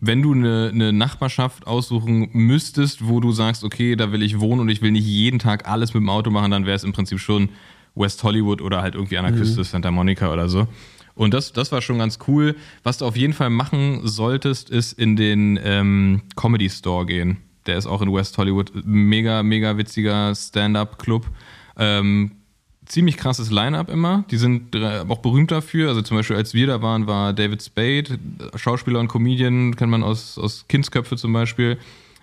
[0.00, 4.60] wenn du eine, eine, Nachbarschaft aussuchen müsstest, wo du sagst, okay, da will ich wohnen
[4.60, 6.92] und ich will nicht jeden Tag alles mit dem Auto machen, dann wäre es im
[6.92, 7.48] Prinzip schon
[7.94, 9.38] West Hollywood oder halt irgendwie an der mhm.
[9.38, 10.66] Küste Santa Monica oder so.
[11.14, 12.56] Und das, das war schon ganz cool.
[12.82, 17.38] Was du auf jeden Fall machen solltest, ist in den ähm, Comedy Store gehen.
[17.66, 18.72] Der ist auch in West Hollywood.
[18.84, 21.26] Mega, mega witziger Stand-up-Club.
[21.78, 22.32] Ähm,
[22.86, 24.24] ziemlich krasses Line-up immer.
[24.30, 25.88] Die sind auch berühmt dafür.
[25.88, 28.18] Also zum Beispiel, als wir da waren, war David Spade,
[28.56, 31.78] Schauspieler und Comedian, kennt man aus, aus Kindsköpfe zum Beispiel.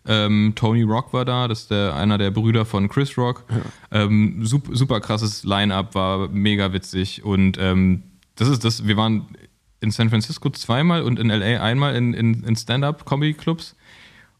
[0.05, 3.43] Ähm, Tony Rock war da, das ist der, einer der Brüder von Chris Rock.
[3.49, 4.03] Ja.
[4.03, 7.23] Ähm, super, super krasses Line-up, war mega witzig.
[7.23, 8.03] Und ähm,
[8.35, 9.27] das ist das, wir waren
[9.79, 13.75] in San Francisco zweimal und in LA einmal in, in, in Stand-up-Comedy-Clubs.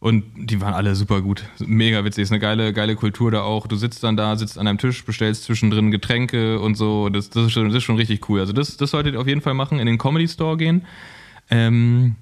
[0.02, 1.44] Und die waren alle super gut.
[1.64, 2.22] Mega witzig.
[2.22, 3.68] Ist eine geile, geile Kultur da auch.
[3.68, 7.08] Du sitzt dann da, sitzt an einem Tisch, bestellst zwischendrin Getränke und so.
[7.08, 8.40] Das, das, ist, schon, das ist schon richtig cool.
[8.40, 10.84] Also, das, das solltet ihr auf jeden Fall machen, in den Comedy Store gehen.
[11.50, 12.16] Ähm,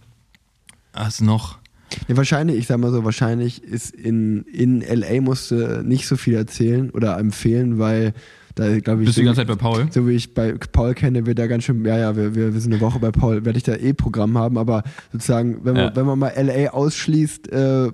[0.93, 1.60] was noch?
[2.09, 6.17] Ja, wahrscheinlich, ich sag mal so, wahrscheinlich ist in, in LA musst du nicht so
[6.17, 8.13] viel erzählen oder empfehlen, weil
[8.61, 9.07] da ich.
[9.07, 9.89] Bist du die ganze Zeit bei Paul?
[9.91, 12.61] So wie ich bei Paul kenne, wird da ganz schön, ja, ja, wir, wir, wir
[12.61, 14.83] sind eine Woche bei Paul, werde ich da eh Programm haben, aber
[15.13, 15.97] sozusagen, wenn man, ja.
[15.97, 17.91] wenn man mal LA ausschließt, äh, äh,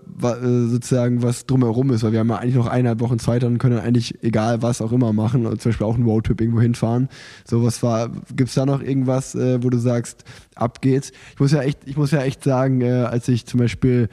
[0.69, 3.79] sozusagen, was drumherum ist, weil wir haben ja eigentlich noch eineinhalb Wochen Zeit und können
[3.79, 7.09] eigentlich egal was auch immer machen und zum Beispiel auch einen Roadtrip irgendwo hinfahren.
[7.45, 11.13] So was war, gibt es da noch irgendwas, äh, wo du sagst, ab geht's?
[11.35, 14.09] Ich muss ja echt, ich muss ja echt sagen, äh, als ich zum Beispiel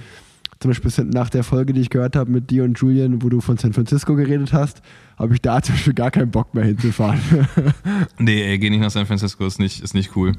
[0.59, 3.41] zum Beispiel nach der Folge, die ich gehört habe mit dir und Julian, wo du
[3.41, 4.81] von San Francisco geredet hast,
[5.17, 7.19] habe ich da zum Beispiel gar keinen Bock mehr hinzufahren.
[8.19, 10.33] nee, ey, geh nicht nach San Francisco, ist nicht, ist nicht cool.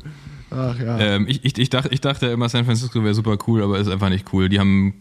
[0.51, 0.99] Ach ja.
[0.99, 3.89] Ähm, ich, ich, ich, dachte, ich dachte immer, San Francisco wäre super cool, aber ist
[3.89, 4.49] einfach nicht cool.
[4.49, 4.95] Die haben.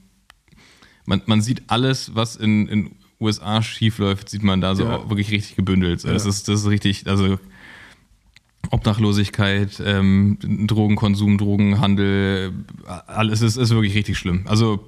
[1.06, 5.10] Man, man sieht alles, was in, in USA schief läuft, sieht man da so ja.
[5.10, 6.04] wirklich richtig gebündelt.
[6.04, 6.14] Ja.
[6.14, 7.40] Das, ist, das ist richtig, also
[8.70, 12.54] Obdachlosigkeit, ähm, Drogenkonsum, Drogenhandel,
[13.08, 14.44] alles ist, ist wirklich richtig schlimm.
[14.46, 14.80] Also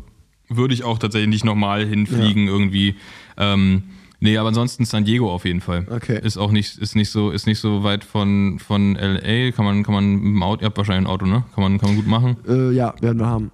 [0.47, 2.51] würde ich auch tatsächlich nicht nochmal hinfliegen ja.
[2.51, 2.95] irgendwie.
[3.37, 3.83] Ähm,
[4.25, 5.85] nee, aber ansonsten San Diego auf jeden Fall.
[5.89, 6.19] Okay.
[6.21, 9.51] Ist auch nicht, ist nicht so, ist nicht so weit von, von LA.
[9.51, 11.43] Kann man, kann man mit dem Auto, ihr habt wahrscheinlich ein Auto, ne?
[11.53, 12.37] Kann man, kann man gut machen.
[12.47, 13.51] Äh, ja, werden wir haben.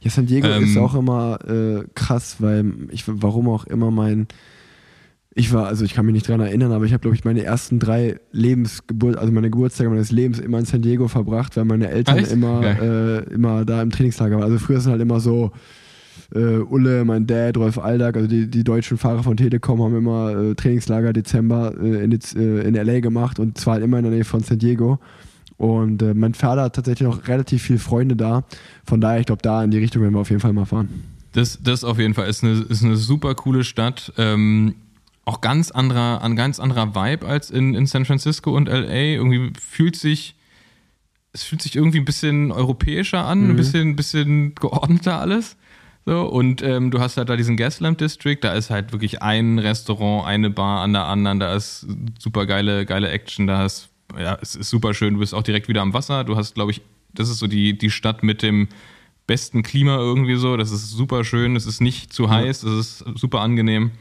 [0.00, 4.26] Ja, San Diego ähm, ist auch immer äh, krass, weil ich, warum auch immer mein
[5.36, 7.42] ich war, also ich kann mich nicht dran erinnern, aber ich habe, glaube ich, meine
[7.42, 11.88] ersten drei Lebensgeburt, also meine Geburtstage meines Lebens immer in San Diego verbracht, weil meine
[11.88, 12.30] Eltern Echt?
[12.30, 14.44] immer, äh, immer da im Trainingslager waren.
[14.44, 15.50] Also früher sind halt immer so,
[16.34, 20.36] äh, Ulle, mein Dad, Rolf Aldag, also die, die deutschen Fahrer von Telekom haben immer
[20.36, 24.12] äh, Trainingslager Dezember äh, in, äh, in LA gemacht und zwar halt immer in der
[24.12, 24.98] Nähe von San Diego.
[25.56, 28.44] Und äh, mein Vater hat tatsächlich noch relativ viele Freunde da.
[28.84, 30.88] Von daher, ich glaube, da in die Richtung werden wir auf jeden Fall mal fahren.
[31.32, 34.12] Das, das auf jeden Fall ist eine, ist eine super coole Stadt.
[34.16, 34.74] Ähm,
[35.24, 39.14] auch ganz anderer, ein ganz anderer Vibe als in, in San Francisco und LA.
[39.14, 40.34] Irgendwie fühlt sich,
[41.32, 45.56] es fühlt sich irgendwie ein bisschen europäischer an, ein bisschen, bisschen geordneter alles.
[46.06, 49.58] So, und ähm, du hast halt da diesen Gaslamp District, da ist halt wirklich ein
[49.58, 51.86] Restaurant, eine Bar an der anderen, da ist
[52.18, 53.88] super geile, geile Action, da ist,
[54.18, 56.72] ja, es ist super schön, du bist auch direkt wieder am Wasser, du hast, glaube
[56.72, 56.82] ich,
[57.14, 58.68] das ist so die, die Stadt mit dem
[59.26, 63.18] besten Klima irgendwie so, das ist super schön, es ist nicht zu heiß, es ist
[63.18, 63.92] super angenehm.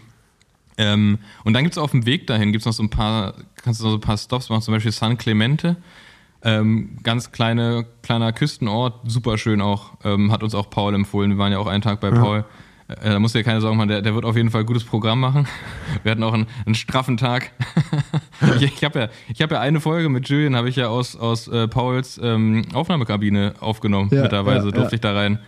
[0.78, 3.80] Ähm, und dann gibt es auf dem Weg dahin, gibt's noch so ein paar, kannst
[3.80, 5.78] du noch so ein paar Stops machen, zum Beispiel San Clemente.
[6.46, 9.94] Ähm, ganz kleine, kleiner Küstenort, super schön auch.
[10.04, 11.32] Ähm, hat uns auch Paul empfohlen.
[11.32, 12.44] Wir waren ja auch einen Tag bei Paul.
[12.90, 14.66] Äh, da musst du dir keine Sorgen machen, der, der wird auf jeden Fall ein
[14.66, 15.48] gutes Programm machen.
[16.04, 17.52] Wir hatten auch einen, einen straffen Tag.
[18.58, 21.16] ich ich habe ja, ich hab ja eine Folge mit Julian, habe ich ja aus,
[21.16, 24.10] aus äh, Pauls ähm, Aufnahmekabine aufgenommen.
[24.12, 24.94] Ja, Mittlerweile ja, durfte ja.
[24.94, 25.40] ich da rein.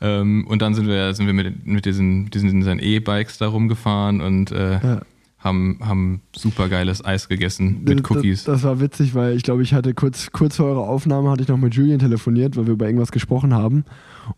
[0.00, 4.20] Ähm, und dann sind wir, sind wir mit, mit diesen, diesen seinen E-Bikes da rumgefahren
[4.20, 5.00] und äh, Ja.
[5.42, 8.44] Haben, haben super geiles Eis gegessen mit Cookies.
[8.44, 11.42] Das, das war witzig, weil ich glaube, ich hatte kurz, kurz vor eurer Aufnahme hatte
[11.42, 13.84] ich noch mit Julian telefoniert, weil wir über irgendwas gesprochen haben.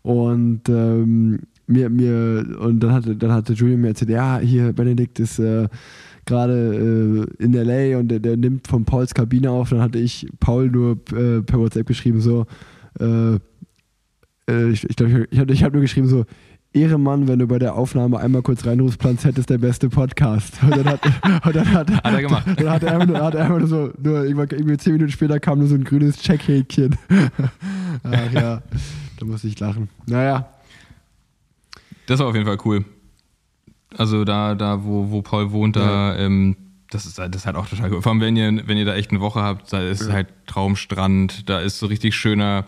[0.01, 5.19] Und ähm, mir, mir, und dann hatte, dann hatte Julian mir erzählt, ja, hier, Benedikt
[5.19, 5.67] ist äh,
[6.25, 9.69] gerade äh, in LA und der, der nimmt von Pauls Kabine auf.
[9.69, 12.45] Dann hatte ich Paul nur äh, per WhatsApp geschrieben, so,
[12.99, 13.35] äh,
[14.49, 16.25] äh, ich, ich glaube, ich, ich habe ich hab nur geschrieben, so,
[16.75, 20.59] Ehremann, wenn du bei der Aufnahme einmal kurz reinrufst, Planzett ist der beste Podcast.
[20.63, 21.05] Und dann hat,
[21.45, 22.45] und dann hat, Hat er gemacht.
[22.57, 25.39] Dann hat er einfach nur, hat er einfach nur so, nur irgendwie zehn Minuten später
[25.39, 26.97] kam nur so ein grünes Checkhäkchen.
[28.03, 28.61] Ach ja,
[29.17, 29.89] da musste ich lachen.
[30.05, 30.49] Naja,
[32.07, 32.83] Das war auf jeden Fall cool.
[33.97, 36.57] Also da, da wo, wo Paul wohnt, da, ähm,
[36.89, 38.01] das, ist, das ist halt auch total cool.
[38.01, 41.49] Vor allem, wenn ihr, wenn ihr da echt eine Woche habt, da ist halt Traumstrand,
[41.49, 42.65] da ist so richtig schöner,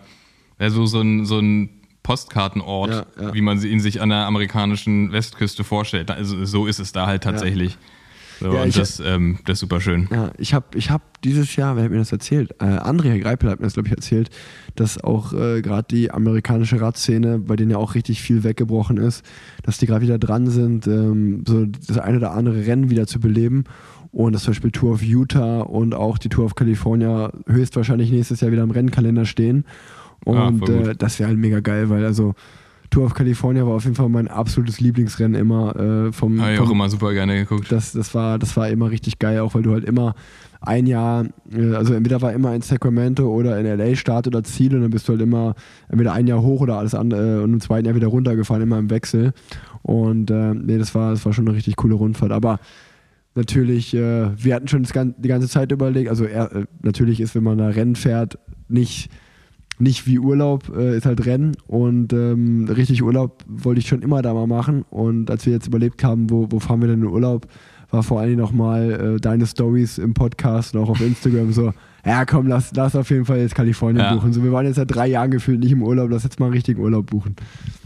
[0.60, 1.70] ja, so, so ein, so ein
[2.08, 3.34] Postkartenort, Ja, ja.
[3.34, 6.10] wie man ihn sich an der amerikanischen Westküste vorstellt.
[6.10, 7.78] Also, so ist es da halt tatsächlich.
[8.40, 10.08] So, Ja, und ich- das, ähm, das ist super schön.
[10.12, 12.52] Ja, ich habe ich hab dieses Jahr, wer hat mir das erzählt?
[12.62, 14.30] Äh, André Greipel hat mir das, glaube ich, erzählt,
[14.76, 19.26] dass auch äh, gerade die amerikanische Radszene, bei denen ja auch richtig viel weggebrochen ist,
[19.64, 23.20] dass die gerade wieder dran sind, ähm, so das eine oder andere Rennen wieder zu
[23.20, 23.66] beleben.
[24.12, 28.40] Und dass zum Beispiel Tour of Utah und auch die Tour of California höchstwahrscheinlich nächstes
[28.42, 29.66] Jahr wieder im Rennkalender stehen.
[30.26, 30.70] Ah, Und gut.
[30.70, 32.34] äh, das wäre halt mega geil, weil also
[32.90, 36.60] Tour of California war auf jeden Fall mein absolutes Lieblingsrennen immer äh, vom, Habe ich
[36.60, 37.72] auch immer super gerne geguckt.
[37.72, 40.16] das, das, war, das war immer richtig geil, auch weil du halt immer
[40.62, 44.74] ein Jahr, äh, also entweder war immer in Sacramento oder in LA Start oder Ziel
[44.76, 45.54] und dann bist du halt immer
[45.90, 48.90] entweder ein Jahr hoch oder alles andere und im zweiten Jahr wieder runtergefahren, immer im
[48.90, 49.34] Wechsel.
[49.82, 52.32] Und äh, nee, das war, das war schon eine richtig coole Rundfahrt.
[52.32, 52.60] Aber
[53.36, 57.36] natürlich, äh, wir hatten schon das, die ganze Zeit überlegt, also er, äh, natürlich ist,
[57.36, 59.10] wenn man da Rennen fährt, nicht
[59.80, 64.22] nicht wie Urlaub, äh, ist halt Rennen und ähm, richtig Urlaub wollte ich schon immer
[64.22, 67.08] da mal machen und als wir jetzt überlegt haben, wo, wo fahren wir denn in
[67.08, 67.48] Urlaub,
[67.90, 71.74] war vor allen Dingen nochmal äh, deine Stories im Podcast und auch auf Instagram so,
[72.06, 74.14] ja komm, lass, lass auf jeden Fall jetzt Kalifornien Ja.
[74.14, 74.32] buchen.
[74.34, 76.54] So, wir waren jetzt seit drei Jahren gefühlt nicht im Urlaub, lass jetzt mal einen
[76.56, 77.36] richtigen Urlaub buchen.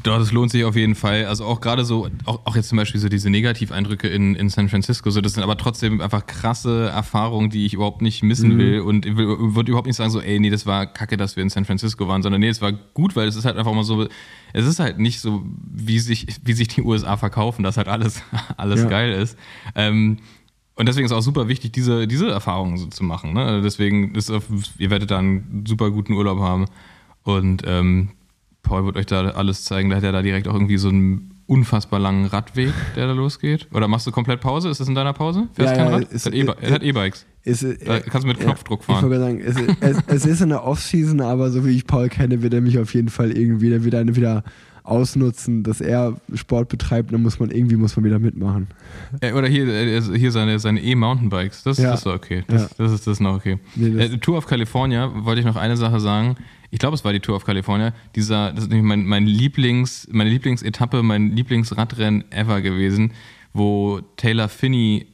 [0.03, 1.25] Doch, das lohnt sich auf jeden Fall.
[1.25, 4.67] Also auch gerade so, auch, auch jetzt zum Beispiel so diese Negativeindrücke in, in San
[4.67, 8.79] Francisco, so das sind aber trotzdem einfach krasse Erfahrungen, die ich überhaupt nicht missen will.
[8.81, 11.49] Und ich würde überhaupt nicht sagen, so, ey, nee, das war kacke, dass wir in
[11.49, 14.07] San Francisco waren, sondern nee, es war gut, weil es ist halt einfach mal so,
[14.53, 18.23] es ist halt nicht so, wie sich, wie sich die USA verkaufen, dass halt alles,
[18.57, 18.87] alles Ja.
[18.89, 19.37] geil ist.
[19.75, 20.17] Ähm,
[20.75, 23.33] und deswegen ist auch super wichtig, diese, diese Erfahrungen so zu machen.
[23.33, 23.41] Ne?
[23.43, 24.31] Also Deswegen ist
[24.77, 26.65] ihr werdet da einen super guten Urlaub haben.
[27.23, 28.09] Und ähm,
[28.63, 29.89] Paul wird euch da alles zeigen.
[29.89, 33.67] Da hat er da direkt auch irgendwie so einen unfassbar langen Radweg, der da losgeht.
[33.73, 34.69] Oder machst du komplett Pause?
[34.69, 35.49] Ist das in deiner Pause?
[35.53, 36.11] Fährst Ja, kein ja, Rad?
[36.11, 37.25] ist- Er hat E-Bikes.
[37.43, 39.09] Ist, Da kannst du mit Knopfdruck Ich fahren.
[39.09, 42.07] wollte gerade sagen, es, es, es ist in der Off-Season, aber so wie ich Paul
[42.07, 44.43] kenne, wird er mich auf jeden Fall irgendwie der wieder, wieder
[44.83, 48.67] ausnutzen, dass er Sport betreibt, dann muss man irgendwie muss man wieder mitmachen.
[49.21, 51.63] Äh, Oder hier, äh, hier seine, seine E-Mountainbikes.
[51.63, 51.91] Das, Ja.
[51.91, 52.43] das ist okay.
[52.47, 52.69] Das, Ja.
[52.77, 53.59] das, ist, das ist noch okay.
[53.75, 56.35] Nee, das- äh, Tour of California wollte ich noch eine Sache sagen.
[56.71, 57.93] Ich glaube, es war die Tour of California.
[58.15, 63.11] Dieser, das ist nämlich mein, mein Lieblings, meine Lieblingsetappe, mein Lieblingsradrennen ever gewesen,
[63.53, 65.07] wo Taylor Finney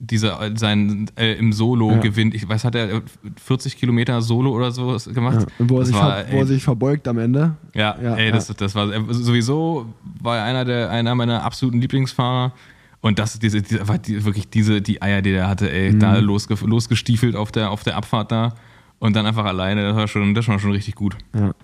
[0.00, 1.98] dieser sein äh, im Solo Ja.
[1.98, 2.34] gewinnt.
[2.34, 3.02] Ich weiß, hat er
[3.44, 5.46] 40 Kilometer Solo oder so gemacht?
[5.58, 5.68] Ja.
[5.68, 7.56] Wo er, sich, war, wo er sich verbeugt am Ende.
[7.74, 9.86] ja, Ja, ey, das, das war sowieso
[10.20, 12.52] war er einer der einer meiner absoluten Lieblingsfahrer
[13.00, 16.00] Und das, diese, diese die, wirklich diese, die Eier, die der hatte, ey, mhm.
[16.00, 18.54] da losge, losgestiefelt auf der, auf der Abfahrt da
[18.98, 21.16] und dann einfach alleine, das war schon, das war schon richtig gut.
[21.34, 21.54] Ja.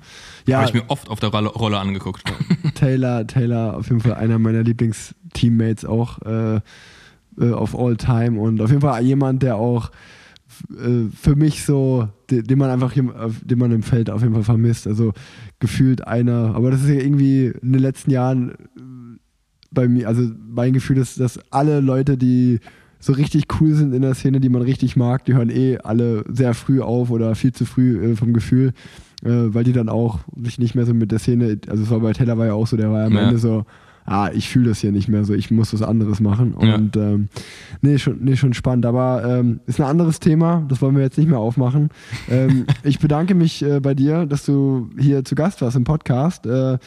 [0.46, 2.22] Ja, Habe ich mir oft auf der Rolle, Rolle angeguckt.
[2.74, 6.60] Taylor, Taylor, auf jeden Fall einer meiner Lieblingsteammates auch äh,
[7.38, 9.90] äh, auf All Time und auf jeden Fall jemand, der auch
[10.72, 14.44] äh, für mich so, den, den, man einfach, den man im Feld auf jeden Fall
[14.44, 14.86] vermisst.
[14.86, 15.12] Also
[15.58, 18.54] gefühlt einer, aber das ist ja irgendwie in den letzten Jahren äh,
[19.70, 22.60] bei mir, also mein Gefühl ist, dass alle Leute, die
[23.00, 26.24] so richtig cool sind in der Szene, die man richtig mag, die hören eh alle
[26.28, 28.72] sehr früh auf oder viel zu früh äh, vom Gefühl,
[29.22, 32.00] äh, weil die dann auch sich nicht mehr so mit der Szene, also es war
[32.00, 33.24] bei Teller war ja auch so, der war ja am ja.
[33.24, 33.66] Ende so,
[34.04, 36.54] ah, ich fühle das hier nicht mehr so, ich muss was anderes machen.
[36.54, 37.02] Und ja.
[37.02, 37.28] ähm,
[37.80, 38.86] nee, schon, nee, schon spannend.
[38.86, 41.90] Aber ähm, ist ein anderes Thema, das wollen wir jetzt nicht mehr aufmachen.
[42.30, 46.46] ähm, ich bedanke mich äh, bei dir, dass du hier zu Gast warst im Podcast.
[46.46, 46.78] Äh,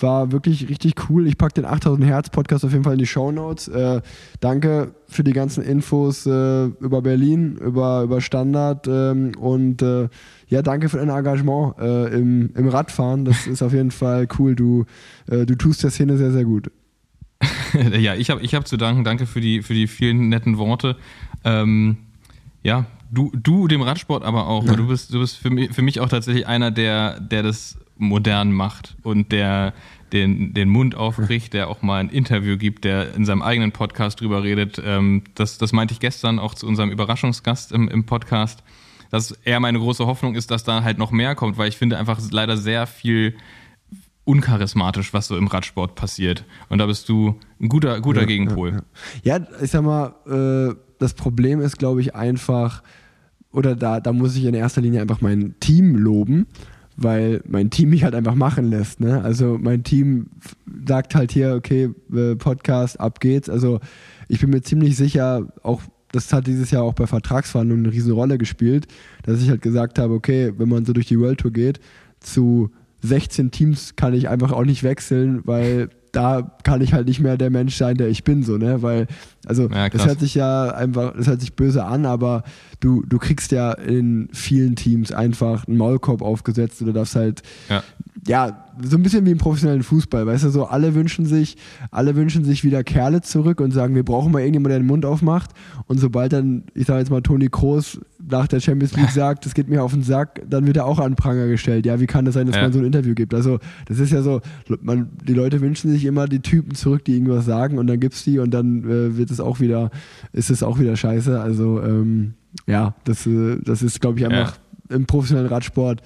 [0.00, 1.26] war wirklich richtig cool.
[1.26, 3.68] Ich packe den 8000 Hertz Podcast auf jeden Fall in die Show Notes.
[3.68, 4.00] Äh,
[4.40, 10.08] danke für die ganzen Infos äh, über Berlin, über, über Standard ähm, und äh,
[10.48, 13.24] ja, danke für dein Engagement äh, im, im Radfahren.
[13.24, 14.54] Das ist auf jeden Fall cool.
[14.54, 14.84] Du,
[15.28, 16.70] äh, du tust der Szene sehr, sehr gut.
[17.98, 19.04] ja, ich habe ich hab zu danken.
[19.04, 20.96] Danke für die, für die vielen netten Worte.
[21.44, 21.98] Ähm,
[22.62, 24.64] ja, du, du dem Radsport aber auch.
[24.64, 24.74] Ja.
[24.74, 28.52] Du bist, du bist für mich, für mich auch tatsächlich einer, der, der das modern
[28.52, 29.72] macht und der
[30.12, 34.20] den, den Mund aufkriegt, der auch mal ein Interview gibt, der in seinem eigenen Podcast
[34.20, 34.80] drüber redet.
[34.84, 38.62] Ähm, das, das meinte ich gestern auch zu unserem Überraschungsgast im, im Podcast,
[39.10, 41.98] dass eher meine große Hoffnung ist, dass da halt noch mehr kommt, weil ich finde
[41.98, 43.36] einfach leider sehr viel
[44.24, 46.44] uncharismatisch, was so im Radsport passiert.
[46.68, 48.82] Und da bist du ein guter, guter ja, Gegenpol.
[49.22, 49.38] Ja, ja.
[49.38, 52.82] ja, ich sag mal, äh, das Problem ist, glaube ich, einfach,
[53.52, 56.46] oder da, da muss ich in erster Linie einfach mein Team loben
[56.96, 59.00] weil mein Team mich halt einfach machen lässt.
[59.00, 59.22] Ne?
[59.22, 60.28] Also mein Team
[60.86, 63.48] sagt halt hier, okay, äh, Podcast, ab geht's.
[63.48, 63.80] Also
[64.28, 65.82] ich bin mir ziemlich sicher, auch
[66.12, 68.86] das hat dieses Jahr auch bei Vertragsverhandlungen eine riesen Rolle gespielt,
[69.24, 71.80] dass ich halt gesagt habe, okay, wenn man so durch die World Tour geht,
[72.20, 72.70] zu
[73.02, 77.36] 16 Teams kann ich einfach auch nicht wechseln, weil da kann ich halt nicht mehr
[77.36, 78.80] der Mensch sein, der ich bin, so, ne?
[78.80, 79.06] Weil,
[79.46, 82.42] also ja, das hört sich ja einfach, das hört sich böse an, aber
[82.80, 87.82] du, du kriegst ja in vielen Teams einfach einen Maulkorb aufgesetzt oder darfst halt ja
[88.26, 91.56] ja, so ein bisschen wie im professionellen Fußball, weißt du, so alle wünschen sich,
[91.90, 95.04] alle wünschen sich wieder Kerle zurück und sagen, wir brauchen mal irgendjemanden, der den Mund
[95.04, 95.50] aufmacht.
[95.86, 99.54] Und sobald dann, ich sage jetzt mal, Toni Kroos nach der Champions League sagt, das
[99.54, 101.86] geht mir auf den Sack, dann wird er auch an Pranger gestellt.
[101.86, 102.62] Ja, wie kann das sein, dass ja.
[102.62, 103.32] man so ein Interview gibt?
[103.32, 104.40] Also, das ist ja so,
[104.82, 108.24] man, die Leute wünschen sich immer die Typen zurück, die irgendwas sagen und dann gibt's
[108.24, 109.90] die und dann äh, wird es auch wieder,
[110.32, 111.40] ist es auch wieder scheiße.
[111.40, 112.34] Also, ähm,
[112.66, 114.58] ja, das, äh, das ist, glaube ich, einfach
[114.90, 114.96] ja.
[114.96, 116.02] im professionellen Radsport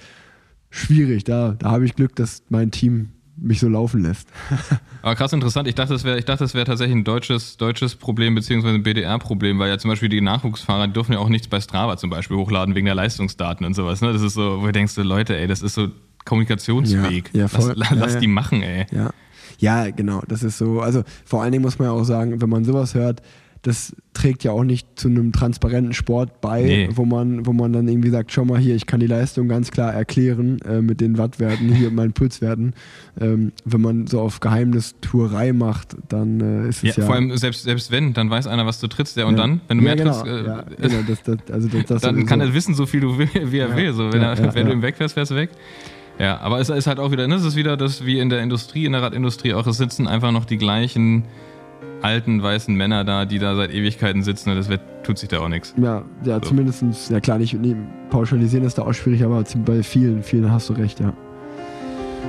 [0.71, 1.25] schwierig.
[1.25, 4.29] Da, da habe ich Glück, dass mein Team mich so laufen lässt.
[5.03, 5.67] Aber krass interessant.
[5.67, 9.79] Ich dachte, das wäre, wär tatsächlich ein deutsches, deutsches Problem beziehungsweise ein BDR-Problem, weil ja
[9.79, 12.87] zum Beispiel die Nachwuchsfahrer die dürfen ja auch nichts bei Strava zum Beispiel hochladen wegen
[12.87, 14.03] der Leistungsdaten und sowas.
[14.03, 14.13] Ne?
[14.13, 15.89] Das ist so, wo du denkst, Leute, ey, das ist so
[16.25, 17.31] Kommunikationsweg.
[17.33, 18.87] Ja, ja, voll, lass, lass ja, die machen, ey.
[18.93, 19.11] Ja.
[19.61, 20.23] Ja, genau.
[20.27, 20.81] Das ist so.
[20.81, 23.23] Also vor allen Dingen muss man ja auch sagen, wenn man sowas hört,
[23.63, 26.89] das trägt ja auch nicht zu einem transparenten Sport bei, nee.
[26.95, 29.71] wo, man, wo man dann irgendwie sagt, schau mal hier, ich kann die Leistung ganz
[29.71, 32.73] klar erklären äh, mit den Wattwerten, hier meinen Pulswerten.
[33.21, 37.37] Ähm, wenn man so auf Geheimnistuerei macht, dann äh, ist es ja, ja, Vor allem,
[37.37, 39.43] selbst, selbst wenn, dann weiß einer, was du trittst, ja, und ja.
[39.43, 40.23] dann, wenn du ja, mehr genau.
[40.23, 43.19] trittst, äh, ja, genau, das, das, also das, dann kann er wissen, so viel du
[43.19, 43.93] will, wie er will.
[43.93, 45.51] So, wenn er, wenn du ihm wegfährst, fährst du weg.
[46.21, 48.43] Ja, aber es ist halt auch wieder, ne, es ist wieder das wie in der
[48.43, 51.25] Industrie, in der Radindustrie auch, es sitzen einfach noch die gleichen
[52.03, 55.41] alten weißen Männer da, die da seit Ewigkeiten sitzen und das wird, tut sich da
[55.41, 55.75] auch nichts.
[55.79, 56.41] Ja, ja, so.
[56.41, 57.75] zumindest, ja klar, nicht nee,
[58.11, 61.15] pauschalisieren ist da auch schwierig, aber bei vielen, vielen hast du recht, ja.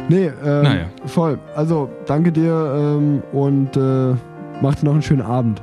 [0.08, 0.86] Nee, ähm, naja.
[1.06, 1.38] voll.
[1.56, 4.16] Also, danke dir ähm, und äh,
[4.62, 5.62] mach dir noch einen schönen Abend.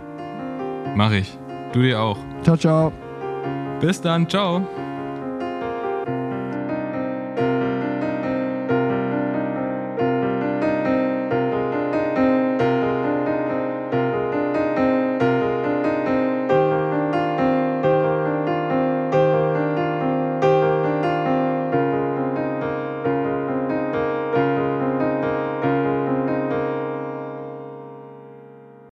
[0.94, 1.36] Mach ich.
[1.72, 2.18] Du dir auch.
[2.42, 2.92] Ciao, ciao.
[3.80, 4.66] Bis dann, ciao.